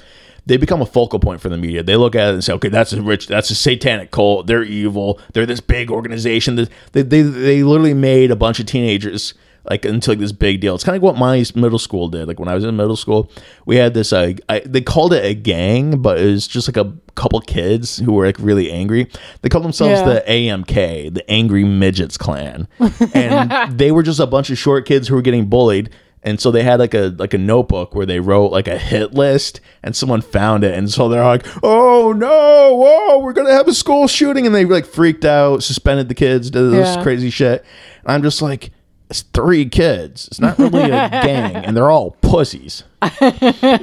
they 0.46 0.58
become 0.58 0.82
a 0.82 0.86
focal 0.86 1.20
point 1.20 1.42
for 1.42 1.50
the 1.50 1.58
media. 1.58 1.84
They 1.84 1.96
look 1.98 2.16
at 2.16 2.30
it 2.30 2.34
and 2.36 2.44
say, 2.44 2.54
okay, 2.54 2.70
that's 2.70 2.94
a 2.94 3.02
rich, 3.02 3.28
that's 3.28 3.50
a 3.50 3.56
satanic 3.56 4.12
cult. 4.12 4.48
They're 4.48 4.64
evil. 4.64 5.20
They're 5.34 5.46
this 5.46 5.60
big 5.60 5.92
organization. 5.92 6.56
They 6.56 6.68
they 6.94 7.02
they, 7.02 7.22
they 7.22 7.64
literally 7.64 7.94
made 7.94 8.32
a 8.32 8.36
bunch 8.36 8.60
of 8.60 8.66
teenagers 8.66 9.34
like 9.70 9.86
into 9.86 10.12
like 10.12 10.20
this 10.20 10.32
big 10.32 10.62
deal. 10.62 10.76
It's 10.76 10.84
kind 10.84 10.96
of 10.96 11.02
like 11.04 11.14
what 11.14 11.20
my 11.20 11.44
middle 11.56 11.80
school 11.80 12.08
did. 12.08 12.28
Like 12.28 12.40
when 12.40 12.48
I 12.50 12.56
was 12.56 12.64
in 12.64 12.76
middle 12.76 12.96
school, 12.96 13.30
we 13.66 13.76
had 13.76 13.94
this. 13.94 14.14
Uh, 14.14 14.34
I, 14.50 14.60
they 14.66 14.82
called 14.82 15.14
it 15.14 15.26
a 15.26 15.34
gang, 15.34 16.02
but 16.02 16.20
it 16.20 16.26
was 16.26 16.48
just 16.48 16.68
like 16.68 16.78
a 16.78 16.94
couple 17.16 17.40
kids 17.42 17.98
who 17.98 18.14
were 18.14 18.26
like 18.26 18.38
really 18.40 18.72
angry. 18.72 19.08
They 19.42 19.50
called 19.50 19.64
themselves 19.64 20.00
Yeah. 20.00 20.06
the 20.06 20.24
AMK, 20.28 21.14
the 21.14 21.30
Angry 21.30 21.64
Midgets 21.64 22.18
Clan, 22.18 22.68
and 23.14 23.78
they 23.78 23.92
were 23.92 24.04
just 24.04 24.20
a 24.20 24.28
bunch 24.28 24.50
of 24.50 24.58
short 24.58 24.86
kids 24.86 25.08
who 25.08 25.16
were 25.16 25.22
getting 25.22 25.46
bullied. 25.46 25.90
And 26.24 26.42
so 26.42 26.52
they 26.52 26.64
had 26.64 26.80
like 26.80 26.94
a 26.94 27.16
like 27.18 27.34
a 27.34 27.38
notebook 27.38 27.96
where 27.96 28.06
they 28.06 28.20
wrote 28.20 28.52
like 28.52 28.68
a 28.68 28.78
hit 28.78 29.14
list, 29.14 29.62
and 29.84 29.96
someone 29.96 30.22
found 30.22 30.64
it, 30.64 30.74
and 30.78 30.90
so 30.92 31.08
they're 31.08 31.24
like, 31.24 31.46
"Oh 31.64 32.12
no, 32.12 32.76
whoa, 32.76 33.20
we're 33.20 33.34
gonna 33.34 33.52
have 33.54 33.68
a 33.68 33.74
school 33.74 34.08
shooting," 34.08 34.46
and 34.46 34.54
they 34.54 34.66
like 34.66 34.86
freaked 34.86 35.24
out, 35.24 35.64
suspended 35.64 36.10
the 36.10 36.16
kids, 36.16 36.50
did 36.50 36.72
this 36.72 36.96
Yeah. 36.96 37.04
crazy 37.04 37.30
shit. 37.30 37.64
And 38.04 38.12
I'm 38.12 38.24
just 38.24 38.42
like, 38.42 38.72
it's 39.10 39.22
three 39.22 39.66
kids. 39.68 40.28
It's 40.28 40.40
not 40.40 40.58
really 40.60 40.84
a 40.84 40.90
gang, 41.10 41.56
and 41.56 41.76
they're 41.78 41.90
all 41.92 42.12
pussies. 42.22 42.84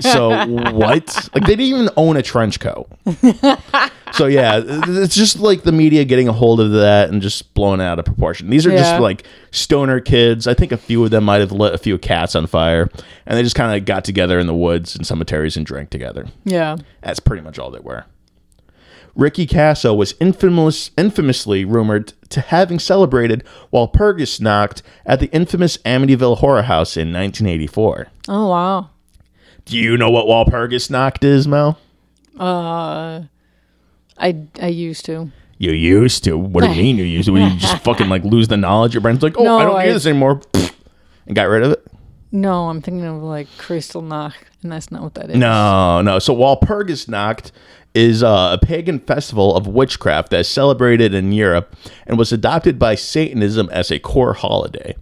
so 0.00 0.46
what? 0.46 1.30
Like 1.34 1.44
they 1.46 1.56
didn't 1.56 1.60
even 1.60 1.88
own 1.96 2.16
a 2.16 2.22
trench 2.22 2.60
coat. 2.60 2.88
So 4.12 4.26
yeah, 4.26 4.60
it's 4.64 5.16
just 5.16 5.40
like 5.40 5.64
the 5.64 5.72
media 5.72 6.04
getting 6.04 6.28
a 6.28 6.32
hold 6.32 6.60
of 6.60 6.70
that 6.70 7.08
and 7.10 7.20
just 7.20 7.52
blowing 7.54 7.80
it 7.80 7.82
out 7.84 7.98
of 7.98 8.04
proportion. 8.04 8.48
These 8.48 8.64
are 8.64 8.70
Yeah. 8.70 8.76
just 8.76 9.00
like 9.02 9.26
stoner 9.50 9.98
kids. 9.98 10.46
I 10.46 10.54
think 10.54 10.70
a 10.70 10.76
few 10.76 11.02
of 11.04 11.10
them 11.10 11.24
might 11.24 11.40
have 11.40 11.50
lit 11.50 11.74
a 11.74 11.78
few 11.78 11.98
cats 11.98 12.36
on 12.36 12.46
fire, 12.46 12.88
and 13.26 13.36
they 13.36 13.42
just 13.42 13.56
kind 13.56 13.76
of 13.76 13.84
got 13.86 14.04
together 14.04 14.38
in 14.38 14.46
the 14.46 14.54
woods 14.54 14.94
and 14.94 15.04
cemeteries 15.04 15.56
and 15.56 15.66
drank 15.66 15.90
together. 15.90 16.28
Yeah. 16.44 16.76
That's 17.02 17.18
pretty 17.18 17.42
much 17.42 17.58
all 17.58 17.72
they 17.72 17.80
were. 17.80 18.04
Ricky 19.16 19.46
Kasso 19.46 19.96
was 19.96 20.14
infamous, 20.20 20.90
infamously 20.98 21.64
rumored 21.64 22.12
to 22.30 22.40
having 22.40 22.78
celebrated 22.78 23.44
Walpurgisnacht 23.72 24.82
at 25.06 25.20
the 25.20 25.26
infamous 25.32 25.76
Amityville 25.78 26.38
Horror 26.38 26.62
House 26.62 26.96
in 26.96 27.12
1984. 27.12 28.08
Oh 28.28 28.48
wow. 28.48 28.90
Do 29.64 29.78
you 29.78 29.96
know 29.96 30.10
what 30.10 30.26
Walpurgisnacht 30.26 31.22
is, 31.24 31.46
Mel? 31.46 31.78
Uh, 32.38 33.22
I 34.18 34.46
I 34.60 34.66
used 34.68 35.04
to. 35.06 35.30
You 35.58 35.70
used 35.72 36.24
to. 36.24 36.36
What 36.36 36.64
do 36.64 36.70
you 36.70 36.82
mean 36.82 36.96
you 36.96 37.04
used 37.04 37.28
to? 37.28 37.36
You 37.36 37.56
just 37.56 37.78
fucking 37.84 38.08
like 38.08 38.24
lose 38.24 38.48
the 38.48 38.56
knowledge? 38.56 38.94
Your 38.94 39.00
brain's 39.00 39.22
like, 39.22 39.36
oh, 39.38 39.44
No, 39.44 39.58
I 39.58 39.64
don't 39.64 39.76
I- 39.76 39.86
this 39.86 40.06
anymore, 40.06 40.40
and 41.26 41.36
got 41.36 41.44
rid 41.44 41.62
of 41.62 41.72
it. 41.72 41.86
No, 42.32 42.68
I'm 42.68 42.82
thinking 42.82 43.06
of 43.06 43.22
like 43.22 43.46
Kristallnacht, 43.58 44.34
and 44.64 44.72
that's 44.72 44.90
not 44.90 45.02
what 45.02 45.14
that 45.14 45.30
is. 45.30 45.36
No, 45.36 46.02
no. 46.02 46.18
So 46.18 46.34
Walpurgisnacht 46.34 47.52
is 47.94 48.22
uh, 48.22 48.56
a 48.60 48.64
pagan 48.64 48.98
festival 48.98 49.56
of 49.56 49.66
witchcraft 49.66 50.30
that 50.30 50.40
is 50.40 50.48
celebrated 50.48 51.14
in 51.14 51.32
Europe 51.32 51.76
and 52.06 52.18
was 52.18 52.32
adopted 52.32 52.78
by 52.78 52.94
Satanism 52.94 53.68
as 53.70 53.90
a 53.90 53.98
core 54.00 54.34
holiday. 54.34 54.96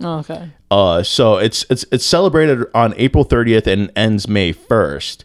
Oh, 0.00 0.18
okay. 0.20 0.50
Uh, 0.70 1.02
so 1.02 1.36
it's 1.36 1.66
it's 1.68 1.84
it's 1.92 2.06
celebrated 2.06 2.64
on 2.74 2.94
April 2.96 3.24
30th 3.24 3.66
and 3.66 3.92
ends 3.94 4.26
May 4.26 4.52
1st. 4.54 5.24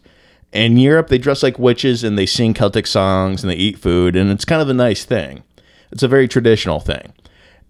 In 0.52 0.76
Europe, 0.76 1.08
they 1.08 1.18
dress 1.18 1.42
like 1.42 1.58
witches 1.58 2.04
and 2.04 2.18
they 2.18 2.26
sing 2.26 2.52
Celtic 2.54 2.86
songs 2.86 3.42
and 3.42 3.50
they 3.50 3.56
eat 3.56 3.78
food, 3.78 4.16
and 4.16 4.30
it's 4.30 4.44
kind 4.44 4.60
of 4.62 4.68
a 4.68 4.74
nice 4.74 5.04
thing. 5.04 5.42
It's 5.90 6.02
a 6.02 6.08
very 6.08 6.28
traditional 6.28 6.80
thing. 6.80 7.12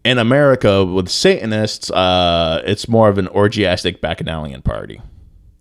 In 0.05 0.19
America, 0.19 0.85
with 0.85 1.09
Satanists, 1.09 1.91
uh, 1.91 2.63
it's 2.65 2.89
more 2.89 3.09
of 3.09 3.19
an 3.19 3.29
orgiastic 3.29 4.01
bacchanalian 4.01 4.63
party. 4.63 5.01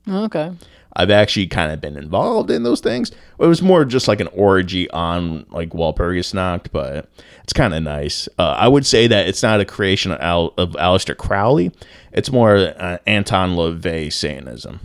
Oh, 0.07 0.25
Okay. 0.25 0.51
I've 0.95 1.10
actually 1.12 1.47
kind 1.47 1.71
of 1.71 1.81
been 1.81 1.97
involved 1.97 2.49
in 2.49 2.63
those 2.63 2.79
things. 2.79 3.12
It 3.39 3.45
was 3.47 3.62
more 3.62 3.84
just 3.86 4.08
like 4.08 4.19
an 4.21 4.27
orgy 4.27 4.89
on 4.91 5.45
like 5.49 5.69
Walpurgisnacht, 5.71 6.67
but 6.71 7.10
it's 7.43 7.53
kind 7.53 7.73
of 7.73 7.84
nice. 7.84 8.29
Uh, 8.39 8.55
I 8.58 8.67
would 8.67 8.86
say 8.86 9.08
that 9.08 9.27
it's 9.27 9.43
not 9.43 9.60
a 9.60 9.65
creation 9.65 10.12
of, 10.13 10.21
Al- 10.21 10.53
of 10.58 10.71
Aleister 10.73 11.15
Crowley. 11.17 11.71
It's 12.13 12.31
more 12.31 12.55
uh, 12.55 12.97
Anton 13.05 13.55
LaVey 13.55 14.13
Satanism 14.13 14.79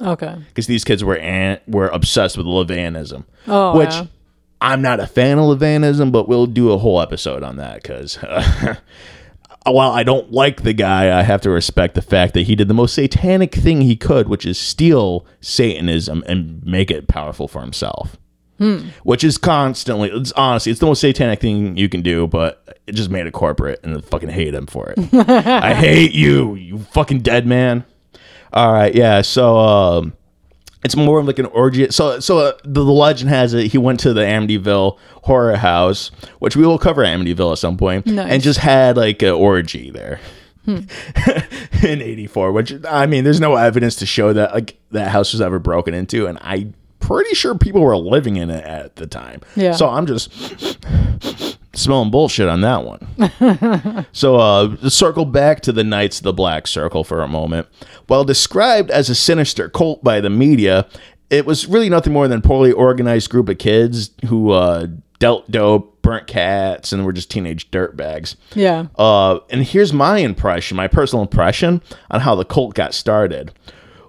Okay. 0.00 0.36
because 0.48 0.66
these 0.68 0.84
kids 0.84 1.02
were 1.02 1.16
an- 1.16 1.58
were 1.66 1.88
obsessed 1.88 2.36
with 2.36 2.46
LaVeyanism, 2.46 3.24
Oh, 3.48 3.76
which 3.76 3.90
yeah. 3.90 4.06
I'm 4.60 4.82
not 4.82 5.00
a 5.00 5.06
fan 5.06 5.38
of 5.38 5.58
LaVeyanism, 5.58 6.12
but 6.12 6.28
we'll 6.28 6.46
do 6.46 6.70
a 6.70 6.78
whole 6.78 7.00
episode 7.00 7.42
on 7.42 7.56
that 7.56 7.82
because. 7.82 8.18
while 9.72 9.90
I 9.90 10.02
don't 10.02 10.32
like 10.32 10.62
the 10.62 10.72
guy, 10.72 11.18
I 11.18 11.22
have 11.22 11.40
to 11.42 11.50
respect 11.50 11.94
the 11.94 12.02
fact 12.02 12.34
that 12.34 12.42
he 12.42 12.54
did 12.54 12.68
the 12.68 12.74
most 12.74 12.94
satanic 12.94 13.54
thing 13.54 13.80
he 13.80 13.96
could, 13.96 14.28
which 14.28 14.46
is 14.46 14.58
steal 14.58 15.26
Satanism 15.40 16.22
and 16.26 16.64
make 16.64 16.90
it 16.90 17.08
powerful 17.08 17.48
for 17.48 17.60
himself. 17.60 18.16
Which 19.02 19.22
is 19.22 19.36
constantly, 19.36 20.08
it's 20.10 20.32
honestly, 20.32 20.70
it's 20.70 20.80
the 20.80 20.86
most 20.86 21.00
satanic 21.00 21.40
thing 21.40 21.76
you 21.76 21.88
can 21.88 22.00
do, 22.00 22.26
but 22.26 22.80
it 22.86 22.92
just 22.94 23.10
made 23.10 23.26
it 23.26 23.32
corporate 23.32 23.80
and 23.82 23.98
I 23.98 24.00
fucking 24.00 24.30
hate 24.30 24.54
him 24.54 24.66
for 24.66 24.94
it. 24.96 25.14
I 25.46 25.74
hate 25.74 26.12
you, 26.12 26.54
you 26.54 26.78
fucking 26.78 27.20
dead 27.20 27.46
man. 27.46 27.84
All 28.52 28.72
right, 28.72 28.94
yeah, 28.94 29.20
so 29.20 29.58
um, 29.58 30.14
it's 30.84 30.94
more 30.96 31.18
of 31.18 31.26
like 31.26 31.38
an 31.38 31.46
orgy. 31.46 31.90
So, 31.90 32.20
so 32.20 32.38
uh, 32.38 32.52
the, 32.62 32.84
the 32.84 32.92
legend 32.92 33.30
has 33.30 33.54
it 33.54 33.68
he 33.72 33.78
went 33.78 34.00
to 34.00 34.12
the 34.12 34.20
Amityville 34.22 34.98
horror 35.24 35.56
house, 35.56 36.10
which 36.38 36.54
we 36.56 36.64
will 36.66 36.78
cover 36.78 37.02
Amityville 37.02 37.52
at 37.52 37.58
some 37.58 37.76
point, 37.76 38.06
Nice. 38.06 38.30
and 38.30 38.42
just 38.42 38.58
had 38.60 38.96
like 38.96 39.22
an 39.22 39.30
orgy 39.30 39.90
there 39.90 40.20
in 40.66 40.86
'84. 41.82 42.52
Which 42.52 42.74
I 42.88 43.06
mean, 43.06 43.24
there's 43.24 43.40
no 43.40 43.56
evidence 43.56 43.96
to 43.96 44.06
show 44.06 44.32
that 44.32 44.52
like 44.54 44.78
that 44.92 45.10
house 45.10 45.32
was 45.32 45.40
ever 45.40 45.58
broken 45.58 45.94
into, 45.94 46.26
and 46.26 46.38
I 46.40 46.68
pretty 47.00 47.34
sure 47.34 47.56
people 47.56 47.80
were 47.82 47.96
living 47.96 48.36
in 48.36 48.50
it 48.50 48.64
at 48.64 48.96
the 48.96 49.06
time. 49.06 49.40
Yeah. 49.54 49.72
So 49.72 49.88
I'm 49.88 50.06
just 50.06 50.30
smelling 51.76 52.10
bullshit 52.10 52.48
on 52.48 52.60
that 52.62 52.84
one. 52.84 54.06
So, 54.12 54.36
uh, 54.36 54.88
circle 54.88 55.24
back 55.24 55.60
to 55.62 55.72
the 55.72 55.84
Knights 55.84 56.18
of 56.18 56.24
the 56.24 56.32
Black 56.32 56.66
Circle 56.66 57.04
for 57.04 57.22
a 57.22 57.28
moment. 57.28 57.68
While 58.06 58.24
described 58.24 58.90
as 58.90 59.10
a 59.10 59.14
sinister 59.14 59.68
cult 59.68 60.02
by 60.02 60.20
the 60.20 60.30
media, 60.30 60.86
it 61.28 61.44
was 61.44 61.66
really 61.66 61.88
nothing 61.88 62.12
more 62.12 62.28
than 62.28 62.38
a 62.38 62.42
poorly 62.42 62.72
organized 62.72 63.30
group 63.30 63.48
of 63.48 63.58
kids 63.58 64.10
who 64.26 64.52
uh, 64.52 64.86
dealt 65.18 65.50
dope, 65.50 66.00
burnt 66.02 66.26
cats, 66.26 66.92
and 66.92 67.04
were 67.04 67.12
just 67.12 67.30
teenage 67.30 67.70
dirtbags. 67.70 68.36
Yeah. 68.54 68.86
Uh, 68.96 69.40
and 69.50 69.64
here's 69.64 69.92
my 69.92 70.18
impression, 70.18 70.76
my 70.76 70.88
personal 70.88 71.22
impression 71.22 71.82
on 72.10 72.20
how 72.20 72.34
the 72.34 72.44
cult 72.44 72.74
got 72.74 72.94
started. 72.94 73.52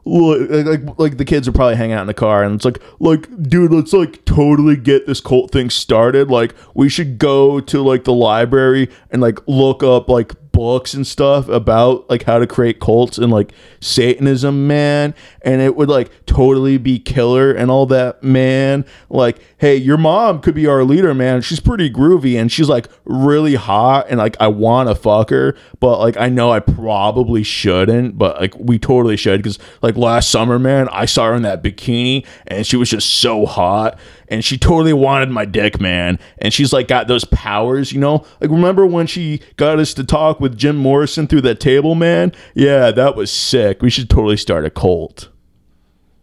Like, 0.08 0.66
like, 0.66 1.00
like 1.00 1.18
the 1.18 1.26
kids 1.26 1.48
are 1.48 1.52
probably 1.52 1.76
hanging 1.76 1.94
out 1.94 2.02
in 2.02 2.08
the 2.08 2.14
car, 2.14 2.44
and 2.44 2.56
it's 2.56 2.66
like, 2.66 2.82
like, 3.00 3.28
dude, 3.44 3.72
let's 3.72 3.94
like 3.94 4.24
totally 4.26 4.76
get 4.76 5.06
this 5.06 5.20
cult 5.20 5.52
thing 5.52 5.70
started. 5.70 6.30
Like, 6.30 6.56
we 6.74 6.90
should 6.90 7.18
go 7.18 7.60
to 7.60 7.82
like 7.82 8.06
the 8.06 8.14
library 8.14 8.90
and 9.12 9.22
like 9.22 9.40
look 9.48 9.84
up 9.84 10.10
like 10.10 10.34
books 10.58 10.96
and 10.96 11.06
stuff 11.06 11.48
about 11.50 12.10
like 12.10 12.24
how 12.24 12.40
to 12.40 12.48
create 12.48 12.80
cults 12.80 13.20
and 13.20 13.32
like 13.32 13.54
Satanism, 13.80 14.66
man. 14.66 15.14
And 15.44 15.62
it 15.62 15.76
would 15.76 15.88
like 15.88 16.10
totally 16.26 16.80
be 16.80 16.98
killer 16.98 17.52
and 17.52 17.70
all 17.70 17.86
that, 17.86 18.24
man. 18.24 18.84
Like, 19.08 19.38
hey, 19.60 19.76
your 19.76 19.98
mom 19.98 20.42
could 20.42 20.56
be 20.56 20.66
our 20.66 20.84
leader, 20.84 21.14
man. 21.14 21.42
She's 21.42 21.60
pretty 21.60 21.92
groovy 21.92 22.42
and 22.42 22.52
she's 22.52 22.70
like 22.70 22.88
really 23.06 23.54
hot 23.54 24.08
and 24.10 24.18
like 24.18 24.36
I 24.40 24.48
want 24.48 24.90
to 24.90 24.96
fuck 24.96 25.30
her, 25.30 25.56
but 25.80 26.00
like 26.00 26.18
I 26.18 26.30
know 26.30 26.52
I 26.52 26.60
probably 26.60 27.44
shouldn't, 27.44 28.18
but 28.18 28.42
like 28.42 28.56
we 28.58 28.80
totally 28.80 29.16
should 29.16 29.44
because 29.44 29.60
like 29.84 29.96
last 29.96 30.32
summer, 30.32 30.58
man, 30.58 30.90
I 30.90 31.06
saw 31.06 31.28
her 31.28 31.36
in 31.36 31.44
that 31.44 31.62
bikini 31.62 32.26
and 32.48 32.66
she 32.66 32.78
was 32.78 32.90
just 32.90 33.20
so 33.20 33.46
hot 33.46 34.00
and 34.30 34.44
she 34.44 34.58
totally 34.58 34.94
wanted 34.94 35.30
my 35.30 35.46
dick, 35.46 35.80
man. 35.80 36.20
And 36.40 36.54
she's 36.54 36.74
like 36.74 36.88
got 36.88 37.08
those 37.08 37.26
powers, 37.26 37.92
you 37.92 38.00
know? 38.00 38.26
Like 38.42 38.50
remember 38.52 38.86
when 38.86 39.08
she 39.08 39.42
got 39.56 39.80
us 39.80 39.94
to 39.96 40.04
talk 40.04 40.40
with 40.40 40.58
Jim 40.58 40.76
Morrison 40.78 41.28
through 41.28 41.42
that 41.42 41.60
table, 41.60 41.96
man? 41.96 42.32
Yeah, 42.56 42.92
that 42.92 43.16
was 43.16 43.32
sick. 43.32 43.82
We 43.82 43.90
should 43.90 44.10
totally 44.10 44.38
start 44.38 44.66
a 44.66 44.70
cult. 44.70 45.30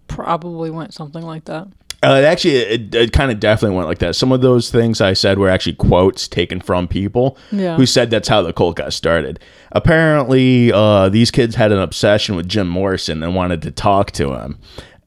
probably 0.08 0.70
went 0.70 0.94
something 0.94 1.22
like 1.22 1.44
that. 1.46 1.66
Uh, 2.02 2.16
it 2.20 2.24
actually, 2.24 2.56
it, 2.56 2.94
it 2.94 3.12
kind 3.12 3.32
of 3.32 3.40
definitely 3.40 3.74
went 3.74 3.88
like 3.88 3.96
that. 3.98 4.14
Some 4.14 4.30
of 4.30 4.42
those 4.42 4.70
things 4.70 5.00
I 5.00 5.14
said 5.14 5.38
were 5.38 5.48
actually 5.48 5.72
quotes 5.76 6.28
taken 6.28 6.60
from 6.60 6.86
people 6.86 7.38
Yeah. 7.50 7.76
who 7.76 7.86
said 7.86 8.10
that's 8.10 8.28
how 8.28 8.42
the 8.42 8.52
cult 8.52 8.76
got 8.76 8.92
started. 8.92 9.40
Apparently, 9.72 10.70
uh, 10.70 11.08
these 11.08 11.30
kids 11.30 11.54
had 11.54 11.72
an 11.72 11.78
obsession 11.78 12.36
with 12.36 12.46
Jim 12.46 12.68
Morrison 12.68 13.22
and 13.22 13.34
wanted 13.34 13.62
to 13.62 13.70
talk 13.70 14.10
to 14.12 14.34
him. 14.34 14.58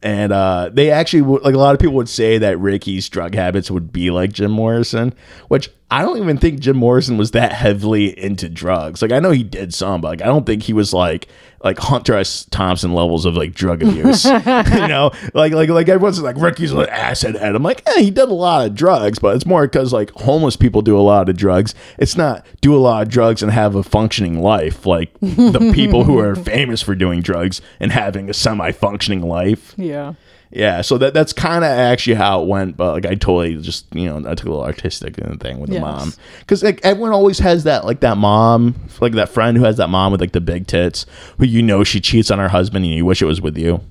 And 0.08 0.32
uh, 0.32 0.70
they 0.72 0.90
actually, 0.90 1.20
like 1.20 1.54
a 1.54 1.58
lot 1.58 1.76
of 1.76 1.82
people 1.82 1.96
would 1.96 2.08
say 2.08 2.38
that 2.38 2.58
Ricky's 2.60 3.10
drug 3.10 3.36
habits 3.36 3.70
would 3.70 3.92
be 3.92 4.10
like 4.10 4.32
Jim 4.32 4.52
Morrison, 4.52 5.14
which 5.50 5.70
I 5.90 6.02
don't 6.02 6.18
even 6.18 6.38
think 6.38 6.60
Jim 6.60 6.76
Morrison 6.76 7.18
was 7.18 7.32
that 7.32 7.54
heavily 7.54 8.18
into 8.20 8.50
drugs. 8.50 9.02
Like 9.02 9.14
I 9.14 9.20
know 9.20 9.32
he 9.32 9.44
did 9.44 9.74
some, 9.74 10.02
but 10.02 10.10
like 10.10 10.22
I 10.22 10.26
don't 10.26 10.46
think 10.46 10.64
he 10.64 10.74
was 10.74 10.94
like 10.94 11.30
like 11.64 11.80
Hunter 11.80 12.14
S. 12.16 12.46
Thompson 12.52 12.94
levels 12.94 13.24
of 13.24 13.36
like 13.38 13.54
drug 13.54 13.82
abuse. 13.82 14.26
you 14.26 14.88
know, 14.88 15.12
like 15.34 15.54
like 15.54 15.70
like 15.70 15.88
everyone's 15.88 16.22
like 16.22 16.36
Ricky's 16.38 16.74
an 16.74 16.90
acid 16.90 17.36
head. 17.36 17.56
I'm 17.56 17.64
like, 17.64 17.88
eh, 17.88 18.02
he 18.02 18.12
did 18.12 18.28
a 18.28 18.34
lot 18.34 18.68
of 18.68 18.76
drugs, 18.76 19.18
but 19.18 19.36
it's 19.38 19.46
more 19.46 19.66
because 19.66 19.94
like 19.94 20.12
homeless 20.12 20.58
people 20.58 20.82
do 20.82 20.98
a 20.98 21.00
lot 21.00 21.30
of 21.30 21.38
drugs. 21.38 21.74
It's 21.98 22.18
not 22.18 22.46
do 22.60 22.76
a 22.76 22.80
lot 22.80 23.04
of 23.04 23.10
drugs 23.10 23.42
and 23.42 23.50
have 23.52 23.76
a 23.76 23.84
functioning 23.84 24.42
life 24.42 24.86
like 24.86 25.14
the 25.22 25.72
people 25.74 26.04
who 26.04 26.20
are 26.20 26.36
famous 26.54 26.82
for 26.82 26.96
doing 26.96 27.22
drugs 27.22 27.62
and 27.80 27.94
having 27.94 28.30
a 28.30 28.34
semi-functioning 28.34 29.22
life. 29.22 29.74
Yeah. 29.78 30.16
Yeah, 30.52 30.82
so 30.82 30.98
that 31.00 31.14
that's 31.14 31.34
kind 31.34 31.66
of 31.66 31.70
actually 31.72 32.16
how 32.16 32.42
it 32.42 32.48
went. 32.48 32.78
But 32.78 32.94
like, 32.94 33.06
I 33.06 33.16
totally 33.16 33.58
just 33.58 33.86
you 33.94 34.06
know 34.06 34.18
I 34.30 34.34
took 34.36 34.46
a 34.46 34.50
little 34.50 34.64
artistic 34.64 35.16
thing 35.42 35.60
with 35.60 35.70
the 35.70 35.76
Yes. 35.76 35.82
mom 35.82 36.14
because 36.40 36.64
like 36.64 36.80
everyone 36.84 37.12
always 37.12 37.40
has 37.40 37.66
that 37.66 37.84
like 37.86 38.00
that 38.00 38.18
mom 38.18 38.76
like 39.02 39.12
that 39.14 39.30
friend 39.30 39.58
who 39.58 39.64
has 39.66 39.76
that 39.78 39.90
mom 39.90 40.12
with 40.14 40.22
like 40.22 40.32
the 40.32 40.40
big 40.42 40.66
tits 40.68 41.06
who 41.38 41.46
you 41.46 41.62
know 41.62 41.84
she 41.84 42.00
cheats 42.00 42.32
on 42.32 42.40
her 42.40 42.48
husband 42.50 42.86
and 42.86 42.94
you 42.94 43.04
wish 43.06 43.22
it 43.22 43.26
was 43.26 43.42
with 43.42 43.58
you. 43.58 43.82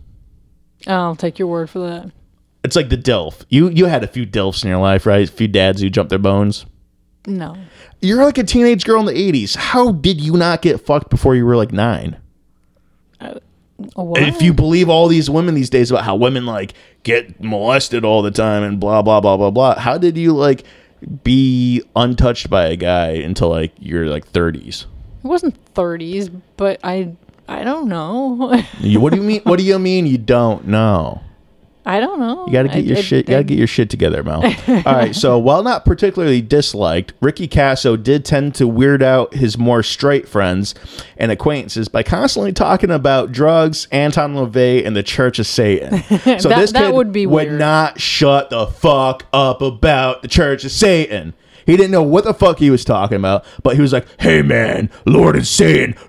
I'll 0.87 1.17
take 1.17 1.39
your 1.39 1.49
word 1.49 1.69
for 1.69 1.81
that. 1.81 2.11
It's 2.65 2.75
like 2.77 2.89
the 2.89 2.97
dilf. 2.97 3.45
You 3.49 3.69
you 3.69 3.87
had 3.87 4.03
a 4.03 4.07
few 4.09 4.27
dilfs 4.27 4.65
in 4.65 4.71
your 4.71 4.79
life, 4.81 5.05
right? 5.07 5.29
A 5.29 5.33
few 5.33 5.49
dads 5.49 5.83
who 5.83 5.91
jumped 5.91 6.11
their 6.11 6.19
bones. 6.19 6.65
No. 7.27 7.57
You're 8.01 8.25
like 8.25 8.39
a 8.39 8.45
teenage 8.45 8.85
girl 8.85 9.01
in 9.01 9.07
the 9.07 9.13
'80s. 9.33 9.57
How 9.57 9.93
did 9.93 10.21
you 10.21 10.37
not 10.37 10.63
get 10.63 10.81
fucked 10.85 11.11
before 11.11 11.35
you 11.37 11.45
were 11.45 11.57
like 11.57 11.73
nine? 11.73 12.17
If 13.97 14.41
you 14.43 14.53
believe 14.55 14.89
all 14.89 15.07
these 15.09 15.29
women 15.29 15.55
these 15.55 15.71
days 15.71 15.91
about 15.91 16.05
how 16.05 16.17
women 16.17 16.47
like 16.47 16.73
get 17.03 17.43
molested 17.43 18.05
all 18.05 18.23
the 18.23 18.31
time 18.31 18.63
and 18.63 18.81
blah 18.81 19.03
blah 19.03 19.21
blah 19.21 19.37
blah 19.37 19.51
blah 19.51 19.79
how 19.79 19.99
did 19.99 20.17
you 20.17 20.33
like 20.33 20.65
be 21.23 21.83
untouched 21.95 22.49
by 22.49 22.67
a 22.67 22.77
guy 22.77 23.11
until 23.11 23.49
like 23.51 23.73
your 23.79 24.07
like 24.07 24.31
30s 24.33 24.87
it 25.23 25.29
wasn't 25.29 25.75
30s, 25.75 26.41
but 26.57 26.79
I 26.85 27.15
I 27.49 27.65
don't 27.65 27.89
know. 27.89 28.63
you, 28.81 29.01
what 29.01 29.13
do 29.13 29.19
you 29.19 29.23
mean 29.29 29.41
what 29.43 29.59
do 29.59 29.65
you 29.65 29.79
mean 29.79 30.07
you 30.07 30.19
don't 30.19 30.67
know 30.67 31.21
I 31.87 32.01
don't 32.01 32.19
know. 32.19 32.45
you 32.47 32.53
gotta 32.53 32.69
get 32.69 32.77
I- 32.77 32.81
your 32.81 32.99
I- 32.99 33.01
shit 33.01 33.29
I- 33.29 33.33
gotta 33.33 33.45
get 33.45 33.59
your 33.59 33.67
shit 33.69 33.89
together 33.89 34.23
mel 34.25 34.43
all 34.69 34.83
right 34.85 35.15
so 35.15 35.39
while 35.39 35.63
not 35.63 35.85
particularly 35.85 36.43
disliked 36.43 37.13
ricky 37.21 37.47
kasso 37.47 37.97
did 38.03 38.25
tend 38.25 38.55
to 38.57 38.67
weird 38.67 39.03
out 39.03 39.35
his 39.35 39.57
more 39.57 39.83
straight 39.83 40.29
friends 40.29 40.75
and 41.17 41.31
acquaintances 41.31 41.89
by 41.89 42.03
constantly 42.03 42.53
talking 42.53 42.91
about 42.91 43.31
drugs 43.33 43.87
anton 43.93 44.35
lavey 44.35 44.85
and 44.85 44.97
the 44.97 45.03
church 45.03 45.39
of 45.39 45.47
satan 45.47 46.03
so 46.41 46.49
That- 46.49 46.59
this 46.59 46.73
that 46.73 46.93
would 46.93 47.13
be 47.13 47.25
would 47.27 47.49
weird. 47.49 47.59
not 47.61 48.01
shut 48.01 48.51
the 48.51 48.67
fuck 48.67 49.25
up 49.33 49.63
about 49.63 50.23
the 50.23 50.29
church 50.29 50.65
of 50.65 50.73
satan 50.73 51.35
he 51.67 51.77
didn't 51.77 51.91
know 51.91 52.03
what 52.03 52.23
the 52.25 52.33
fuck 52.33 52.61
he 52.61 52.71
was 52.71 52.85
talking 52.85 53.17
about, 53.17 53.45
but 53.65 53.75
he 53.75 53.83
was 53.83 53.93
like, 53.93 54.07
"Hey 54.21 54.41
man, 54.41 54.89
Lord 55.05 55.35
is 55.35 55.51
Satan, 55.51 55.97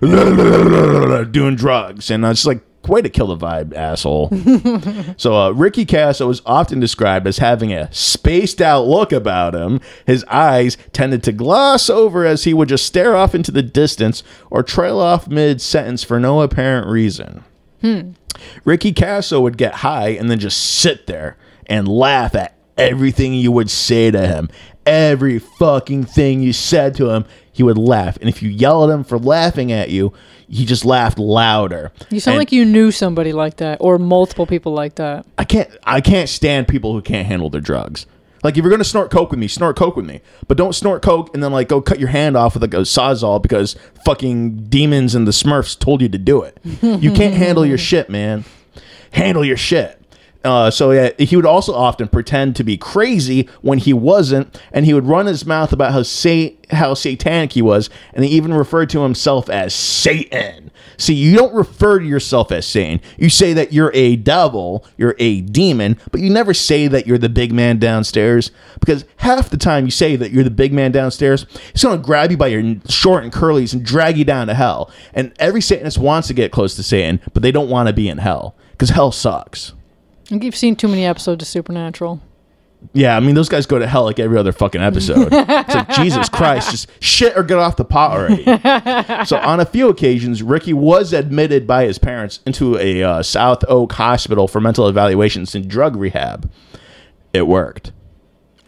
doing 1.32 1.56
drugs," 1.56 2.12
and 2.12 2.24
I 2.24 2.28
was 2.28 2.38
just 2.38 2.46
like, 2.46 2.60
"Way 2.88 3.02
to 3.02 3.08
kill 3.08 3.28
the 3.28 3.36
vibe, 3.36 3.74
asshole." 3.74 4.30
So 5.16 5.34
uh, 5.36 5.50
Ricky 5.50 5.84
Kasso 5.84 6.30
is 6.30 6.42
often 6.46 6.80
described 6.80 7.26
as 7.26 7.38
having 7.38 7.72
a 7.72 7.92
spaced 7.92 8.60
out 8.60 8.86
look 8.86 9.12
about 9.12 9.54
him. 9.54 9.80
His 10.06 10.24
eyes 10.24 10.76
tended 10.92 11.22
to 11.24 11.32
gloss 11.32 11.90
over 11.90 12.24
as 12.24 12.44
he 12.44 12.54
would 12.54 12.68
just 12.68 12.86
stare 12.86 13.16
off 13.16 13.34
into 13.34 13.50
the 13.50 13.62
distance 13.62 14.22
or 14.50 14.62
trail 14.62 14.98
off 15.00 15.28
mid 15.28 15.60
sentence 15.60 16.04
for 16.04 16.20
no 16.20 16.40
apparent 16.42 16.86
reason. 16.86 17.44
Ricky 18.64 18.92
Kasso 18.92 19.40
would 19.42 19.56
get 19.56 19.74
high 19.76 20.10
and 20.10 20.30
then 20.30 20.38
just 20.38 20.58
sit 20.58 21.06
there 21.06 21.36
and 21.66 21.88
laugh 21.88 22.34
at 22.34 22.56
everything 22.76 23.34
you 23.34 23.52
would 23.52 23.70
say 23.70 24.10
to 24.10 24.26
him. 24.26 24.48
Every 24.86 25.38
fucking 25.38 26.04
thing 26.04 26.40
you 26.42 26.52
said 26.52 26.94
to 26.96 27.10
him, 27.10 27.26
he 27.52 27.62
would 27.62 27.76
laugh. 27.76 28.16
And 28.20 28.28
if 28.28 28.42
you 28.42 28.48
yell 28.48 28.84
at 28.84 28.94
him 28.94 29.04
for 29.04 29.18
laughing 29.18 29.70
at 29.70 29.90
you, 29.90 30.12
he 30.48 30.64
just 30.64 30.84
laughed 30.84 31.18
louder. 31.18 31.92
You 32.10 32.20
sound 32.20 32.34
And- 32.34 32.38
like 32.40 32.52
you 32.52 32.64
knew 32.64 32.90
somebody 32.90 33.32
like 33.32 33.56
that 33.58 33.78
or 33.80 33.98
multiple 33.98 34.46
people 34.46 34.72
like 34.72 34.94
that. 34.96 35.26
I 35.36 35.44
can't 35.44 35.68
I 35.84 36.00
can't 36.00 36.28
stand 36.28 36.68
people 36.68 36.92
who 36.92 37.02
can't 37.02 37.26
handle 37.26 37.50
their 37.50 37.60
drugs. 37.60 38.06
Like 38.44 38.56
if 38.56 38.62
you're 38.62 38.70
gonna 38.70 38.84
snort 38.84 39.10
coke 39.10 39.30
with 39.30 39.40
me, 39.40 39.48
snort 39.48 39.76
coke 39.76 39.96
with 39.96 40.06
me, 40.06 40.20
but 40.46 40.56
don't 40.56 40.72
snort 40.72 41.02
coke 41.02 41.34
and 41.34 41.42
then 41.42 41.52
like 41.52 41.68
go 41.68 41.80
cut 41.80 41.98
your 41.98 42.08
hand 42.08 42.36
off 42.36 42.54
with 42.54 42.62
like 42.62 42.72
a 42.74 42.78
sawzall 42.84 43.42
because 43.42 43.74
fucking 44.04 44.68
demons 44.68 45.14
and 45.14 45.26
the 45.26 45.32
Smurfs 45.32 45.76
told 45.78 46.00
you 46.00 46.08
to 46.08 46.18
do 46.18 46.42
it. 46.42 46.56
You 46.82 47.10
can't 47.12 47.34
handle 47.34 47.66
your 47.66 47.78
shit, 47.78 48.08
man. 48.08 48.44
Handle 49.10 49.44
your 49.44 49.56
shit. 49.56 49.97
Uh, 50.48 50.70
so 50.70 50.92
yeah, 50.92 51.10
he 51.18 51.36
would 51.36 51.44
also 51.44 51.74
often 51.74 52.08
pretend 52.08 52.56
to 52.56 52.64
be 52.64 52.78
crazy 52.78 53.46
when 53.60 53.76
he 53.76 53.92
wasn't, 53.92 54.58
and 54.72 54.86
he 54.86 54.94
would 54.94 55.04
run 55.04 55.26
his 55.26 55.44
mouth 55.44 55.74
about 55.74 55.92
how 55.92 56.02
sa- 56.02 56.48
how 56.70 56.94
satanic 56.94 57.52
he 57.52 57.60
was, 57.60 57.90
and 58.14 58.24
he 58.24 58.30
even 58.30 58.54
referred 58.54 58.88
to 58.88 59.02
himself 59.02 59.50
as 59.50 59.74
Satan. 59.74 60.70
See, 60.96 61.12
you 61.12 61.36
don't 61.36 61.52
refer 61.52 61.98
to 61.98 62.04
yourself 62.06 62.50
as 62.50 62.66
Satan. 62.66 63.02
You 63.18 63.28
say 63.28 63.52
that 63.52 63.74
you're 63.74 63.92
a 63.92 64.16
devil, 64.16 64.86
you're 64.96 65.16
a 65.18 65.42
demon, 65.42 65.98
but 66.10 66.22
you 66.22 66.30
never 66.30 66.54
say 66.54 66.88
that 66.88 67.06
you're 67.06 67.18
the 67.18 67.28
big 67.28 67.52
man 67.52 67.78
downstairs 67.78 68.50
because 68.80 69.04
half 69.18 69.50
the 69.50 69.58
time 69.58 69.84
you 69.84 69.90
say 69.90 70.16
that 70.16 70.30
you're 70.30 70.44
the 70.44 70.50
big 70.50 70.72
man 70.72 70.92
downstairs, 70.92 71.44
he's 71.74 71.84
going 71.84 72.00
to 72.00 72.04
grab 72.04 72.30
you 72.30 72.38
by 72.38 72.46
your 72.46 72.76
short 72.88 73.22
and 73.22 73.34
curlies 73.34 73.74
and 73.74 73.84
drag 73.84 74.16
you 74.16 74.24
down 74.24 74.46
to 74.46 74.54
hell. 74.54 74.90
And 75.12 75.34
every 75.38 75.60
Satanist 75.60 75.98
wants 75.98 76.26
to 76.28 76.34
get 76.34 76.52
close 76.52 76.74
to 76.76 76.82
Satan, 76.82 77.20
but 77.34 77.42
they 77.42 77.52
don't 77.52 77.68
want 77.68 77.88
to 77.88 77.92
be 77.92 78.08
in 78.08 78.16
hell 78.16 78.56
because 78.72 78.88
hell 78.88 79.12
sucks. 79.12 79.74
I 80.28 80.30
think 80.30 80.44
you've 80.44 80.56
seen 80.56 80.76
too 80.76 80.88
many 80.88 81.06
episodes 81.06 81.42
of 81.42 81.48
Supernatural. 81.48 82.20
Yeah, 82.92 83.16
I 83.16 83.20
mean 83.20 83.34
those 83.34 83.48
guys 83.48 83.64
go 83.64 83.78
to 83.78 83.86
hell 83.86 84.04
like 84.04 84.18
every 84.18 84.36
other 84.36 84.52
fucking 84.52 84.82
episode. 84.82 85.28
it's 85.32 85.74
like 85.74 85.88
Jesus 85.94 86.28
Christ, 86.28 86.70
just 86.70 86.88
shit 87.02 87.34
or 87.34 87.42
get 87.42 87.58
off 87.58 87.76
the 87.76 87.84
pot 87.84 88.12
already. 88.12 88.44
so 89.24 89.36
on 89.42 89.58
a 89.58 89.64
few 89.64 89.88
occasions, 89.88 90.42
Ricky 90.42 90.74
was 90.74 91.14
admitted 91.14 91.66
by 91.66 91.86
his 91.86 91.98
parents 91.98 92.40
into 92.44 92.76
a 92.76 93.02
uh, 93.02 93.22
South 93.22 93.64
Oak 93.68 93.92
hospital 93.94 94.46
for 94.46 94.60
mental 94.60 94.86
evaluations 94.86 95.54
and 95.54 95.66
drug 95.66 95.96
rehab. 95.96 96.50
It 97.32 97.46
worked. 97.46 97.92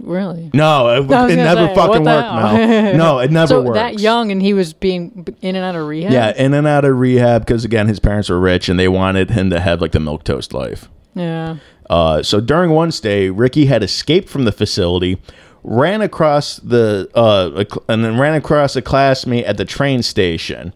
Really? 0.00 0.50
No, 0.54 0.88
it, 0.88 1.02
it 1.04 1.36
never 1.36 1.66
say, 1.68 1.74
fucking 1.74 2.04
worked? 2.04 2.04
Mel. 2.04 2.96
No, 2.96 3.18
it 3.18 3.30
never 3.30 3.46
So 3.48 3.62
worked. 3.62 3.74
that 3.74 4.00
young 4.00 4.32
and 4.32 4.40
he 4.40 4.54
was 4.54 4.72
being 4.72 5.26
in 5.42 5.56
and 5.56 5.64
out 5.64 5.76
of 5.76 5.86
rehab? 5.86 6.10
Yeah, 6.10 6.32
in 6.34 6.54
and 6.54 6.66
out 6.66 6.86
of 6.86 6.96
rehab 6.98 7.42
because 7.42 7.66
again, 7.66 7.86
his 7.86 8.00
parents 8.00 8.30
were 8.30 8.40
rich 8.40 8.68
and 8.70 8.80
they 8.80 8.88
wanted 8.88 9.30
him 9.30 9.50
to 9.50 9.60
have 9.60 9.80
like 9.82 9.92
the 9.92 10.00
milk 10.00 10.24
toast 10.24 10.54
life. 10.54 10.88
Yeah. 11.14 11.56
Uh, 11.88 12.22
so 12.22 12.40
during 12.40 12.70
one 12.70 12.92
stay, 12.92 13.30
Ricky 13.30 13.66
had 13.66 13.82
escaped 13.82 14.28
from 14.28 14.44
the 14.44 14.52
facility, 14.52 15.20
ran 15.62 16.00
across 16.00 16.56
the 16.58 17.10
uh, 17.14 17.64
and 17.88 18.04
then 18.04 18.18
ran 18.18 18.34
across 18.34 18.76
a 18.76 18.82
classmate 18.82 19.44
at 19.44 19.56
the 19.56 19.64
train 19.64 20.02
station. 20.02 20.72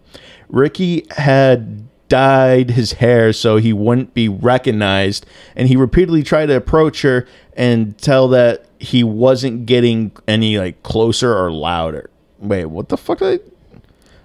Ricky 0.48 1.06
had 1.16 1.88
dyed 2.08 2.70
his 2.70 2.92
hair 2.94 3.32
so 3.32 3.56
he 3.56 3.72
wouldn't 3.72 4.12
be 4.14 4.28
recognized, 4.28 5.24
and 5.56 5.68
he 5.68 5.76
repeatedly 5.76 6.22
tried 6.22 6.46
to 6.46 6.56
approach 6.56 7.02
her 7.02 7.26
and 7.56 7.96
tell 7.98 8.28
that 8.28 8.66
he 8.78 9.02
wasn't 9.02 9.66
getting 9.66 10.12
any 10.28 10.58
like 10.58 10.82
closer 10.82 11.36
or 11.36 11.50
louder. 11.50 12.10
Wait, 12.38 12.66
what 12.66 12.88
the 12.88 12.96
fuck? 12.96 13.18
Did 13.18 13.40
I, 13.40 13.50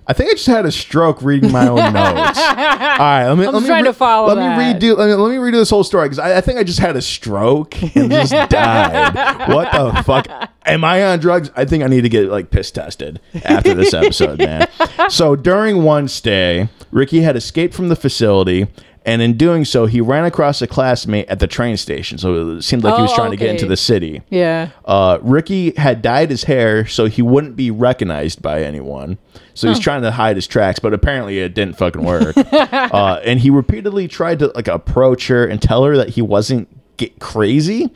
I 0.09 0.13
think 0.13 0.31
I 0.31 0.33
just 0.33 0.47
had 0.47 0.65
a 0.65 0.71
stroke 0.71 1.21
reading 1.21 1.51
my 1.51 1.67
own 1.67 1.75
notes. 1.77 2.39
All 2.39 2.55
right, 2.55 3.27
let 3.27 3.37
me. 3.37 3.45
let 3.45 3.61
me 3.61 3.67
trying 3.67 3.83
to 3.83 3.93
follow 3.93 4.33
Let 4.33 4.35
that. 4.37 4.57
me 4.57 4.73
redo. 4.89 4.97
Let 4.97 5.05
me, 5.07 5.13
let 5.13 5.29
me 5.29 5.37
redo 5.37 5.51
this 5.51 5.69
whole 5.69 5.83
story 5.83 6.05
because 6.09 6.17
I, 6.17 6.37
I 6.37 6.41
think 6.41 6.57
I 6.57 6.63
just 6.63 6.79
had 6.79 6.95
a 6.95 7.01
stroke 7.01 7.79
and 7.95 8.11
just 8.11 8.31
died. 8.49 9.47
What 9.53 9.71
the 9.71 10.01
fuck? 10.01 10.27
Am 10.65 10.83
I 10.83 11.03
on 11.03 11.19
drugs? 11.19 11.51
I 11.55 11.65
think 11.65 11.83
I 11.83 11.87
need 11.87 12.01
to 12.01 12.09
get 12.09 12.27
like 12.27 12.49
piss 12.49 12.71
tested 12.71 13.19
after 13.45 13.75
this 13.75 13.93
episode, 13.93 14.39
man. 14.39 14.67
So 15.09 15.35
during 15.35 15.83
one 15.83 16.07
stay, 16.07 16.69
Ricky 16.91 17.21
had 17.21 17.35
escaped 17.35 17.73
from 17.73 17.89
the 17.89 17.95
facility. 17.95 18.67
And 19.09 19.23
in 19.23 19.37
doing 19.37 19.65
so, 19.65 19.87
he 19.87 20.01
ran 20.01 20.23
across 20.25 20.61
a 20.61 20.67
classmate 20.67 21.27
at 21.29 21.39
the 21.39 21.47
train 21.47 21.77
station. 21.77 22.19
So 22.19 22.51
it 22.57 22.61
seemed 22.61 22.83
like 22.83 22.95
he 22.95 23.01
was 23.01 23.11
Oh, 23.11 23.15
trying 23.15 23.31
to 23.31 23.37
get 23.37 23.45
okay. 23.45 23.51
into 23.55 23.65
the 23.65 23.75
city. 23.75 24.21
Yeah. 24.29 24.69
Uh, 24.85 25.17
Ricky 25.23 25.71
had 25.71 26.03
dyed 26.03 26.29
his 26.29 26.43
hair 26.43 26.85
so 26.85 27.07
he 27.07 27.23
wouldn't 27.23 27.55
be 27.55 27.71
recognized 27.71 28.43
by 28.43 28.61
anyone. 28.61 29.17
So 29.55 29.67
he's 29.67 29.79
trying 29.79 30.03
to 30.03 30.11
hide 30.11 30.35
his 30.35 30.45
tracks, 30.45 30.77
but 30.77 30.93
apparently 30.93 31.39
it 31.39 31.55
didn't 31.55 31.75
fucking 31.75 32.03
work. 32.03 32.37
uh, 32.53 33.19
and 33.25 33.39
he 33.39 33.49
repeatedly 33.49 34.07
tried 34.07 34.37
to 34.39 34.51
like 34.53 34.67
approach 34.67 35.27
her 35.27 35.43
and 35.43 35.59
tell 35.59 35.83
her 35.85 35.97
that 35.97 36.09
he 36.09 36.21
wasn't 36.21 36.67
get 36.97 37.17
crazy, 37.19 37.89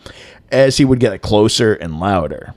as 0.52 0.78
he 0.78 0.86
would 0.86 1.00
get 1.00 1.22
closer 1.22 1.76
and 1.76 2.00
louder. 2.00 2.56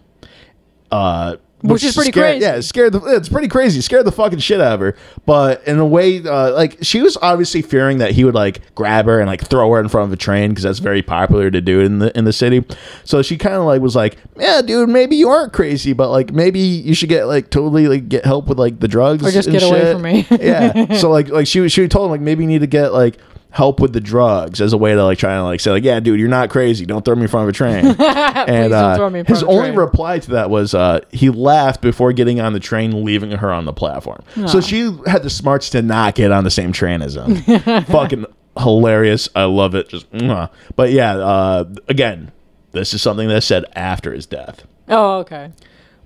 Uh, 0.90 1.36
Which 1.72 1.84
is 1.84 1.94
pretty 1.94 2.10
scared, 2.12 2.32
crazy. 2.40 2.44
Yeah, 2.44 2.60
scared 2.60 2.92
the. 2.92 3.00
It's 3.16 3.28
pretty 3.28 3.48
crazy. 3.48 3.80
Scared 3.80 4.04
the 4.06 4.12
fucking 4.12 4.38
shit 4.38 4.60
out 4.60 4.74
of 4.74 4.80
her. 4.80 4.96
But 5.24 5.66
in 5.66 5.78
a 5.78 5.86
way, 5.86 6.18
uh, 6.26 6.52
like 6.52 6.78
she 6.82 7.00
was 7.02 7.16
obviously 7.22 7.62
fearing 7.62 7.98
that 7.98 8.12
he 8.12 8.24
would 8.24 8.34
like 8.34 8.74
grab 8.74 9.06
her 9.06 9.20
and 9.20 9.26
like 9.28 9.42
throw 9.46 9.70
her 9.72 9.80
in 9.80 9.88
front 9.88 10.08
of 10.08 10.12
a 10.12 10.16
train 10.16 10.50
because 10.50 10.64
that's 10.64 10.78
very 10.78 11.02
popular 11.02 11.50
to 11.50 11.60
do 11.60 11.80
in 11.80 11.98
the 11.98 12.16
in 12.16 12.24
the 12.24 12.32
city. 12.32 12.64
So 13.04 13.22
she 13.22 13.36
kind 13.36 13.54
of 13.56 13.64
like 13.64 13.80
was 13.80 13.96
like, 13.96 14.16
yeah, 14.36 14.62
dude, 14.62 14.88
maybe 14.88 15.16
you 15.16 15.28
aren't 15.28 15.52
crazy, 15.52 15.92
but 15.92 16.10
like 16.10 16.32
maybe 16.32 16.60
you 16.60 16.94
should 16.94 17.08
get 17.08 17.24
like 17.24 17.50
totally 17.50 17.88
like 17.88 18.08
get 18.08 18.24
help 18.24 18.46
with 18.46 18.58
like 18.58 18.80
the 18.80 18.88
drugs 18.88 19.24
Or 19.26 19.30
just 19.30 19.50
get 19.50 19.62
away 19.62 19.92
from 19.92 20.02
me. 20.02 20.26
yeah. 20.30 20.96
So 20.96 21.10
like 21.10 21.28
like 21.28 21.46
she 21.46 21.68
she 21.68 21.86
told 21.88 22.06
him 22.06 22.10
like 22.12 22.20
maybe 22.20 22.42
you 22.44 22.48
need 22.48 22.60
to 22.60 22.66
get 22.66 22.92
like 22.92 23.18
help 23.56 23.80
with 23.80 23.94
the 23.94 24.00
drugs 24.02 24.60
as 24.60 24.74
a 24.74 24.76
way 24.76 24.92
to 24.92 25.02
like 25.02 25.16
try 25.16 25.34
and 25.34 25.42
like 25.44 25.60
say 25.60 25.70
like 25.70 25.82
yeah 25.82 25.98
dude 25.98 26.20
you're 26.20 26.28
not 26.28 26.50
crazy. 26.50 26.84
Don't 26.84 27.02
throw 27.06 27.14
me 27.14 27.22
in 27.22 27.28
front 27.28 27.44
of 27.44 27.48
a 27.48 27.52
train. 27.52 27.96
And 28.46 28.72
uh, 28.72 29.08
his 29.24 29.42
only 29.42 29.68
train. 29.68 29.78
reply 29.78 30.18
to 30.18 30.30
that 30.32 30.50
was 30.50 30.74
uh, 30.74 31.00
he 31.10 31.30
laughed 31.30 31.80
before 31.80 32.12
getting 32.12 32.38
on 32.38 32.52
the 32.52 32.60
train 32.60 33.02
leaving 33.04 33.30
her 33.32 33.50
on 33.50 33.64
the 33.64 33.72
platform. 33.72 34.22
So 34.46 34.60
she 34.60 34.94
had 35.06 35.22
the 35.22 35.30
smarts 35.30 35.70
to 35.70 35.80
not 35.82 36.14
get 36.14 36.30
on 36.30 36.44
the 36.44 36.50
same 36.50 36.70
train 36.70 37.00
as 37.00 37.16
him. 37.16 37.34
Fucking 37.86 38.26
hilarious. 38.58 39.28
I 39.34 39.44
love 39.44 39.74
it. 39.74 39.88
Just 39.88 40.12
mwah. 40.12 40.50
but 40.76 40.90
yeah 40.92 41.14
uh, 41.16 41.64
again 41.88 42.30
this 42.72 42.92
is 42.92 43.00
something 43.00 43.26
that's 43.26 43.46
said 43.46 43.64
after 43.74 44.12
his 44.12 44.26
death. 44.26 44.66
Oh, 44.88 45.18
okay. 45.20 45.50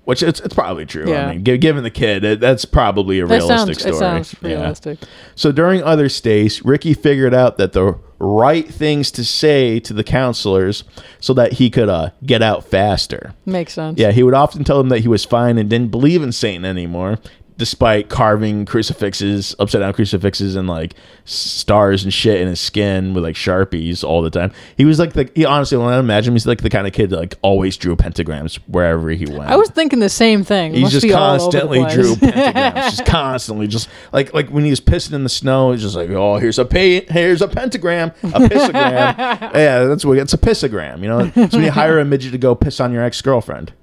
Which 0.05 0.23
it's, 0.23 0.39
it's 0.41 0.53
probably 0.55 0.85
true 0.85 1.07
Yeah. 1.09 1.27
i 1.27 1.31
mean 1.33 1.43
gi- 1.43 1.57
given 1.59 1.83
the 1.83 1.89
kid 1.91 2.23
it, 2.23 2.39
that's 2.39 2.65
probably 2.65 3.19
a 3.19 3.25
That 3.27 3.35
realistic 3.41 3.79
sounds. 3.79 3.79
story 3.79 3.95
It 3.95 3.99
sounds 3.99 4.35
Yeah. 4.41 4.47
realistic. 4.49 4.99
So 5.35 5.51
during 5.51 5.83
other 5.83 6.09
stays, 6.09 6.63
Ricky 6.65 6.93
figured 6.93 7.33
out 7.33 7.57
that 7.57 7.73
the 7.73 7.95
right 8.19 8.67
things 8.67 9.09
to 9.11 9.23
say 9.25 9.79
to 9.79 9.93
the 9.93 10.03
counselors 10.03 10.83
so 11.19 11.33
that 11.33 11.53
he 11.53 11.69
could 11.71 11.89
uh, 11.89 12.11
get 12.25 12.41
out 12.43 12.63
faster. 12.63 13.33
Makes 13.45 13.73
sense. 13.73 13.99
Yeah, 13.99 14.11
he 14.11 14.21
would 14.21 14.35
often 14.35 14.63
tell 14.63 14.77
them 14.77 14.89
that 14.89 14.99
he 14.99 15.07
was 15.07 15.25
fine 15.25 15.57
and 15.57 15.67
didn't 15.69 15.89
believe 15.89 16.21
in 16.21 16.31
Satan 16.31 16.63
anymore, 16.65 17.17
despite 17.57 18.09
carving 18.09 18.65
crucifixes, 18.65 19.55
upside 19.59 19.81
down 19.81 19.93
crucifixes, 19.93 20.55
and 20.55 20.67
like 20.67 20.95
stars 21.25 22.03
and 22.03 22.13
shit 22.13 22.41
in 22.41 22.47
his 22.47 22.59
skin 22.59 23.13
with 23.13 23.23
like 23.23 23.35
sharpies 23.35 24.03
all 24.03 24.21
the 24.21 24.29
time. 24.29 24.51
He 24.77 24.85
was 24.85 24.99
like 24.99 25.13
the 25.13 25.29
he 25.35 25.45
honestly 25.45 25.77
when 25.77 25.87
I 25.87 25.99
imagine 25.99 26.33
he's 26.33 26.47
like 26.47 26.61
the 26.61 26.69
kind 26.69 26.87
of 26.87 26.93
kid 26.93 27.09
that 27.11 27.17
like 27.17 27.35
always 27.41 27.77
drew 27.77 27.95
pentagrams 27.95 28.55
wherever 28.67 29.09
he 29.09 29.25
went. 29.25 29.43
I 29.43 29.57
was 29.57 29.69
thinking 29.69 29.99
the 29.99 30.09
same 30.09 30.43
thing. 30.43 30.73
He 30.73 30.83
just 30.85 31.03
be 31.03 31.13
all 31.13 31.39
over 31.39 31.51
the 31.51 31.59
constantly 31.59 31.93
drew 31.93 32.15
pentagrams, 32.31 32.89
just 32.89 33.05
constantly, 33.05 33.67
just 33.67 33.89
like 34.11 34.33
like 34.33 34.49
when 34.49 34.63
he 34.63 34.69
was 34.69 34.81
pissing 34.81 35.13
in 35.13 35.23
the 35.23 35.29
snow, 35.29 35.71
he's 35.71 35.81
just 35.81 35.95
like, 35.95 36.09
oh, 36.09 36.37
here's 36.37 36.59
a 36.59 36.65
pay, 36.65 37.05
here's 37.05 37.41
a 37.41 37.47
pentagram, 37.47 38.09
a 38.23 38.39
pissogram. 38.39 38.73
yeah, 39.53 39.83
that's 39.83 40.03
what 40.03 40.17
it's 40.17 40.33
a 40.33 40.37
pissogram. 40.37 41.01
You 41.01 41.07
know, 41.09 41.31
so 41.47 41.57
when 41.57 41.65
you 41.65 41.71
hire 41.71 41.99
a 41.99 42.05
midget 42.05 42.31
to 42.31 42.37
go 42.37 42.55
piss 42.55 42.79
on 42.79 42.91
your 42.91 43.03
ex 43.03 43.21
girlfriend, 43.21 43.73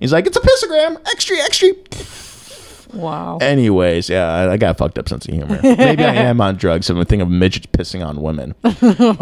he's 0.00 0.12
like, 0.12 0.26
it's 0.26 0.36
a 0.36 0.40
pissogram, 0.40 1.00
extra, 1.08 1.38
extra. 1.38 1.70
Wow. 2.96 3.38
Anyways, 3.40 4.08
yeah, 4.08 4.26
I, 4.28 4.52
I 4.52 4.56
got 4.56 4.72
a 4.72 4.74
fucked 4.74 4.98
up 4.98 5.08
sense 5.08 5.26
of 5.26 5.34
humor. 5.34 5.60
Maybe 5.62 6.04
I 6.04 6.14
am 6.14 6.40
on 6.40 6.56
drugs. 6.56 6.88
I'm 6.88 6.96
thinking 6.98 7.20
of 7.20 7.28
midgets 7.28 7.66
pissing 7.66 8.06
on 8.06 8.22
women. 8.22 8.54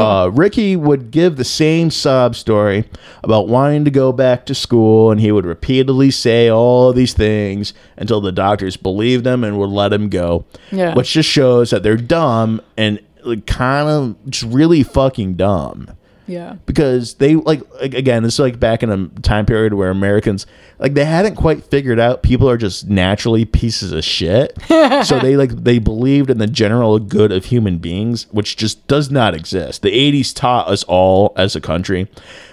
Uh, 0.05 0.31
Ricky 0.33 0.77
would 0.77 1.11
give 1.11 1.37
the 1.37 1.45
same 1.45 1.91
sob 1.91 2.35
story 2.35 2.85
about 3.23 3.49
wanting 3.49 3.85
to 3.85 3.91
go 3.91 4.13
back 4.13 4.47
to 4.47 4.55
school, 4.55 5.11
and 5.11 5.21
he 5.21 5.33
would 5.33 5.47
repeatedly 5.47 6.11
say 6.11 6.49
all 6.49 6.93
these 6.93 7.13
things 7.13 7.73
until 7.97 8.21
the 8.21 8.33
doctors 8.33 8.77
believed 8.77 9.27
him 9.27 9.45
and 9.45 9.59
would 9.59 9.71
let 9.71 9.93
him 9.93 10.09
go. 10.09 10.45
Yeah. 10.71 10.95
Which 10.95 11.13
just 11.13 11.29
shows 11.29 11.71
that 11.71 11.83
they're 11.83 11.97
dumb 11.97 12.61
and 12.77 13.01
like, 13.25 13.47
kind 13.47 13.89
of 13.89 14.31
just 14.31 14.45
really 14.53 14.83
fucking 14.83 15.35
dumb 15.35 15.91
Yeah. 16.27 16.57
because 16.67 17.15
they 17.15 17.37
like 17.37 17.63
again 17.81 18.23
this 18.23 18.35
is 18.35 18.39
like 18.41 18.59
back 18.59 18.83
in 18.83 18.91
a 18.91 19.09
time 19.21 19.47
period 19.47 19.75
where 19.75 19.91
americans 19.91 20.47
like 20.79 20.95
they 20.95 21.05
hadn't 21.05 21.37
quite 21.37 21.65
figured 21.65 21.99
out 21.99 22.23
people 22.23 22.49
are 22.49 22.57
just 22.57 22.89
naturally 22.89 23.45
pieces 23.45 23.93
of 23.93 24.05
shit 24.05 24.57
so 25.05 25.19
they 25.21 25.37
like 25.37 25.51
they 25.51 25.79
believed 25.79 26.31
in 26.31 26.39
the 26.39 26.47
general 26.47 26.99
good 26.99 27.31
of 27.31 27.47
human 27.47 27.79
beings 27.79 28.27
which 28.31 28.57
just 28.57 28.87
does 28.89 29.11
not 29.11 29.35
exist 29.35 29.83
the 29.83 29.91
80s 29.91 30.35
taught 30.35 30.69
us 30.69 30.83
all 30.85 31.33
as 31.37 31.55
a 31.55 31.61
country 31.61 32.09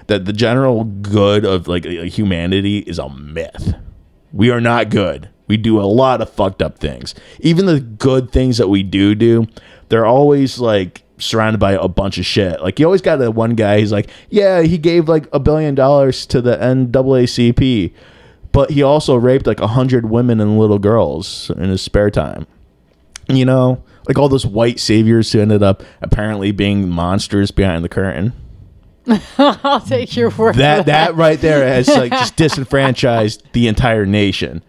that 0.07 0.25
the 0.25 0.33
general 0.33 0.83
good 0.83 1.45
of 1.45 1.67
like 1.67 1.85
humanity 1.85 2.79
is 2.79 2.99
a 2.99 3.09
myth 3.09 3.75
we 4.33 4.49
are 4.49 4.61
not 4.61 4.89
good. 4.89 5.29
We 5.47 5.57
do 5.57 5.79
a 5.81 5.83
lot 5.83 6.21
of 6.21 6.29
fucked 6.29 6.61
up 6.61 6.77
things. 6.77 7.13
Even 7.39 7.65
the 7.65 7.79
good 7.79 8.31
things 8.31 8.57
that 8.57 8.69
we 8.69 8.83
do 8.83 9.15
do, 9.15 9.47
they're 9.89 10.05
always 10.05 10.59
like 10.59 11.03
surrounded 11.21 11.59
by 11.59 11.73
a 11.73 11.87
bunch 11.87 12.17
of 12.17 12.25
shit. 12.25 12.61
Like 12.61 12.79
you 12.79 12.85
always 12.85 13.01
got 13.01 13.17
that 13.17 13.31
one 13.31 13.55
guy. 13.55 13.79
He's 13.79 13.91
like, 13.91 14.09
yeah, 14.29 14.61
he 14.61 14.77
gave 14.77 15.07
like 15.07 15.27
a 15.31 15.39
billion 15.39 15.75
dollars 15.75 16.25
to 16.27 16.41
the 16.41 16.57
NAACP, 16.57 17.93
but 18.51 18.71
he 18.71 18.83
also 18.83 19.15
raped 19.15 19.47
like 19.47 19.59
a 19.59 19.67
hundred 19.67 20.09
women 20.09 20.39
and 20.41 20.59
little 20.59 20.79
girls 20.79 21.49
in 21.51 21.69
his 21.69 21.81
spare 21.81 22.09
time. 22.09 22.47
You 23.27 23.45
know, 23.45 23.83
like 24.07 24.17
all 24.17 24.29
those 24.29 24.45
white 24.45 24.79
saviors 24.79 25.31
who 25.31 25.39
ended 25.39 25.63
up 25.63 25.83
apparently 26.01 26.51
being 26.51 26.89
monsters 26.89 27.51
behind 27.51 27.83
the 27.83 27.89
curtain 27.89 28.33
I'll 29.37 29.81
take 29.81 30.15
your 30.15 30.29
word. 30.29 30.55
that 30.55 30.79
for 30.79 30.83
that 30.85 31.15
right 31.15 31.39
there 31.39 31.67
has 31.67 31.87
like 31.87 32.11
just 32.11 32.35
disenfranchised 32.35 33.51
the 33.53 33.67
entire 33.67 34.05
nation. 34.05 34.63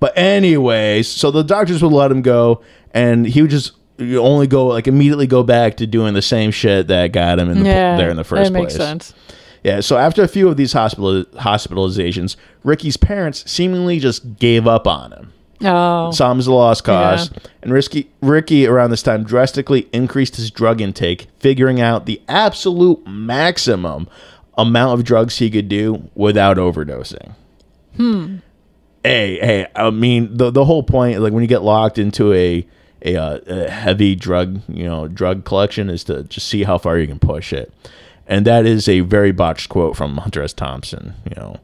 But 0.00 0.16
anyways, 0.16 1.08
so 1.08 1.30
the 1.30 1.42
doctors 1.42 1.82
would 1.82 1.92
let 1.92 2.10
him 2.10 2.22
go, 2.22 2.62
and 2.92 3.26
he 3.26 3.42
would 3.42 3.50
just 3.50 3.72
only 4.00 4.46
go 4.46 4.66
like 4.68 4.86
immediately 4.88 5.26
go 5.26 5.42
back 5.42 5.76
to 5.78 5.86
doing 5.86 6.14
the 6.14 6.22
same 6.22 6.50
shit 6.50 6.88
that 6.88 7.12
got 7.12 7.38
him 7.38 7.48
in 7.50 7.62
the, 7.62 7.68
Yeah. 7.68 7.96
there 7.96 8.10
in 8.10 8.16
the 8.16 8.24
first 8.24 8.52
That 8.52 8.58
makes 8.58 8.74
place. 8.76 8.86
sense. 8.88 9.14
Yeah. 9.62 9.80
So 9.80 9.96
after 9.96 10.22
a 10.22 10.28
few 10.28 10.48
of 10.48 10.56
these 10.56 10.72
hospital 10.72 11.24
hospitalizations, 11.36 12.36
Ricky's 12.64 12.96
parents 12.96 13.48
seemingly 13.50 13.98
just 14.00 14.38
gave 14.38 14.66
up 14.66 14.86
on 14.86 15.12
him 15.12 15.32
Oh. 15.62 16.10
saw 16.10 16.30
him 16.32 16.38
as 16.38 16.46
a 16.46 16.52
lost 16.52 16.84
cause. 16.84 17.30
And 17.62 17.72
Ricky, 17.72 18.10
Ricky, 18.20 18.66
around 18.66 18.90
this 18.90 19.02
time, 19.02 19.22
drastically 19.24 19.88
increased 19.92 20.36
his 20.36 20.50
drug 20.50 20.80
intake, 20.80 21.28
figuring 21.38 21.80
out 21.80 22.04
the 22.06 22.20
absolute 22.28 23.06
maximum 23.06 24.08
amount 24.58 24.98
of 24.98 25.04
drugs 25.04 25.38
he 25.38 25.48
could 25.50 25.68
do 25.68 26.08
without 26.14 26.58
overdosing. 26.58 27.32
Hmm. 27.96 28.36
Hey, 29.02 29.38
hey, 29.40 29.66
I 29.76 29.90
mean, 29.90 30.36
the, 30.36 30.50
the 30.50 30.64
whole 30.64 30.82
point, 30.82 31.20
like 31.20 31.32
when 31.32 31.42
you 31.42 31.48
get 31.48 31.62
locked 31.62 31.98
into 31.98 32.32
a, 32.32 32.66
a, 33.04 33.16
uh, 33.16 33.40
a 33.46 33.70
heavy 33.70 34.14
drug, 34.14 34.62
you 34.68 34.84
know, 34.84 35.08
drug 35.08 35.44
collection 35.44 35.90
is 35.90 36.04
to 36.04 36.24
just 36.24 36.48
see 36.48 36.64
how 36.64 36.78
far 36.78 36.98
you 36.98 37.06
can 37.06 37.18
push 37.18 37.52
it. 37.52 37.72
And 38.26 38.46
that 38.46 38.64
is 38.64 38.88
a 38.88 39.00
very 39.00 39.32
botched 39.32 39.68
quote 39.68 39.96
from 39.96 40.16
Hunter 40.16 40.42
S. 40.42 40.52
Thompson, 40.54 41.14
you 41.28 41.36
know. 41.36 41.60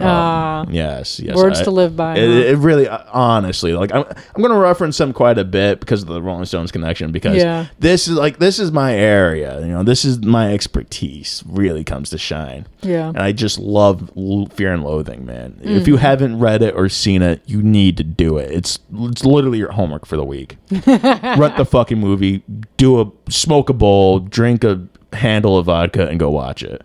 Um, 0.00 0.06
Ah. 0.06 0.64
yes, 0.70 1.20
yes. 1.20 1.36
Words 1.36 1.60
I- 1.60 1.64
to 1.64 1.70
live 1.70 1.94
by, 1.94 2.16
It, 2.16 2.26
huh? 2.26 2.50
it 2.52 2.56
really, 2.58 2.88
uh, 2.88 2.98
honestly, 3.12 3.74
like 3.74 3.92
I'm, 3.94 4.04
I'm 4.06 4.40
going 4.42 4.50
to 4.54 4.58
reference 4.58 4.96
them 4.96 5.12
quite 5.12 5.36
a 5.36 5.44
bit 5.44 5.80
because 5.80 6.00
of 6.00 6.08
the 6.08 6.22
Rolling 6.22 6.46
Stones 6.46 6.72
connection. 6.72 7.12
Because 7.12 7.36
Yeah. 7.36 7.66
this 7.78 8.08
is 8.08 8.14
like 8.16 8.38
this 8.38 8.58
is 8.58 8.72
my 8.72 8.94
area. 8.94 9.60
You 9.60 9.66
know, 9.68 9.82
this 9.82 10.06
is 10.06 10.22
my 10.22 10.50
expertise. 10.54 11.42
Really 11.46 11.84
comes 11.84 12.08
to 12.10 12.16
shine. 12.18 12.66
Yeah. 12.80 13.08
and 13.08 13.18
I 13.18 13.32
just 13.32 13.58
love 13.58 14.10
Fear 14.54 14.72
and 14.72 14.82
Loathing, 14.82 15.26
man. 15.26 15.60
If 15.62 15.84
Mm. 15.84 15.86
you 15.88 15.96
haven't 15.98 16.38
read 16.38 16.62
it 16.62 16.74
or 16.74 16.88
seen 16.88 17.20
it, 17.22 17.42
you 17.46 17.62
need 17.62 17.96
to 17.98 18.02
do 18.04 18.38
it. 18.38 18.50
It's 18.50 18.78
it's 18.98 19.24
literally 19.26 19.58
your 19.58 19.72
homework 19.72 20.06
for 20.06 20.16
the 20.16 20.24
week. 20.24 20.56
Rent 20.86 21.56
the 21.58 21.66
fucking 21.68 21.98
movie, 22.00 22.42
do 22.78 22.98
a 23.00 23.10
smoke 23.30 23.68
a 23.68 23.72
bowl, 23.74 24.20
drink 24.20 24.64
a 24.64 24.80
handle 25.12 25.58
of 25.58 25.66
vodka, 25.66 26.08
and 26.08 26.18
go 26.18 26.30
watch 26.30 26.62
it, 26.62 26.82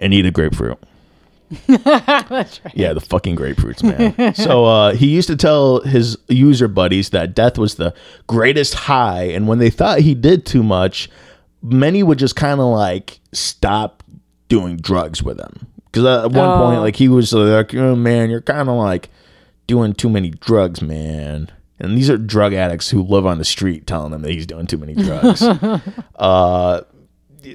and 0.00 0.14
eat 0.14 0.24
a 0.24 0.30
grapefruit. 0.30 0.78
That's 1.66 2.60
right. 2.64 2.74
Yeah, 2.74 2.92
the 2.92 3.00
fucking 3.00 3.36
grapefruits, 3.36 3.82
man. 3.82 4.34
so 4.34 4.64
uh, 4.64 4.94
he 4.94 5.08
used 5.08 5.28
to 5.28 5.36
tell 5.36 5.80
his 5.80 6.16
user 6.28 6.68
buddies 6.68 7.10
that 7.10 7.34
death 7.34 7.58
was 7.58 7.74
the 7.76 7.94
greatest 8.26 8.74
high, 8.74 9.24
and 9.24 9.46
when 9.48 9.58
they 9.58 9.70
thought 9.70 10.00
he 10.00 10.14
did 10.14 10.46
too 10.46 10.62
much, 10.62 11.08
many 11.62 12.02
would 12.02 12.18
just 12.18 12.36
kind 12.36 12.60
of 12.60 12.66
like 12.66 13.20
stop 13.32 14.02
doing 14.48 14.76
drugs 14.76 15.22
with 15.22 15.38
him. 15.40 15.66
Because 15.90 16.04
at 16.24 16.30
one 16.32 16.48
Oh. 16.48 16.66
point, 16.66 16.80
like 16.80 16.96
he 16.96 17.08
was 17.08 17.32
like, 17.32 17.74
"Oh 17.74 17.94
man, 17.96 18.30
you're 18.30 18.40
kind 18.40 18.68
of 18.68 18.76
like 18.76 19.10
doing 19.66 19.92
too 19.92 20.08
many 20.08 20.30
drugs, 20.30 20.80
man." 20.82 21.50
And 21.78 21.98
these 21.98 22.08
are 22.08 22.16
drug 22.16 22.54
addicts 22.54 22.90
who 22.90 23.02
live 23.02 23.26
on 23.26 23.38
the 23.38 23.44
street 23.44 23.86
telling 23.88 24.12
him 24.12 24.22
that 24.22 24.30
he's 24.30 24.46
doing 24.46 24.66
too 24.68 24.78
many 24.78 24.94
drugs. 24.94 25.42
uh, 26.16 26.80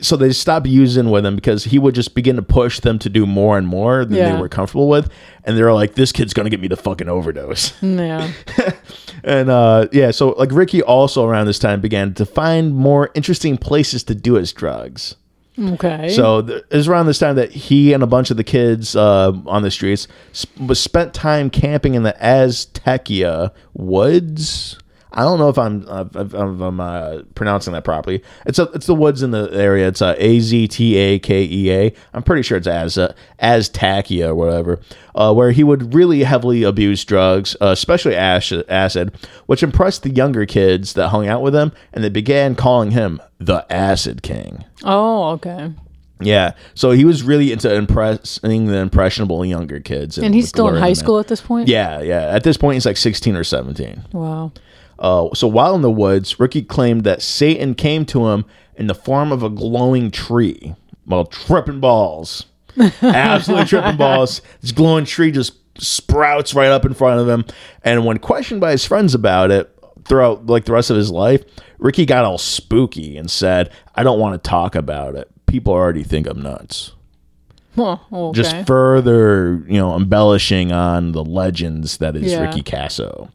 so 0.02 0.16
they 0.18 0.32
stopped 0.34 0.68
using 0.68 1.10
with 1.10 1.26
him 1.26 1.36
because 1.36 1.64
he 1.66 1.80
would 1.80 1.96
just 1.96 2.14
begin 2.16 2.36
to 2.36 2.42
push 2.42 2.80
them 2.80 3.00
to 3.00 3.10
do 3.10 3.26
more 3.26 3.58
and 3.58 3.68
more 3.68 4.04
than 4.06 4.18
Yeah. 4.18 4.36
they 4.36 4.42
were 4.42 4.50
comfortable 4.50 4.90
with, 4.90 5.10
and 5.44 5.58
they're 5.58 5.74
like, 5.74 5.96
"This 5.96 6.12
kid's 6.12 6.34
gonna 6.34 6.50
get 6.50 6.60
me 6.60 6.68
the 6.68 6.76
fucking 6.78 7.08
overdose." 7.10 7.74
Yeah. 7.82 8.32
and 9.24 9.50
uh, 9.50 9.88
yeah, 9.92 10.12
so 10.12 10.30
like 10.32 10.52
Ricky 10.52 10.82
also 10.82 11.26
around 11.26 11.48
this 11.48 11.60
time 11.60 11.82
began 11.82 12.14
to 12.16 12.26
find 12.26 12.76
more 12.76 13.10
interesting 13.16 13.58
places 13.58 14.04
to 14.06 14.16
do 14.16 14.34
his 14.36 14.52
drugs. 14.54 15.16
Okay. 15.60 16.10
So 16.10 16.44
th- 16.44 16.64
it 16.70 16.76
was 16.76 16.88
around 16.88 17.08
this 17.08 17.18
time 17.18 17.36
that 17.38 17.52
he 17.52 17.92
and 17.94 18.04
a 18.04 18.08
bunch 18.08 18.30
of 18.30 18.38
the 18.38 18.44
kids 18.44 18.96
uh, 18.96 19.32
on 19.48 19.64
the 19.64 19.72
streets 19.72 20.08
sp- 20.30 20.74
spent 20.74 21.16
time 21.16 21.50
camping 21.50 21.96
in 21.96 22.04
the 22.04 22.16
Aztakea 22.22 23.52
woods. 23.74 24.78
I 25.18 25.22
don't 25.24 25.40
know 25.40 25.50
if 25.50 25.58
I'm 25.58 25.84
uh, 25.88 26.06
if, 26.14 26.32
if 26.32 26.34
I'm 26.36 26.80
uh, 26.80 27.24
pronouncing 27.34 27.74
that 27.74 27.84
properly. 27.84 28.24
It's 28.46 28.60
a, 28.60 28.64
it's 28.76 28.86
the 28.86 28.94
woods 28.94 29.24
in 29.24 29.32
the 29.32 29.50
area. 29.52 29.88
It's 29.88 30.00
uh, 30.00 30.14
A 30.20 30.40
Z 30.40 30.68
T 30.68 30.96
A 30.96 31.18
K 31.18 31.44
E 31.44 31.72
A. 31.72 31.94
I'm 32.14 32.22
pretty 32.22 32.44
sure 32.44 32.56
it's 32.56 32.68
as 32.68 33.00
uh, 33.00 33.16
Aztakea 33.42 34.28
or 34.28 34.36
whatever. 34.36 34.80
Uh, 35.16 35.34
where 35.34 35.50
he 35.50 35.64
would 35.64 35.96
really 35.96 36.24
heavily 36.24 36.62
abuse 36.62 37.04
drugs, 37.04 37.58
uh, 37.60 37.70
especially 37.70 38.16
acid, 38.16 38.64
acid, 38.70 39.12
which 39.48 39.64
impressed 39.64 40.04
the 40.04 40.12
younger 40.12 40.46
kids 40.46 40.94
that 40.94 41.10
hung 41.10 41.28
out 41.28 41.42
with 41.42 41.56
him, 41.56 41.72
and 41.94 42.04
they 42.04 42.10
began 42.10 42.54
calling 42.54 42.92
him 42.92 43.20
the 43.40 43.66
Acid 43.74 44.22
King. 44.22 44.66
Oh, 44.84 45.30
okay. 45.32 45.74
Yeah, 46.20 46.54
so 46.74 46.92
he 46.92 47.06
was 47.06 47.22
really 47.24 47.52
into 47.52 47.74
impressing 47.74 48.66
the 48.68 48.78
impressionable 48.78 49.46
younger 49.46 49.80
kids, 49.80 50.18
And 50.18 50.34
he's 50.34 50.50
still 50.50 50.68
in 50.68 50.76
high 50.76 50.94
school 50.94 51.20
at 51.20 51.28
this 51.28 51.42
point? 51.42 51.68
Yeah, 51.68 52.02
yeah. 52.02 52.22
At 52.28 52.44
this 52.44 52.58
point, 52.58 52.76
he's 52.76 52.86
like 52.86 52.98
16 52.98 53.36
or 53.36 53.44
17. 53.44 54.06
Wow. 54.14 54.52
Uh, 55.00 55.30
so 55.34 55.48
while 55.48 55.76
in 55.76 55.82
the 55.82 55.92
woods, 55.92 56.40
Ricky 56.40 56.62
claimed 56.62 57.04
that 57.04 57.22
Satan 57.22 57.76
came 57.76 58.06
to 58.08 58.28
him 58.28 58.46
in 58.76 58.88
the 58.88 58.96
form 58.96 59.32
of 59.32 59.44
a 59.44 59.50
glowing 59.50 60.12
tree 60.12 60.74
while 61.06 61.26
tripping 61.26 61.80
balls. 61.80 62.46
Absolutely 63.02 63.66
tripping 63.66 63.98
balls. 63.98 64.42
This 64.62 64.72
glowing 64.72 65.06
tree 65.06 65.32
just 65.32 65.54
sprouts 65.80 66.54
right 66.54 66.70
up 66.70 66.86
in 66.86 66.94
front 66.94 67.20
of 67.20 67.30
him. 67.30 67.46
And 67.84 68.06
when 68.06 68.18
questioned 68.20 68.62
by 68.62 68.72
his 68.72 68.86
friends 68.86 69.14
about 69.14 69.52
it 69.52 69.74
throughout 70.06 70.46
like 70.48 70.66
the 70.66 70.74
rest 70.74 70.90
of 70.90 70.98
his 70.98 71.12
life, 71.12 71.44
Ricky 71.80 72.06
got 72.06 72.26
all 72.26 72.38
spooky 72.38 73.18
and 73.18 73.30
said, 73.30 73.72
I 73.96 74.04
don't 74.04 74.20
want 74.20 74.42
to 74.42 74.50
talk 74.50 74.76
about 74.76 75.16
it. 75.16 75.30
People 75.46 75.74
already 75.74 76.04
think 76.04 76.28
I'm 76.28 76.42
nuts 76.42 76.92
Oh, 77.78 78.00
okay. 78.12 78.36
just 78.42 78.66
further, 78.66 79.64
you 79.68 79.78
know, 79.80 79.96
embellishing 79.96 80.72
on 80.72 81.12
the 81.12 81.24
legends 81.24 81.98
that 81.98 82.16
is 82.16 82.32
Yeah. 82.32 82.42
Ricky 82.42 82.64
Kasso. 82.64 83.30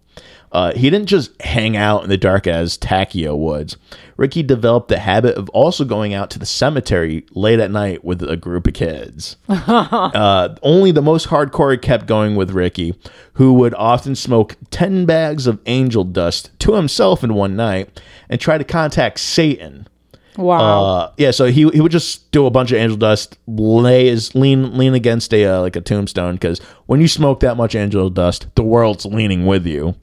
Uh, 0.52 0.74
he 0.74 0.90
didn't 0.90 1.06
just 1.06 1.40
hang 1.40 1.76
out 1.78 2.04
in 2.04 2.10
the 2.10 2.18
dark 2.18 2.44
Aztakea 2.44 3.36
woods. 3.36 3.78
Ricky 4.18 4.42
developed 4.42 4.88
the 4.88 4.98
habit 4.98 5.34
of 5.36 5.48
also 5.50 5.84
going 5.84 6.12
out 6.12 6.28
to 6.30 6.38
the 6.38 6.44
cemetery 6.44 7.24
late 7.32 7.58
at 7.58 7.70
night 7.70 8.04
with 8.04 8.22
a 8.22 8.36
group 8.36 8.66
of 8.66 8.74
kids. 8.74 9.36
uh, 9.48 10.54
only 10.62 10.92
the 10.92 11.00
most 11.00 11.28
hardcore 11.28 11.80
kept 11.80 12.06
going 12.06 12.36
with 12.36 12.50
Ricky, 12.50 12.94
who 13.34 13.54
would 13.54 13.72
often 13.74 14.14
smoke 14.14 14.56
10 14.70 15.06
bags 15.06 15.46
of 15.46 15.58
angel 15.64 16.04
dust 16.04 16.50
to 16.60 16.74
himself 16.74 17.24
in 17.24 17.32
one 17.32 17.56
night 17.56 18.02
and 18.28 18.38
try 18.38 18.58
to 18.58 18.64
contact 18.64 19.20
Satan. 19.20 19.88
wow. 20.36 20.84
Uh, 20.84 21.12
yeah, 21.16 21.30
so 21.30 21.46
he 21.46 21.68
he 21.70 21.80
would 21.80 21.92
just 21.92 22.30
do 22.30 22.44
a 22.44 22.50
bunch 22.50 22.72
of 22.72 22.78
angel 22.78 22.98
dust, 22.98 23.38
lay 23.46 24.08
his 24.08 24.34
lean 24.34 24.76
lean 24.76 24.94
against 24.94 25.32
a 25.32 25.46
uh, 25.46 25.60
like 25.60 25.76
a 25.76 25.80
tombstone 25.80 26.34
because 26.34 26.58
when 26.86 27.00
you 27.00 27.08
smoke 27.08 27.40
that 27.40 27.56
much 27.56 27.74
angel 27.74 28.08
dust, 28.10 28.46
the 28.54 28.62
world's 28.62 29.06
leaning 29.06 29.46
with 29.46 29.66
you. 29.66 29.94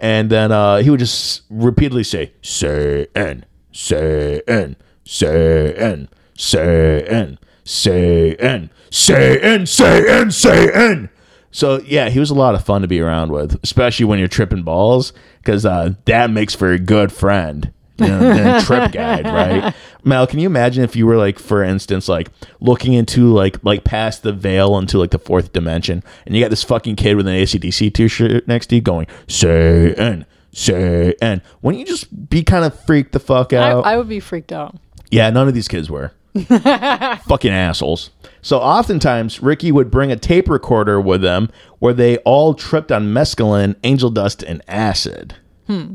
And 0.00 0.30
then 0.30 0.52
uh, 0.52 0.78
he 0.78 0.90
would 0.90 1.00
just 1.00 1.42
repeatedly 1.50 2.04
say 2.04 2.32
say 2.42 3.06
N, 3.14 3.44
say 3.72 4.42
N, 4.46 4.76
say 5.04 5.74
N, 5.74 6.08
say 6.36 7.02
N, 7.04 7.38
say 7.64 8.34
N, 8.36 8.70
say 8.90 9.38
N, 9.38 9.66
say 9.66 10.20
N, 10.20 10.30
say 10.30 10.70
N. 10.72 11.10
So 11.50 11.80
yeah, 11.86 12.10
he 12.10 12.18
was 12.18 12.30
a 12.30 12.34
lot 12.34 12.54
of 12.54 12.64
fun 12.64 12.82
to 12.82 12.88
be 12.88 13.00
around 13.00 13.30
with, 13.30 13.58
especially 13.62 14.06
when 14.06 14.18
you're 14.18 14.28
tripping 14.28 14.64
balls, 14.64 15.12
because 15.38 15.64
uh, 15.64 15.94
that 16.06 16.30
makes 16.30 16.54
for 16.54 16.72
a 16.72 16.78
good 16.78 17.12
friend 17.12 17.72
know, 17.98 18.18
than 18.18 18.56
a 18.56 18.62
trip 18.64 18.92
guide, 18.92 19.24
right? 19.24 19.74
Mel, 20.02 20.26
can 20.26 20.38
you 20.38 20.46
imagine 20.46 20.84
if 20.84 20.96
you 20.96 21.06
were 21.06 21.16
like, 21.16 21.38
for 21.38 21.62
instance, 21.62 22.08
like 22.08 22.28
looking 22.60 22.92
into 22.92 23.32
like 23.32 23.62
like 23.64 23.84
past 23.84 24.22
the 24.22 24.32
veil 24.32 24.76
into 24.78 24.98
like 24.98 25.10
the 25.10 25.18
fourth 25.18 25.52
dimension, 25.52 26.02
and 26.26 26.34
you 26.34 26.42
got 26.42 26.50
this 26.50 26.62
fucking 26.62 26.96
kid 26.96 27.16
with 27.16 27.26
an 27.26 27.34
ACDC 27.34 27.92
t-shirt 27.94 28.46
next 28.48 28.66
to 28.68 28.76
you 28.76 28.80
going 28.80 29.06
Satan, 29.28 30.26
Satan. 30.52 31.42
Wouldn't 31.62 31.80
you 31.80 31.86
just 31.86 32.28
be 32.28 32.42
kind 32.42 32.64
of 32.64 32.78
freaked 32.84 33.12
the 33.12 33.20
fuck 33.20 33.52
out? 33.52 33.84
I 33.84 33.96
would 33.96 34.08
be 34.08 34.20
freaked 34.20 34.52
out. 34.52 34.76
Yeah, 35.10 35.30
none 35.30 35.48
of 35.48 35.54
these 35.54 35.68
kids 35.68 35.90
were. 35.90 36.12
Fucking 36.48 37.52
assholes. 37.52 38.10
So 38.42 38.58
oftentimes, 38.58 39.40
Ricky 39.40 39.70
would 39.70 39.90
bring 39.90 40.10
a 40.10 40.16
tape 40.16 40.48
recorder 40.48 41.00
with 41.00 41.22
them 41.22 41.48
where 41.78 41.94
they 41.94 42.18
all 42.18 42.54
tripped 42.54 42.90
on 42.90 43.06
mescaline, 43.06 43.76
angel 43.84 44.10
dust, 44.10 44.42
and 44.42 44.60
acid. 44.66 45.36
Hmm. 45.68 45.94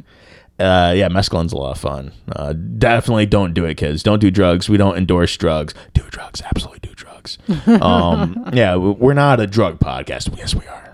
Uh, 0.59 0.93
yeah, 0.95 1.07
mescaline's 1.07 1.53
a 1.53 1.57
lot 1.57 1.71
of 1.71 1.77
fun. 1.79 2.11
Uh, 2.35 2.53
definitely 2.53 3.25
don't 3.25 3.53
do 3.53 3.65
it, 3.65 3.75
kids. 3.75 4.03
Don't 4.03 4.19
do 4.19 4.29
drugs. 4.29 4.67
We 4.69 4.77
don't 4.77 4.97
endorse 4.97 5.35
drugs. 5.37 5.73
Do 5.93 6.03
drugs. 6.09 6.41
Absolutely 6.41 6.79
do 6.87 6.93
drugs. 6.95 7.37
Um, 7.67 8.49
yeah, 8.53 8.75
we're 8.75 9.13
not 9.13 9.39
a 9.39 9.47
drug 9.47 9.79
podcast. 9.79 10.35
Yes, 10.37 10.55
we 10.55 10.65
are. 10.65 10.85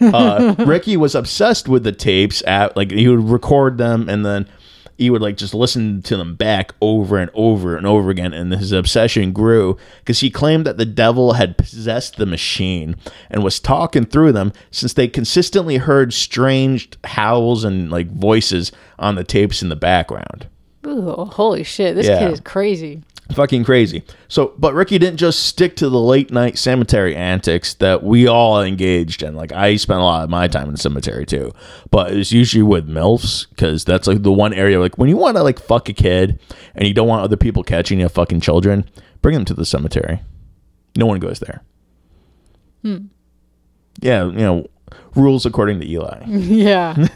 Uh, 0.00 0.54
Ricky 0.66 0.96
was 0.96 1.14
obsessed 1.14 1.68
with 1.68 1.84
the 1.84 1.92
tapes. 1.92 2.42
At 2.46 2.76
like 2.76 2.90
he 2.90 3.08
would 3.08 3.28
record 3.30 3.78
them 3.78 4.08
and 4.08 4.24
then 4.26 4.48
he 4.98 5.08
would 5.10 5.22
like 5.22 5.36
just 5.36 5.54
listen 5.54 6.02
to 6.02 6.16
them 6.16 6.34
back 6.34 6.72
over 6.82 7.16
and 7.18 7.30
over 7.32 7.76
and 7.76 7.86
over 7.86 8.10
again. 8.10 8.34
And 8.34 8.52
his 8.52 8.72
obsession 8.72 9.32
grew 9.32 9.78
because 10.00 10.20
he 10.20 10.28
claimed 10.28 10.66
that 10.66 10.76
the 10.76 10.84
devil 10.84 11.34
had 11.34 11.56
possessed 11.56 12.16
the 12.16 12.26
machine 12.26 12.96
and 13.30 13.42
was 13.44 13.60
talking 13.60 14.04
through 14.04 14.32
them 14.32 14.52
since 14.72 14.92
they 14.92 15.08
consistently 15.08 15.76
heard 15.76 16.12
strange 16.12 16.90
howls 17.04 17.62
and 17.64 17.90
like 17.90 18.08
voices 18.10 18.72
on 18.98 19.14
the 19.14 19.24
tapes 19.24 19.62
in 19.62 19.68
the 19.68 19.76
background 19.76 20.48
Ooh, 20.86 21.24
holy 21.32 21.64
shit. 21.64 21.96
This 21.96 22.06
Yeah. 22.06 22.20
kid 22.20 22.32
is 22.32 22.40
crazy. 22.40 23.02
Fucking 23.32 23.64
crazy. 23.64 24.02
So, 24.28 24.54
but 24.58 24.74
Ricky 24.74 24.98
didn't 24.98 25.18
just 25.18 25.44
stick 25.44 25.76
to 25.76 25.88
the 25.88 26.00
late 26.00 26.30
night 26.30 26.58
cemetery 26.58 27.14
antics 27.14 27.74
that 27.74 28.02
we 28.02 28.26
all 28.26 28.62
engaged 28.62 29.22
in. 29.22 29.34
Like 29.34 29.52
I 29.52 29.76
spent 29.76 30.00
a 30.00 30.04
lot 30.04 30.24
of 30.24 30.30
my 30.30 30.48
time 30.48 30.66
in 30.66 30.72
the 30.72 30.78
cemetery 30.78 31.26
too, 31.26 31.52
but 31.90 32.12
it's 32.12 32.32
usually 32.32 32.62
with 32.62 32.88
milfs 32.88 33.48
because 33.50 33.84
that's 33.84 34.06
like 34.06 34.22
the 34.22 34.32
one 34.32 34.52
area 34.52 34.80
like 34.80 34.98
when 34.98 35.08
you 35.08 35.16
want 35.16 35.36
to 35.36 35.42
like 35.42 35.58
fuck 35.58 35.88
a 35.88 35.92
kid 35.92 36.38
and 36.74 36.86
you 36.86 36.94
don't 36.94 37.08
want 37.08 37.22
other 37.22 37.36
people 37.36 37.62
catching 37.62 38.00
you 38.00 38.08
fucking 38.08 38.40
children, 38.40 38.88
bring 39.22 39.34
them 39.34 39.44
to 39.44 39.54
the 39.54 39.66
cemetery. 39.66 40.20
No 40.96 41.06
one 41.06 41.20
goes 41.20 41.40
there. 41.40 41.62
Hmm. 42.82 43.06
Yeah, 44.00 44.26
you 44.26 44.32
know, 44.32 44.66
rules 45.14 45.46
according 45.46 45.80
to 45.80 45.88
Eli. 45.88 46.24
Yeah. 46.26 47.08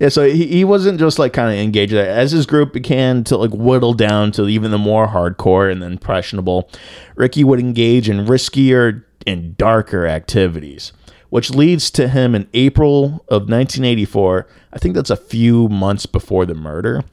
Yeah, 0.00 0.08
so 0.08 0.28
he, 0.28 0.46
he 0.46 0.64
wasn't 0.64 0.98
just 0.98 1.18
like 1.18 1.32
kind 1.32 1.52
of 1.52 1.58
engaged 1.58 1.92
there. 1.92 2.08
As 2.08 2.32
his 2.32 2.46
group 2.46 2.72
began 2.72 3.22
to 3.24 3.36
like 3.36 3.52
whittle 3.52 3.94
down 3.94 4.32
to 4.32 4.48
even 4.48 4.70
the 4.72 4.78
more 4.78 5.06
hardcore 5.06 5.70
and 5.70 5.82
impressionable, 5.82 6.68
Ricky 7.14 7.44
would 7.44 7.60
engage 7.60 8.08
in 8.08 8.26
riskier 8.26 9.04
and 9.26 9.56
darker 9.56 10.06
activities, 10.06 10.92
which 11.30 11.50
leads 11.50 11.90
to 11.92 12.08
him 12.08 12.34
in 12.34 12.48
April 12.54 13.24
of 13.28 13.48
1984. 13.48 14.46
I 14.72 14.78
think 14.78 14.94
that's 14.96 15.10
a 15.10 15.16
few 15.16 15.68
months 15.68 16.06
before 16.06 16.44
the 16.44 16.54
murder. 16.54 17.04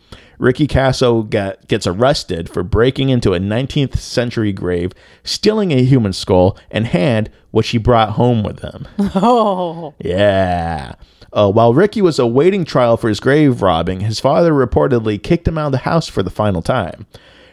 Ricky 0.41 0.65
Kasso 0.65 1.29
got, 1.29 1.67
gets 1.67 1.85
arrested 1.85 2.49
for 2.49 2.63
breaking 2.63 3.09
into 3.09 3.35
a 3.35 3.39
19th 3.39 3.97
century 3.97 4.51
grave, 4.51 4.91
stealing 5.23 5.71
a 5.71 5.83
human 5.83 6.13
skull 6.13 6.57
and 6.71 6.87
hand, 6.87 7.29
which 7.51 7.69
he 7.69 7.77
brought 7.77 8.13
home 8.13 8.41
with 8.41 8.61
him. 8.61 8.87
oh. 9.13 9.93
Yeah. 9.99 10.95
Uh, 11.31 11.51
while 11.51 11.75
Ricky 11.75 12.01
was 12.01 12.17
awaiting 12.17 12.65
trial 12.65 12.97
for 12.97 13.07
his 13.07 13.19
grave 13.19 13.61
robbing, 13.61 13.99
his 13.99 14.19
father 14.19 14.51
reportedly 14.51 15.21
kicked 15.21 15.47
him 15.47 15.59
out 15.59 15.67
of 15.67 15.71
the 15.73 15.77
house 15.79 16.07
for 16.07 16.23
the 16.23 16.31
final 16.31 16.63
time. 16.63 17.05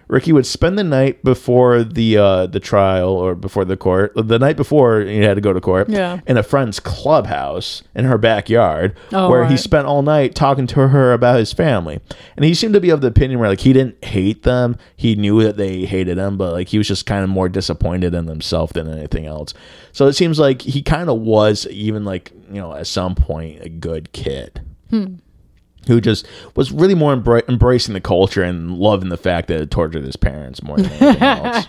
Ricky 0.08 0.32
would 0.32 0.46
spend 0.46 0.78
the 0.78 0.84
night 0.84 1.22
before 1.22 1.84
the 1.84 2.16
uh, 2.16 2.46
the 2.46 2.60
trial 2.60 3.10
or 3.10 3.34
before 3.34 3.64
the 3.66 3.76
court, 3.76 4.12
the 4.16 4.38
night 4.38 4.56
before 4.56 5.00
he 5.02 5.18
had 5.18 5.34
to 5.34 5.40
go 5.42 5.52
to 5.52 5.60
court, 5.60 5.88
Yeah. 5.90 6.20
in 6.26 6.36
a 6.38 6.42
friend's 6.42 6.80
clubhouse 6.80 7.82
in 7.94 8.06
her 8.06 8.16
backyard, 8.18 8.96
Oh, 9.12 9.28
where 9.28 9.44
he 9.46 9.56
spent 9.56 9.86
all 9.86 10.02
night 10.02 10.34
talking 10.34 10.66
to 10.68 10.88
her 10.88 11.12
about 11.12 11.38
his 11.38 11.52
family. 11.52 12.00
And 12.36 12.44
he 12.44 12.54
seemed 12.54 12.74
to 12.74 12.80
be 12.80 12.90
of 12.90 13.00
the 13.02 13.08
opinion 13.08 13.38
where 13.38 13.48
like 13.50 13.60
he 13.60 13.72
didn't 13.72 14.02
hate 14.04 14.44
them, 14.44 14.76
he 14.96 15.14
knew 15.14 15.42
that 15.42 15.56
they 15.58 15.84
hated 15.84 16.16
him, 16.18 16.36
but 16.38 16.52
like 16.52 16.68
he 16.68 16.78
was 16.78 16.88
just 16.88 17.04
kind 17.06 17.22
of 17.22 17.28
more 17.30 17.48
disappointed 17.48 18.14
in 18.14 18.26
himself 18.28 18.72
than 18.72 18.88
anything 18.88 19.26
else. 19.26 19.52
So 19.92 20.06
it 20.06 20.14
seems 20.14 20.38
like 20.38 20.62
he 20.62 20.80
kind 20.82 21.10
of 21.10 21.18
was 21.20 21.66
even 21.68 22.04
like 22.04 22.32
you 22.50 22.60
know 22.60 22.72
at 22.74 22.86
some 22.86 23.14
point 23.14 23.62
a 23.62 23.68
good 23.68 24.12
kid 24.12 24.62
who 25.88 26.00
just 26.00 26.26
was 26.54 26.70
really 26.70 26.94
more 26.94 27.14
embra- 27.16 27.46
embracing 27.48 27.94
the 27.94 28.00
culture 28.00 28.42
and 28.42 28.78
loving 28.78 29.08
the 29.08 29.16
fact 29.16 29.48
that 29.48 29.60
it 29.60 29.70
tortured 29.70 30.04
his 30.04 30.16
parents 30.16 30.62
more 30.62 30.76
than 30.76 30.86
anything 30.92 31.22
else. 31.22 31.66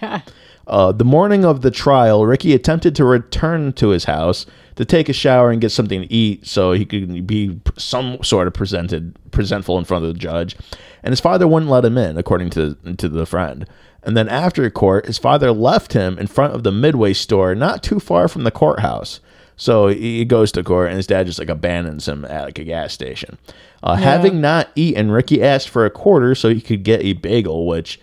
Uh, 0.68 0.92
the 0.92 1.04
morning 1.04 1.44
of 1.44 1.62
the 1.62 1.72
trial, 1.72 2.28
Ricky 2.28 2.54
attempted 2.54 2.96
to 2.96 3.04
return 3.04 3.74
to 3.74 3.90
his 3.90 4.06
house 4.06 4.46
to 4.76 4.86
take 4.86 5.10
a 5.10 5.14
shower 5.14 5.50
and 5.50 5.60
get 5.60 5.72
something 5.72 6.04
to 6.04 6.14
eat 6.14 6.46
so 6.46 6.74
he 6.74 6.86
could 6.86 7.26
be 7.26 7.60
some 7.76 8.22
sort 8.24 8.46
of 8.48 8.54
presented 8.54 9.18
presentful 9.32 9.80
in 9.80 9.84
front 9.84 10.06
of 10.06 10.14
the 10.14 10.20
judge. 10.20 10.56
And 11.02 11.12
his 11.12 11.20
father 11.20 11.48
wouldn't 11.48 11.72
let 11.72 11.86
him 11.86 11.98
in, 11.98 12.18
according 12.18 12.52
to 12.52 12.76
to 12.98 13.10
the 13.10 13.26
friend. 13.26 13.68
And 14.04 14.16
then 14.16 14.30
after 14.30 14.70
court, 14.70 15.08
his 15.08 15.18
father 15.18 15.52
left 15.52 15.94
him 15.94 16.18
in 16.20 16.28
front 16.28 16.54
of 16.54 16.64
the 16.64 16.72
Midway 16.72 17.14
store, 17.14 17.56
not 17.56 17.84
too 17.84 18.00
far 18.00 18.28
from 18.28 18.44
the 18.44 18.52
courthouse. 18.52 19.20
So 19.58 19.88
he 19.88 20.24
goes 20.24 20.54
to 20.54 20.64
court, 20.64 20.88
and 20.88 20.96
his 20.96 21.08
dad 21.08 21.26
just 21.26 21.40
like 21.40 21.50
abandons 21.50 22.08
him 22.08 22.24
at 22.26 22.46
like 22.46 22.60
a 22.60 22.64
gas 22.64 22.94
station. 22.94 23.38
Uh, 23.82 23.96
Having 23.96 24.42
not 24.42 24.70
eaten, 24.76 25.10
Ricky 25.12 25.42
asked 25.42 25.70
for 25.70 25.86
a 25.86 25.90
quarter 25.90 26.36
so 26.36 26.50
he 26.50 26.62
could 26.62 26.84
get 26.84 27.02
a 27.04 27.14
bagel, 27.14 27.66
which 27.68 28.00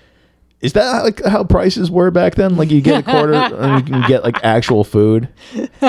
is 0.62 0.72
that 0.72 1.04
like 1.04 1.22
how 1.24 1.44
prices 1.44 1.90
were 1.90 2.10
back 2.10 2.34
then? 2.36 2.56
Like 2.56 2.70
you 2.70 2.80
get 2.80 3.00
a 3.00 3.02
quarter 3.10 3.34
and 3.56 3.78
you 3.88 3.94
can 3.94 4.08
get 4.08 4.24
like 4.24 4.42
actual 4.42 4.84
food 4.84 5.28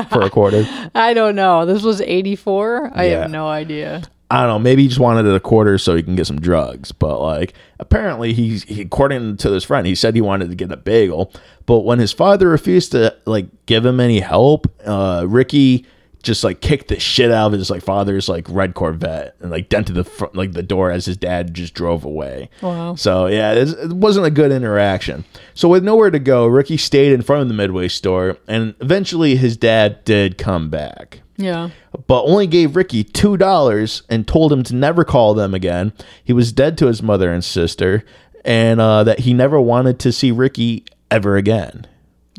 for 0.10 0.22
a 0.22 0.30
quarter. 0.30 0.66
I 0.96 1.14
don't 1.14 1.36
know. 1.36 1.66
This 1.66 1.84
was 1.84 2.02
84. 2.02 2.92
I 2.94 3.06
Yeah. 3.06 3.22
have 3.22 3.32
no 3.32 3.48
idea. 3.48 4.04
I 4.30 4.42
don't 4.42 4.50
know. 4.50 4.60
Maybe 4.60 4.82
he 4.82 4.90
just 4.90 5.00
wanted 5.00 5.26
a 5.26 5.40
quarter 5.40 5.78
so 5.78 5.96
he 5.96 6.04
can 6.04 6.18
get 6.18 6.28
some 6.28 6.42
drugs. 6.42 6.92
But 6.92 7.22
like, 7.22 7.54
apparently, 7.80 8.34
he's 8.34 8.64
he, 8.64 8.82
according 8.82 9.38
to 9.38 9.50
this 9.50 9.64
friend, 9.64 9.88
he 9.88 9.96
said 9.96 10.16
he 10.16 10.22
wanted 10.22 10.50
to 10.50 10.56
get 10.56 10.70
a 10.70 10.76
bagel. 10.76 11.32
But 11.66 11.80
when 11.86 12.00
his 12.00 12.12
father 12.12 12.50
refused 12.50 12.92
to 12.92 13.16
like 13.26 13.46
give 13.68 13.86
him 13.86 14.02
any 14.02 14.20
help, 14.20 14.68
uh, 14.86 15.24
Ricky 15.30 15.86
just 16.28 16.44
like 16.44 16.62
kicked 16.62 16.90
the 16.90 17.00
shit 17.00 17.32
out 17.32 17.48
of 17.48 17.60
his 17.60 17.72
like 17.72 17.82
father's 17.82 18.30
like 18.30 18.46
red 18.48 18.76
Corvette 18.76 19.36
and 19.40 19.50
like 19.50 19.70
dented 19.70 19.96
the 19.96 20.04
front, 20.04 20.36
like 20.36 20.52
the 20.52 20.62
door 20.62 20.92
as 20.92 21.06
his 21.06 21.18
dad 21.18 21.56
just 21.56 21.74
drove 21.74 22.06
away. 22.06 22.52
Wow. 22.62 22.94
So 22.94 23.26
yeah, 23.26 23.54
it, 23.54 23.70
it 23.70 23.94
wasn't 23.94 24.28
a 24.28 24.30
good 24.32 24.52
interaction. 24.52 25.26
So 25.56 25.68
with 25.68 25.84
nowhere 25.84 26.12
to 26.12 26.20
go, 26.20 26.46
Ricky 26.46 26.78
stayed 26.78 27.14
in 27.14 27.24
front 27.24 27.42
of 27.42 27.48
the 27.48 27.56
Midway 27.56 27.88
store, 27.88 28.38
and 28.48 28.76
eventually 28.80 29.36
his 29.38 29.58
dad 29.58 30.06
did 30.06 30.38
come 30.38 30.70
back 30.70 31.22
Yeah. 31.38 31.70
but 32.06 32.22
only 32.26 32.46
gave 32.46 32.76
Ricky 32.76 33.04
two 33.04 33.38
dollars 33.38 34.04
and 34.10 34.28
told 34.28 34.54
him 34.54 34.62
to 34.64 34.76
never 34.76 35.04
call 35.04 35.34
them 35.34 35.56
again. 35.56 35.94
He 36.24 36.34
was 36.34 36.52
dead 36.52 36.78
to 36.78 36.86
his 36.86 37.02
mother 37.02 37.34
and 37.34 37.44
sister, 37.44 38.04
and 38.46 38.80
uh, 38.80 39.04
that 39.06 39.20
he 39.22 39.34
never 39.34 39.60
wanted 39.60 39.98
to 40.00 40.12
see 40.12 40.32
Ricky 40.32 40.86
ever 41.10 41.38
again. 41.38 41.88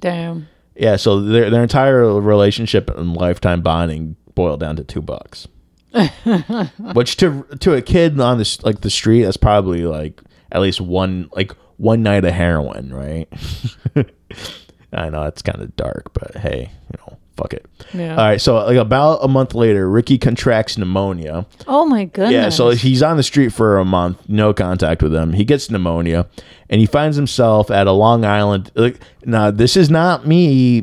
Damn. 0.01 0.49
Yeah, 0.79 0.95
so 0.95 1.21
their 1.21 1.51
their 1.51 1.63
entire 1.63 2.21
relationship 2.21 2.89
and 2.97 3.17
lifetime 3.17 3.63
bonding 3.63 4.15
boiled 4.37 4.61
down 4.61 4.77
to 4.77 4.85
two 4.85 5.03
bucks, 5.03 5.49
which 6.95 7.17
to 7.17 7.45
to 7.59 7.75
a 7.75 7.83
kid 7.83 8.21
on 8.21 8.39
this 8.39 8.63
like 8.63 8.83
the 8.83 8.91
street, 8.91 9.25
that's 9.25 9.37
probably 9.37 9.83
like 9.83 10.23
at 10.53 10.61
least 10.61 10.81
one 10.81 11.31
like 11.33 11.53
one 11.79 12.05
night 12.05 12.25
of 12.25 12.33
heroin, 12.33 12.95
right? 12.95 13.29
I 14.93 15.09
know 15.11 15.25
it's 15.25 15.43
kind 15.43 15.61
of 15.61 15.75
dark, 15.75 16.13
but 16.13 16.37
hey, 16.37 16.71
you 16.93 16.99
know, 16.99 17.08
fuck 17.39 17.55
it. 17.55 17.65
Yeah. 17.95 18.11
All 18.11 18.17
right, 18.17 18.41
so 18.41 18.57
like 18.57 18.77
about 18.77 19.25
a 19.25 19.29
month 19.29 19.55
later, 19.55 19.89
Ricky 19.89 20.19
contracts 20.19 20.77
pneumonia. 20.77 21.47
Oh 21.67 21.87
my 21.87 22.05
goodness. 22.05 22.33
Yeah, 22.33 22.49
so 22.49 22.71
he's 22.71 23.03
on 23.03 23.17
the 23.17 23.23
street 23.23 23.51
for 23.51 23.79
a 23.79 23.85
month, 23.85 24.29
no 24.29 24.53
contact 24.53 25.03
with 25.03 25.13
them. 25.13 25.33
He 25.33 25.45
gets 25.45 25.71
pneumonia, 25.71 26.27
and 26.69 26.81
he 26.81 26.87
finds 26.87 27.17
himself 27.17 27.71
at 27.71 27.87
a 27.87 27.93
Long 27.93 28.25
Island. 28.25 28.71
Like, 28.75 29.01
now, 29.25 29.51
this 29.51 29.77
is 29.77 29.89
not 29.89 30.27
me, 30.27 30.77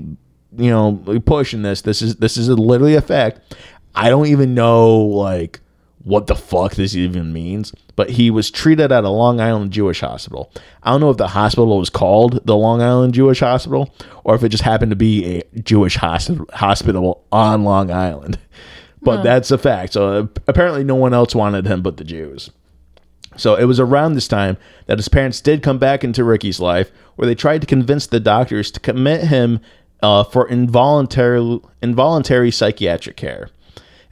you 0.58 0.70
know, 0.70 1.22
pushing 1.26 1.62
this. 1.62 1.82
This 1.82 2.02
is 2.02 2.16
this 2.16 2.38
is 2.38 2.50
literally 2.50 2.96
a 2.96 3.02
fact. 3.02 3.56
I 3.94 4.10
don't 4.10 4.28
even 4.28 4.54
know 4.56 4.96
like 4.98 5.60
what 6.04 6.28
the 6.28 6.36
fuck 6.36 6.76
this 6.76 6.96
even 6.96 7.34
means. 7.34 7.74
But 7.96 8.10
he 8.10 8.30
was 8.30 8.52
treated 8.52 8.92
at 8.92 9.06
a 9.06 9.10
Long 9.10 9.40
Island 9.40 9.72
Jewish 9.72 10.02
hospital. 10.02 10.52
I 10.84 10.92
don't 10.92 11.02
know 11.02 11.12
if 11.12 11.18
the 11.18 11.30
hospital 11.30 11.78
was 11.78 11.90
called 11.90 12.46
the 12.46 12.56
Long 12.56 12.82
Island 12.82 13.14
Jewish 13.14 13.40
Hospital 13.40 13.94
or 14.24 14.36
if 14.36 14.44
it 14.44 14.50
just 14.50 14.64
happened 14.64 14.90
to 14.90 14.98
be 14.98 15.42
a 15.54 15.60
Jewish 15.62 15.96
hospital 15.96 17.24
on 17.32 17.64
Long 17.64 17.92
Island. 17.92 18.40
But 19.02 19.22
that's 19.22 19.52
a 19.52 19.60
fact. 19.60 19.94
So 19.94 20.08
uh, 20.08 20.28
apparently, 20.48 20.84
no 20.84 20.96
one 20.96 21.14
else 21.14 21.36
wanted 21.36 21.68
him 21.68 21.84
but 21.84 21.98
the 21.98 22.04
Jews. 22.04 22.50
So 23.38 23.56
it 23.56 23.66
was 23.66 23.80
around 23.80 24.14
this 24.14 24.28
time 24.28 24.58
that 24.88 24.98
his 24.98 25.10
parents 25.10 25.42
did 25.42 25.62
come 25.62 25.78
back 25.78 26.04
into 26.04 26.24
Ricky's 26.24 26.60
life, 26.60 26.92
where 27.16 27.28
they 27.28 27.36
tried 27.36 27.62
to 27.62 27.68
convince 27.68 28.08
the 28.08 28.20
doctors 28.20 28.72
to 28.72 28.80
commit 28.80 29.26
him 29.26 29.60
uh, 30.02 30.24
for 30.24 30.48
involuntary 30.48 31.60
involuntary 31.82 32.52
psychiatric 32.52 33.16
care. 33.16 33.50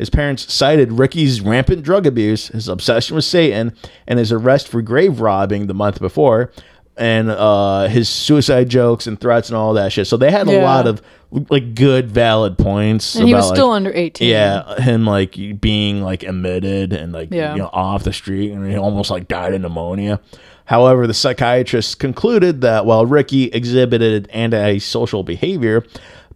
His 0.03 0.09
parents 0.09 0.53
cited 0.53 0.91
Ricky's 0.91 1.39
rampant 1.39 1.81
drug 1.81 2.05
abuse, 2.05 2.49
his 2.49 2.67
obsession 2.67 3.15
with 3.15 3.23
Satan, 3.23 3.73
and 4.05 4.19
his 4.19 4.33
arrest 4.33 4.67
for 4.67 4.81
grave 4.81 5.21
robbing 5.21 5.67
the 5.67 5.73
month 5.73 6.01
before, 6.01 6.51
and 6.97 7.29
uh, 7.29 7.87
his 7.87 8.09
suicide 8.09 8.67
jokes 8.67 9.07
and 9.07 9.17
threats 9.17 9.47
and 9.47 9.55
all 9.55 9.75
that 9.75 9.93
shit. 9.93 10.05
So 10.07 10.17
they 10.17 10.29
had 10.29 10.47
a 10.49 10.59
lot 10.61 10.87
of 10.87 11.01
like 11.49 11.73
good, 11.73 12.11
valid 12.11 12.57
points. 12.57 13.15
and 13.15 13.25
he 13.25 13.33
was 13.33 13.47
still 13.47 13.69
like, 13.69 13.77
under 13.77 13.93
18. 13.93 14.27
yeah, 14.29 14.75
him 14.81 15.05
like 15.05 15.37
being 15.61 16.01
like 16.01 16.23
admitted 16.23 16.91
and 16.91 17.13
like 17.13 17.29
Yeah. 17.31 17.53
you 17.53 17.59
know 17.59 17.69
off 17.71 18.03
the 18.03 18.11
street, 18.11 18.51
and 18.51 18.69
he 18.69 18.75
almost 18.75 19.09
like 19.09 19.29
died 19.29 19.53
of 19.53 19.61
pneumonia. 19.61 20.19
However, 20.65 21.07
the 21.07 21.13
psychiatrist 21.13 21.99
concluded 21.99 22.59
that 22.59 22.85
while 22.85 23.05
Ricky 23.05 23.45
exhibited 23.45 24.29
antisocial 24.33 25.23
behavior, 25.23 25.85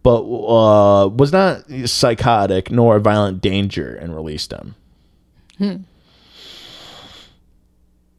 but 0.08 0.22
uh, 0.22 1.08
was 1.08 1.32
not 1.32 1.64
psychotic 1.84 2.70
nor 2.70 2.96
a 2.96 3.00
violent 3.00 3.42
danger, 3.42 3.94
and 3.94 4.14
released 4.16 4.50
him. 4.50 4.74
And 5.60 5.84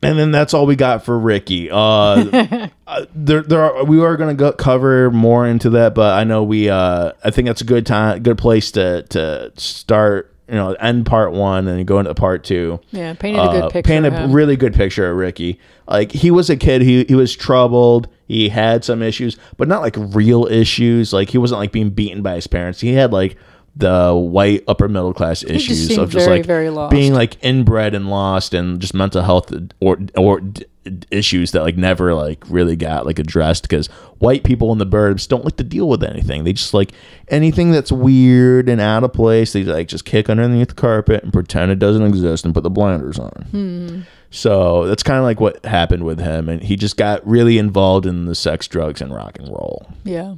then 0.02 0.32
that's 0.32 0.54
all 0.54 0.68
we 0.68 0.76
got 0.76 1.04
for 1.04 1.18
Ricky. 1.18 1.72
Uh, 1.72 2.68
uh, 2.88 3.06
there, 3.16 3.42
there 3.42 3.64
are, 3.64 3.84
we 3.86 4.00
are 4.04 4.16
going 4.18 4.30
to 4.30 4.40
go 4.40 4.52
cover 4.52 5.10
more 5.10 5.48
into 5.48 5.72
that, 5.72 5.96
but 5.96 6.14
I 6.14 6.26
know 6.26 6.44
we. 6.44 6.70
Uh, 6.70 7.14
I 7.24 7.32
think 7.32 7.48
that's 7.48 7.62
a 7.62 7.66
good 7.66 7.88
time, 7.88 8.22
good 8.22 8.38
place 8.38 8.72
to 8.74 9.02
to 9.10 9.52
start. 9.58 10.36
You 10.48 10.56
know, 10.56 10.74
end 10.74 11.06
part 11.08 11.32
one 11.32 11.68
and 11.68 11.86
go 11.88 11.98
into 12.00 12.14
part 12.14 12.44
two. 12.44 12.80
Yeah, 12.92 13.14
painted 13.16 13.40
a 13.40 13.48
good 13.52 13.64
Uh, 13.64 13.70
picture 13.70 13.88
Paint 13.88 14.06
of 14.06 14.14
a 14.14 14.28
really 14.28 14.56
good 14.56 14.74
picture 14.76 15.10
of 15.10 15.18
Ricky. 15.18 15.60
Like 15.88 16.12
he 16.12 16.30
was 16.30 16.52
a 16.52 16.56
kid. 16.58 16.82
He 16.84 17.06
he 17.08 17.16
was 17.16 17.36
troubled. 17.36 18.08
He 18.30 18.48
had 18.48 18.86
some 18.86 19.02
issues, 19.04 19.36
but 19.58 19.68
not 19.68 19.82
like 19.82 19.96
real 19.98 20.46
issues. 20.46 21.12
Like 21.12 21.30
he 21.32 21.38
wasn't 21.38 21.60
like 21.60 21.74
being 21.74 21.90
beaten 21.90 22.22
by 22.22 22.36
his 22.36 22.48
parents. 22.48 22.80
He 22.80 22.94
had 22.94 23.12
like 23.12 23.36
the 23.76 24.14
white 24.14 24.64
upper 24.68 24.88
middle 24.88 25.14
class 25.14 25.44
issues 25.44 25.88
seemed 25.88 26.00
of 26.00 26.10
just 26.12 26.26
very, 26.26 26.40
like 26.40 26.46
very 26.46 26.70
lost. 26.70 26.92
being 26.92 27.14
like 27.14 27.38
inbred 27.44 27.94
and 27.96 28.10
lost 28.10 28.54
and 28.54 28.80
just 28.80 28.94
mental 28.94 29.22
health 29.22 29.52
or 29.80 29.98
or 30.18 30.40
d- 30.42 30.66
issues 31.12 31.52
that 31.52 31.62
like 31.62 31.78
never 31.78 32.14
like 32.14 32.44
really 32.50 32.76
got 32.76 33.06
like 33.06 33.20
addressed 33.20 33.64
because 33.64 33.88
white 34.18 34.44
people 34.44 34.72
in 34.72 34.80
the 34.80 34.86
burbs 34.88 35.28
don't 35.28 35.46
like 35.46 35.56
to 35.56 35.64
deal 35.64 35.88
with 35.88 36.04
anything 36.04 36.44
they 36.46 36.52
just 36.54 36.74
like 36.74 36.92
anything 37.28 37.72
that's 37.72 37.92
weird 37.92 38.68
and 38.68 38.82
out 38.82 39.04
of 39.04 39.14
place 39.14 39.54
they 39.54 39.64
like 39.64 39.88
just 39.88 40.04
kick 40.04 40.30
underneath 40.32 40.70
the 40.70 40.74
carpet 40.74 41.24
and 41.24 41.32
pretend 41.32 41.72
it 41.72 41.78
doesn't 41.80 42.04
exist 42.08 42.44
and 42.44 42.54
put 42.56 42.64
the 42.64 42.70
blinders 42.72 43.20
on 43.20 43.32
Hmm. 43.52 44.00
So 44.32 44.86
that's 44.86 45.02
kind 45.04 45.18
of 45.18 45.24
like 45.24 45.40
what 45.40 45.66
happened 45.66 46.04
with 46.04 46.20
him 46.20 46.50
and 46.50 46.62
he 46.62 46.76
just 46.76 46.98
got 46.98 47.26
really 47.28 47.58
involved 47.58 48.06
in 48.06 48.26
the 48.26 48.36
sex 48.36 48.68
drugs 48.68 49.02
and 49.02 49.14
rock 49.14 49.40
and 49.40 49.48
roll 49.48 49.88
yeah. 50.04 50.36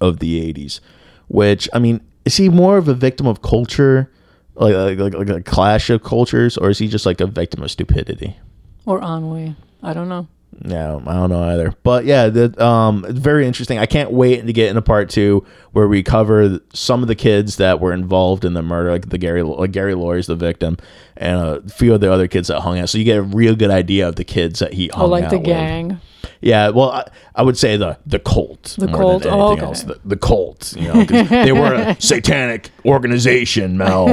of 0.00 0.18
the 0.18 0.52
80s 0.52 0.80
which 1.28 1.68
i 1.72 1.78
mean 1.78 2.00
is 2.24 2.36
he 2.36 2.48
more 2.48 2.78
of 2.78 2.88
a 2.88 2.94
victim 2.94 3.26
of 3.26 3.40
culture 3.42 4.10
like 4.56 4.74
like, 4.74 4.98
like, 4.98 5.14
like 5.14 5.28
a 5.28 5.42
clash 5.42 5.88
of 5.90 6.02
cultures 6.02 6.56
or 6.56 6.68
is 6.70 6.78
he 6.78 6.88
just 6.88 7.06
like 7.06 7.20
a 7.20 7.26
victim 7.26 7.62
of 7.62 7.70
stupidity 7.70 8.36
Or 8.86 8.98
ennui. 9.00 9.54
I 9.82 9.92
don't 9.92 10.08
know. 10.08 10.26
no 10.64 11.02
i 11.06 11.12
don't 11.12 11.30
know 11.30 11.44
either 11.52 11.72
but 11.84 12.04
yeah 12.06 12.28
that 12.28 12.58
um 12.60 13.04
it's 13.08 13.18
very 13.20 13.46
interesting 13.46 13.78
i 13.78 13.86
can't 13.86 14.10
wait 14.10 14.44
to 14.46 14.52
get 14.52 14.68
into 14.70 14.82
part 14.82 15.08
two 15.10 15.46
where 15.72 15.86
we 15.86 16.02
cover 16.02 16.58
some 16.72 17.02
of 17.02 17.08
the 17.08 17.14
kids 17.14 17.56
that 17.56 17.78
were 17.78 17.92
involved 17.92 18.44
in 18.44 18.54
the 18.54 18.62
murder 18.62 18.90
like 18.90 19.10
the 19.10 19.18
gary 19.18 19.42
like 19.42 19.70
gary 19.70 19.92
Lauwers 19.92 20.26
the 20.26 20.34
victim 20.34 20.76
and 21.18 21.40
a 21.40 21.68
few 21.68 21.92
of 21.92 22.00
the 22.00 22.12
other 22.12 22.28
kids 22.28 22.48
that 22.48 22.60
hung 22.60 22.78
out 22.78 22.88
so 22.88 22.96
you 22.96 23.04
get 23.04 23.18
a 23.18 23.22
real 23.22 23.54
good 23.54 23.70
idea 23.70 24.08
of 24.08 24.16
the 24.16 24.24
kids 24.24 24.60
that 24.60 24.72
he 24.72 24.90
oh, 24.90 24.98
hung 24.98 25.04
out 25.04 25.10
with. 25.10 25.18
Oh, 25.18 25.22
like 25.22 25.30
the 25.30 25.38
with. 25.38 25.46
gang. 25.46 26.00
Yeah, 26.40 26.68
well, 26.68 26.90
I, 26.92 27.08
I 27.34 27.42
would 27.42 27.56
say 27.56 27.76
the 27.76 27.98
the 28.06 28.18
cult, 28.18 28.76
The 28.78 28.86
more 28.86 28.96
cult, 28.96 29.22
than 29.24 29.32
oh, 29.32 29.52
okay. 29.52 29.62
else. 29.62 29.82
The, 29.82 29.98
the 30.04 30.16
cult, 30.16 30.74
you 30.76 30.88
know, 30.88 31.04
they 31.04 31.52
were 31.52 31.74
a 31.74 32.00
satanic 32.00 32.70
organization, 32.84 33.76
Mel. 33.76 34.08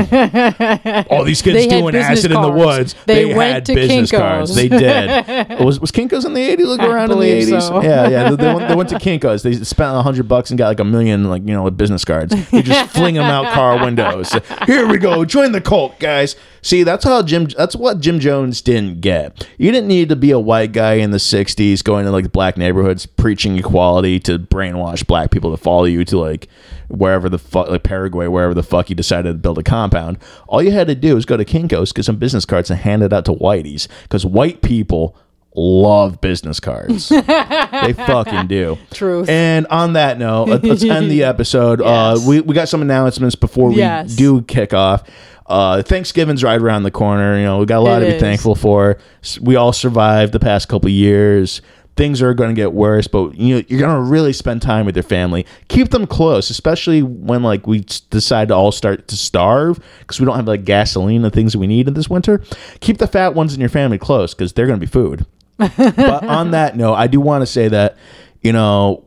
All 1.10 1.24
these 1.24 1.42
kids 1.42 1.56
They 1.56 1.68
doing 1.68 1.96
acid 1.96 2.32
in 2.32 2.42
the 2.42 2.50
woods. 2.50 2.96
They 3.06 3.28
had 3.28 3.38
went 3.38 3.66
to 3.68 3.76
business 3.76 4.12
Kinko's. 4.12 4.20
cards. 4.20 4.56
They 4.56 4.68
did. 4.68 5.60
was 5.64 5.80
was 5.80 5.92
Kinkos 5.92 6.26
in 6.26 6.34
the 6.34 6.42
eighties? 6.42 6.66
Look 6.66 6.82
around 6.82 7.12
in 7.12 7.20
the 7.20 7.26
eighties. 7.26 7.68
so. 7.68 7.82
Yeah, 7.82 8.08
yeah. 8.08 8.30
They, 8.32 8.36
they 8.38 8.54
went, 8.54 8.70
they 8.70 8.76
went 8.76 8.90
to 8.90 8.96
Kinkos. 9.00 9.44
They 9.44 9.54
spent 9.64 9.96
a 9.96 10.02
hundred 10.02 10.28
bucks 10.28 10.50
and 10.50 10.58
got 10.58 10.70
like 10.70 10.80
a 10.80 10.86
million, 10.86 11.26
like 11.26 11.44
you 11.46 11.54
know, 11.54 11.70
business 11.70 12.04
cards. 12.06 12.34
They 12.50 12.64
just 12.64 12.92
fling 12.92 13.16
them 13.16 13.26
out 13.26 13.54
car 13.54 13.84
windows. 13.84 14.36
Here 14.66 14.88
we 14.88 14.98
go. 14.98 15.26
Join 15.26 15.52
the 15.52 15.62
cult, 15.62 16.00
guys. 16.00 16.36
See, 16.66 16.82
that's 16.96 17.04
how 17.04 17.22
Jim. 17.22 17.46
That's 17.46 17.76
what 17.76 18.00
Jim 18.00 18.22
Jones 18.22 18.62
didn't 18.62 19.02
get. 19.02 19.46
You 19.58 19.72
didn't 19.72 19.90
need 19.90 20.08
to 20.10 20.16
be 20.16 20.32
a 20.32 20.40
white 20.40 20.72
guy 20.72 20.94
in 20.94 21.12
the 21.12 21.18
'60s 21.18 21.84
going 21.84 22.06
to 22.06 22.12
like 22.12 22.32
black 22.32 22.56
neighborhoods 22.56 23.06
preaching 23.06 23.58
equality 23.58 24.18
to 24.22 24.40
brainwash 24.40 25.06
black 25.06 25.30
people 25.30 25.52
to 25.52 25.58
follow 25.58 25.84
you 25.84 26.06
to 26.06 26.18
like 26.18 26.48
wherever 26.88 27.28
the 27.28 27.38
fuck, 27.38 27.68
like 27.68 27.84
Paraguay, 27.84 28.28
wherever 28.28 28.54
the 28.54 28.64
fuck 28.64 28.90
you 28.90 28.96
decided 28.96 29.30
to 29.30 29.38
build 29.38 29.58
a 29.58 29.64
compound. 29.64 30.18
All 30.48 30.64
you 30.64 30.72
had 30.72 30.88
to 30.88 30.96
do 30.96 31.16
was 31.16 31.26
go 31.26 31.36
to 31.36 31.44
Kinkos, 31.44 31.94
get 31.94 32.06
some 32.06 32.16
business 32.16 32.46
cards, 32.46 32.70
and 32.70 32.80
hand 32.80 33.04
it 33.04 33.12
out 33.12 33.26
to 33.26 33.34
whiteys 33.34 33.90
because 34.04 34.26
white 34.26 34.62
people 34.62 35.18
love 35.56 36.20
business 36.22 36.60
cards. 36.60 37.10
they 37.10 37.94
fucking 37.94 38.48
do. 38.48 38.78
Truth. 38.92 39.30
And 39.30 39.66
on 39.68 39.94
that 39.94 40.18
note, 40.20 40.50
let- 40.50 40.64
let's 40.64 40.84
end 40.84 41.10
the 41.10 41.24
episode. 41.26 41.82
Uh, 41.82 42.20
we, 42.28 42.42
we 42.42 42.54
got 42.54 42.70
some 42.70 42.82
announcements 42.82 43.36
before 43.36 43.70
we 43.70 43.78
Yes. 43.78 44.16
do 44.16 44.42
kick 44.42 44.74
off. 44.74 45.04
Uh, 45.48 45.84
Thanksgiving's 45.84 46.44
right 46.44 46.60
around 46.60 46.84
the 46.84 46.92
corner. 46.92 47.38
You 47.38 47.44
know, 47.44 47.60
we 47.60 47.66
got 47.68 47.78
a 47.78 47.82
lot 47.82 48.02
It 48.02 48.06
to 48.06 48.12
be 48.12 48.16
is. 48.16 48.22
thankful 48.22 48.56
for. 48.56 48.98
We 49.42 49.56
all 49.56 49.74
survived 49.74 50.32
the 50.34 50.40
past 50.40 50.68
couple 50.68 50.90
years. 50.90 51.62
Things 51.96 52.22
are 52.22 52.34
going 52.34 52.50
to 52.50 52.56
get 52.56 52.74
worse, 52.74 53.08
but 53.08 53.36
you 53.36 53.56
know, 53.56 53.64
you're 53.70 53.80
going 53.80 53.96
to 53.96 54.02
really 54.02 54.34
spend 54.34 54.62
time 54.62 54.86
with 54.86 54.98
your 54.98 55.04
family. 55.04 55.46
Keep 55.70 55.92
them 55.92 56.06
close, 56.08 56.50
especially 56.50 57.02
when 57.04 57.42
like 57.42 57.68
we 57.68 57.86
decide 58.10 58.50
to 58.50 58.54
all 58.54 58.74
start 58.74 59.08
to 59.08 59.16
starve 59.16 59.80
because 60.00 60.20
we 60.20 60.26
don't 60.26 60.36
have 60.36 60.46
like 60.48 60.66
gasoline 60.66 61.24
and 61.24 61.34
things 61.34 61.54
that 61.54 61.60
we 61.60 61.68
need 61.68 61.88
in 61.88 61.94
this 61.94 62.10
winter. 62.10 62.44
Keep 62.82 62.98
the 62.98 63.08
fat 63.08 63.34
ones 63.34 63.54
in 63.54 63.62
your 63.62 63.70
family 63.70 63.98
close 63.98 64.34
because 64.34 64.52
they're 64.52 64.68
going 64.68 64.78
to 64.78 64.86
be 64.86 64.92
food 64.92 65.26
but 65.58 66.24
on 66.24 66.52
that 66.52 66.76
note, 66.76 66.96
I 66.96 67.08
do 67.08 67.20
want 67.20 67.42
to 67.42 67.46
say 67.46 67.68
that 67.68 67.98
you 68.42 68.52
know 68.54 69.06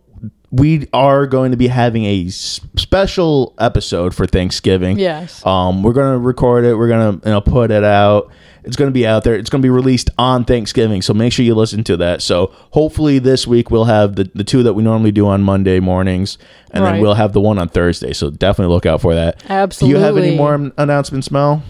we 0.51 0.89
are 0.93 1.27
going 1.27 1.51
to 1.51 1.57
be 1.57 1.69
having 1.69 2.05
a 2.05 2.29
special 2.31 3.55
episode 3.59 4.15
for 4.15 4.27
Thanksgiving. 4.27 4.99
Yes. 4.99 5.45
Um, 5.45 5.83
we're 5.83 5.93
gonna 5.93 6.19
record 6.19 6.65
it. 6.65 6.75
We're 6.75 6.89
gonna 6.89 7.13
you 7.13 7.33
know 7.33 7.41
put 7.41 7.71
it 7.71 7.85
out. 7.85 8.31
It's 8.65 8.77
gonna 8.77 8.91
be 8.91 9.07
out 9.07 9.25
there. 9.25 9.35
It's 9.35 9.51
gonna 9.51 9.63
be 9.63 9.71
released 9.71 10.11
on 10.19 10.45
Thanksgiving. 10.45 11.03
So 11.03 11.13
make 11.15 11.33
sure 11.33 11.45
you 11.45 11.55
listen 11.55 11.85
to 11.85 11.97
that. 11.99 12.23
So 12.23 12.53
hopefully 12.71 13.19
this 13.19 13.47
week 13.47 13.71
we'll 13.71 13.85
have 13.85 14.17
the, 14.17 14.31
the 14.35 14.45
two 14.45 14.63
that 14.63 14.73
we 14.75 14.83
normally 14.83 15.13
do 15.13 15.27
on 15.27 15.43
Monday 15.43 15.81
mornings, 15.81 16.39
and 16.71 16.85
then 16.85 17.01
we'll 17.01 17.15
have 17.15 17.33
the 17.35 17.41
one 17.41 17.59
on 17.59 17.69
Thursday. 17.69 18.13
So 18.15 18.31
definitely 18.31 18.75
look 18.75 18.87
out 18.87 19.03
for 19.03 19.15
that. 19.15 19.43
Absolutely. 19.51 19.95
Do 19.95 19.99
you 19.99 20.05
have 20.05 20.17
any 20.17 20.37
more 20.37 20.73
announcements, 20.79 21.31
Mel? 21.31 21.63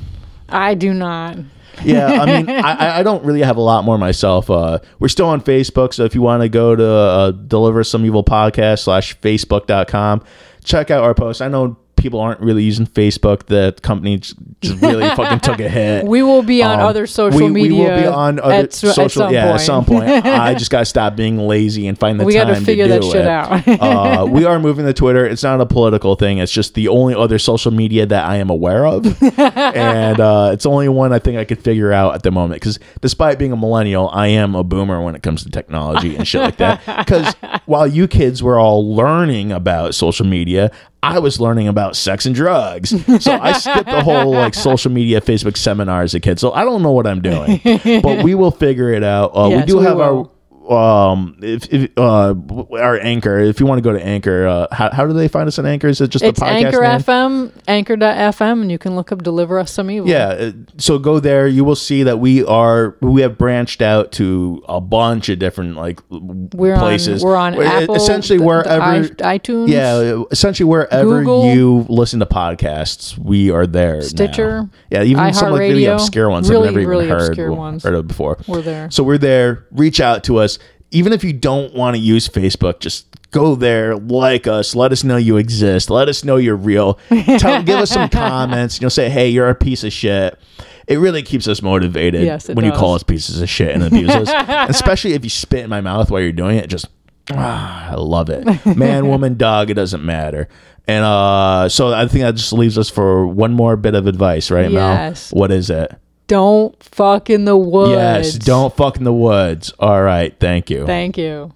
I 0.49 0.75
do 0.75 0.95
not. 0.95 1.37
Yeah, 1.85 2.07
I 2.23 2.27
mean, 2.27 2.49
I, 2.65 3.01
I- 3.01 3.03
don't 3.03 3.25
really 3.25 3.43
have 3.43 3.57
a 3.57 3.61
lot 3.61 3.85
more 3.85 3.99
myself. 3.99 4.51
Uh, 4.51 4.79
we're 4.99 5.09
still 5.09 5.29
on 5.29 5.41
Facebook, 5.41 5.95
so 5.95 6.05
if 6.05 6.15
you 6.15 6.23
want 6.23 6.43
to 6.43 6.49
go 6.49 6.75
to 6.77 6.87
uh, 6.87 7.31
Deliver 7.33 7.85
Some 7.85 8.05
Evil 8.05 8.25
Podcast 8.25 8.81
slash 8.85 9.19
Facebook.com, 9.21 10.23
check 10.65 10.91
out 10.91 11.03
our 11.03 11.15
posts. 11.15 11.41
I 11.41 11.49
know 11.49 11.77
people 11.99 12.21
aren't 12.21 12.41
really 12.41 12.63
using 12.63 12.87
Facebook. 12.87 13.47
The 13.47 13.75
company 13.83 14.19
just 14.19 14.37
really 14.81 15.09
fucking 15.17 15.41
took 15.41 15.61
a 15.61 15.69
hit. 15.69 16.07
We 16.07 16.23
will 16.23 16.43
be 16.43 16.63
on 16.63 16.81
Um, 16.81 16.87
other 16.87 17.07
social 17.07 17.41
we, 17.41 17.49
media. 17.49 17.79
We 17.79 17.85
will 17.91 18.01
be 18.01 18.07
on 18.07 18.41
other 18.41 18.55
at, 18.55 18.65
at 18.65 18.73
social. 18.73 19.09
some 19.09 19.33
yeah, 19.33 19.45
point. 19.47 19.61
at 19.61 19.67
some 19.67 19.85
point. 19.85 20.05
I 20.27 20.55
just 20.59 20.71
got 20.71 20.81
to 20.81 20.85
stop 20.87 21.17
being 21.17 21.39
lazy 21.39 21.87
and 21.87 21.99
find 21.99 22.19
the 22.21 22.25
We 22.25 22.35
time 22.35 22.49
gotta 22.49 22.61
figure 22.65 22.87
to 22.87 22.93
that 22.95 23.05
shit 23.05 23.17
it. 23.17 23.27
out. 23.27 23.69
uh, 24.23 24.27
we 24.27 24.45
are 24.45 24.59
moving 24.59 24.87
to 24.87 24.93
Twitter. 24.93 25.27
It's 25.27 25.43
not 25.43 25.61
a 25.61 25.67
political 25.67 26.15
thing. 26.15 26.39
It's 26.39 26.53
just 26.53 26.75
the 26.75 26.89
only 26.89 27.15
other 27.15 27.39
social 27.39 27.73
media 27.73 28.07
that 28.07 28.25
I 28.25 28.37
am 28.37 28.51
aware 28.51 28.87
of, 28.87 29.05
and 29.23 30.21
uh, 30.21 30.51
it's 30.53 30.67
only 30.67 30.89
one 30.89 31.13
I 31.13 31.19
think 31.19 31.39
I 31.39 31.45
could 31.45 31.63
figure 31.63 31.93
out 31.93 32.15
at 32.15 32.23
the 32.23 32.31
moment. 32.31 32.61
Because 32.61 32.79
despite 33.01 33.39
being 33.39 33.53
a 33.53 33.57
millennial, 33.57 34.09
I 34.13 34.29
am 34.29 34.55
a 34.55 34.65
boomer 34.65 35.03
when 35.03 35.15
it 35.15 35.23
comes 35.23 35.45
to 35.45 35.51
technology 35.51 36.17
and 36.17 36.27
shit 36.27 36.41
like 36.43 36.57
that. 36.59 36.81
Because 37.05 37.35
while 37.67 37.87
you 37.87 38.09
kids 38.09 38.43
were 38.43 38.59
all 38.59 38.95
learning 38.95 39.53
about 39.53 39.95
social 39.95 40.27
media. 40.27 40.71
I 41.03 41.21
was 41.21 41.41
learning 41.41 41.69
about 41.69 41.95
sex 41.97 42.27
and 42.27 42.35
drugs. 42.35 42.91
So 43.23 43.33
I 43.33 43.53
skipped 43.53 43.89
the 43.89 44.03
whole 44.03 44.33
like 44.33 44.55
social 44.55 44.91
media 44.91 45.21
Facebook 45.21 45.57
seminar 45.57 46.03
as 46.03 46.15
a 46.15 46.21
kid. 46.21 46.39
So 46.41 46.53
I 46.53 46.65
don't 46.65 46.83
know 46.83 46.93
what 46.93 47.07
I'm 47.07 47.23
doing. 47.23 47.61
But 48.03 48.25
we 48.25 48.35
will 48.35 48.51
figure 48.51 48.91
it 48.93 49.05
out. 49.05 49.31
Uh, 49.35 49.51
we 49.57 49.63
do 49.63 49.79
we 49.79 49.85
have 49.85 50.01
our 50.01 50.15
will. 50.15 50.33
Um 50.71 51.37
if, 51.41 51.73
if 51.73 51.91
uh 51.97 52.35
our 52.73 52.99
anchor 53.01 53.39
if 53.39 53.59
you 53.61 53.67
want 53.67 53.79
to 53.79 53.83
go 53.83 53.93
to 53.97 54.05
anchor 54.05 54.47
uh 54.47 54.67
how, 54.71 54.91
how 54.93 55.07
do 55.07 55.13
they 55.13 55.29
find 55.29 55.49
us 55.49 55.59
on 55.59 55.65
anchor 55.67 55.89
is 55.89 56.01
it 56.01 56.09
just 56.11 56.25
It's 56.25 56.39
the 56.39 56.45
podcast 56.45 56.65
Anchor 56.65 56.81
name? 56.83 57.01
FM, 57.01 57.53
Anchor.fm, 57.69 58.63
and 58.63 58.71
you 58.71 58.79
can 58.79 58.95
look 58.97 59.11
up 59.13 59.23
Deliver 59.23 59.59
Us 59.59 59.71
Some 59.73 59.91
Evil. 59.91 60.09
yeah 60.09 60.27
uh, 60.29 60.53
so 60.77 60.99
go 60.99 61.21
there 61.21 61.47
you 61.47 61.65
will 61.65 61.77
see 61.77 62.03
that 62.03 62.19
we 62.19 62.45
are 62.45 62.97
we 63.01 63.23
have 63.23 63.39
branched 63.39 63.81
out 63.83 64.13
to 64.13 64.63
a 64.69 64.81
bunch 64.81 65.29
of 65.29 65.39
different 65.39 65.77
like 65.77 66.01
We're 66.11 66.77
places 66.77 67.23
on 67.23 67.29
we're 67.29 67.37
on 67.37 67.57
Where- 67.57 67.67
Apple, 67.67 67.95
essentially 67.95 68.39
the- 68.39 68.43
the 68.45 68.49
wherever 68.49 68.83
i- 69.25 69.39
iTunes. 69.39 69.69
yeah 69.69 70.23
essentially 70.31 70.69
wherever 70.69 71.21
Google. 71.21 71.55
you 71.55 71.87
listen 71.89 72.21
to 72.21 72.27
podcasts 72.27 73.17
we 73.19 73.51
are 73.51 73.67
there 73.67 73.95
now. 73.97 74.01
Stitcher, 74.01 74.69
yeah 74.91 75.03
even 75.03 75.33
some 75.33 75.53
like 75.53 75.61
really 75.61 75.87
obscure 75.87 76.29
ones 76.29 76.49
Really, 76.51 76.69
i've 76.69 76.75
never 76.75 76.89
really 76.89 77.07
even 77.07 77.19
heard, 77.19 77.51
ones. 77.51 77.83
heard 77.85 77.95
of 77.95 78.07
before 78.07 78.39
we're 78.47 78.63
there. 78.63 78.91
So 78.91 79.03
we're 79.03 79.19
there. 79.19 79.67
Reach 79.71 80.01
out 80.01 80.25
to 80.25 80.39
us. 80.39 80.58
Even 80.91 81.13
if 81.13 81.23
you 81.23 81.33
don't 81.33 81.75
want 81.75 81.97
to 81.97 82.01
use 82.01 82.29
Facebook, 82.29 82.81
just 82.81 83.07
go 83.31 83.55
there, 83.55 83.97
like 83.97 84.47
us, 84.47 84.75
let 84.75 84.91
us 84.93 85.05
know 85.05 85.17
you 85.17 85.37
exist, 85.37 85.91
let 85.91 86.09
us 86.09 86.25
know 86.25 86.37
you're 86.37 86.57
real. 86.57 86.95
Tell, 87.39 87.63
give 87.63 87.79
us 87.79 87.91
some 87.91 88.09
comments. 88.11 88.81
You 88.81 88.87
know, 88.87 88.89
say, 88.89 89.11
hey, 89.11 89.29
you're 89.29 89.51
a 89.51 89.55
piece 89.55 89.85
of 89.85 89.93
shit. 89.93 90.39
It 90.87 90.97
really 90.99 91.23
keeps 91.23 91.47
us 91.47 91.61
motivated 91.61 92.23
Yes, 92.23 92.49
when 92.49 92.65
you 92.65 92.73
call 92.73 92.95
us 92.95 93.03
pieces 93.03 93.43
of 93.43 93.49
shit 93.51 93.75
and 93.75 93.85
abuse 93.85 94.09
us. 94.09 94.31
Especially 94.71 95.13
if 95.13 95.23
you 95.23 95.29
spit 95.29 95.61
in 95.65 95.69
my 95.69 95.83
mouth 95.83 96.11
while 96.11 96.23
you're 96.23 96.33
doing 96.33 96.57
it. 96.57 96.69
Just 96.71 96.87
ah, 97.31 97.91
I 97.91 97.95
love 97.97 98.31
it. 98.31 98.47
Man, 98.65 99.07
woman, 99.07 99.37
dog, 99.37 99.69
it 99.69 99.75
doesn't 99.75 100.03
matter. 100.03 100.49
And 100.87 101.05
uh, 101.05 101.69
so 101.69 101.93
I 101.93 102.09
think 102.09 102.23
that 102.23 102.37
just 102.37 102.55
leaves 102.55 102.79
us 102.79 102.89
for 102.89 103.27
one 103.27 103.53
more 103.53 103.77
bit 103.77 103.95
of 103.95 104.07
advice, 104.07 104.51
right, 104.51 104.71
Yes. 104.71 105.31
Mel? 105.35 105.41
What 105.41 105.51
is 105.51 105.69
it? 105.69 105.95
Don't 106.29 106.81
fuck 106.83 107.31
in 107.31 107.45
the 107.47 107.57
woods. 107.57 107.93
Yes, 107.93 108.35
don't 108.35 108.77
fuck 108.77 108.97
in 108.97 109.05
the 109.05 109.13
woods. 109.13 109.73
All 109.79 110.03
right, 110.03 110.39
thank 110.39 110.71
you. 110.71 110.87
Thank 110.87 111.19
you. 111.19 111.53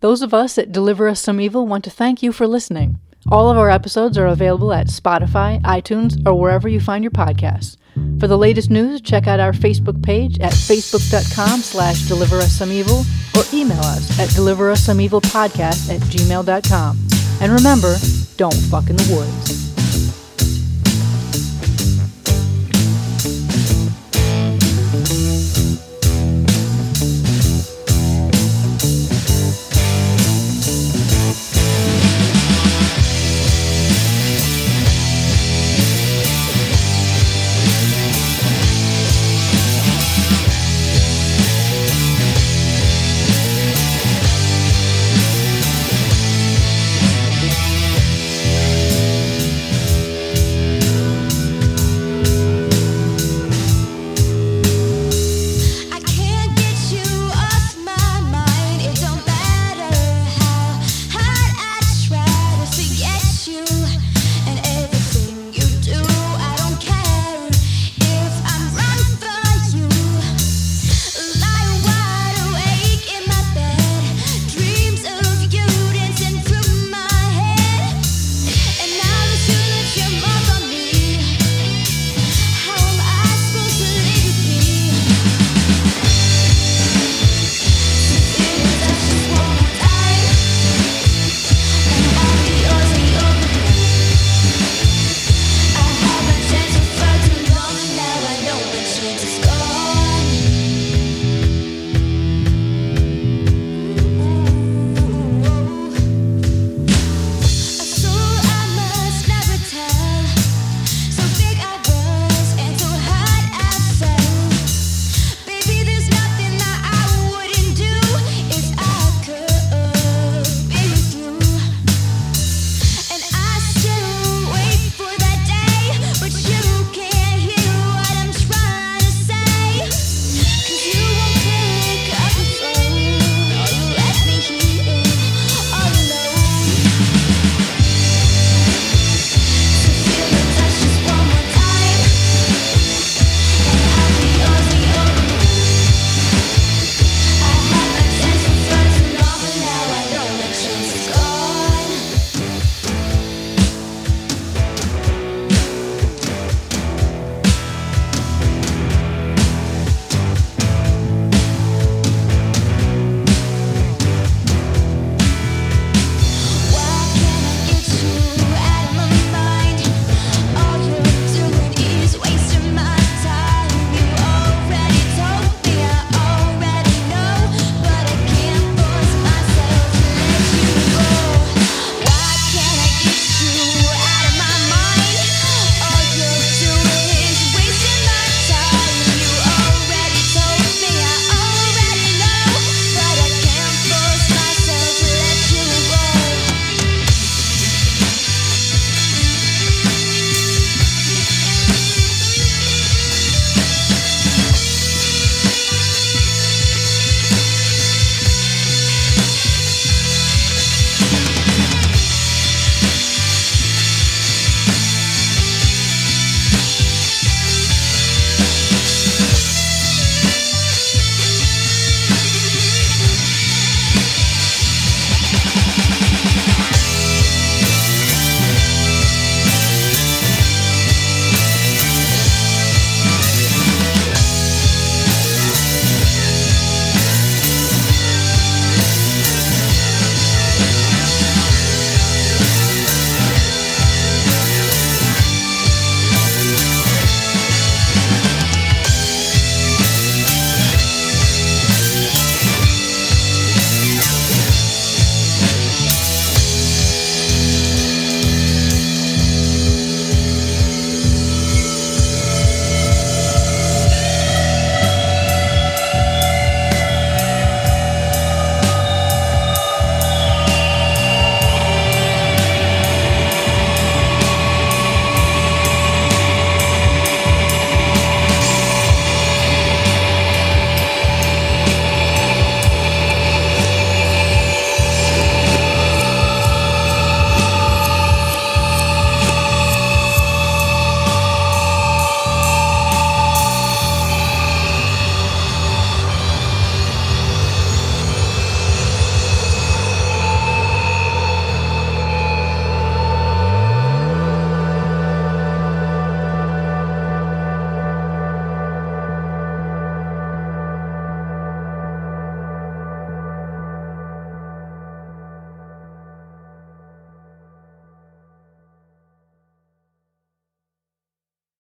Those 0.00 0.22
of 0.22 0.34
us 0.34 0.58
at 0.58 0.72
Deliver 0.72 1.08
Us 1.08 1.20
Some 1.20 1.40
Evil 1.40 1.66
want 1.66 1.84
to 1.84 1.90
thank 1.90 2.22
you 2.22 2.32
for 2.32 2.46
listening. 2.46 2.98
All 3.30 3.50
of 3.50 3.56
our 3.56 3.70
episodes 3.70 4.18
are 4.18 4.26
available 4.26 4.72
at 4.72 4.88
Spotify, 4.88 5.60
iTunes, 5.62 6.20
or 6.26 6.38
wherever 6.38 6.68
you 6.68 6.80
find 6.80 7.04
your 7.04 7.12
podcasts. 7.12 7.76
For 8.18 8.26
the 8.26 8.38
latest 8.38 8.68
news, 8.70 9.00
check 9.00 9.26
out 9.26 9.40
our 9.40 9.52
Facebook 9.52 10.02
page 10.02 10.38
at 10.40 10.52
facebook.com 10.52 11.60
slash 11.60 12.08
deliver 12.08 12.38
us 12.38 12.52
some 12.52 12.72
evil 12.72 13.04
or 13.36 13.44
email 13.52 13.80
us 13.80 14.18
at 14.18 14.30
deliver 14.30 14.70
us 14.70 14.82
some 14.82 15.00
evil 15.00 15.20
podcast 15.20 15.88
at 15.94 16.00
gmail.com. 16.02 16.98
And 17.40 17.52
remember, 17.52 17.96
don't 18.36 18.54
fuck 18.54 18.90
in 18.90 18.96
the 18.96 19.14
woods. 19.14 19.71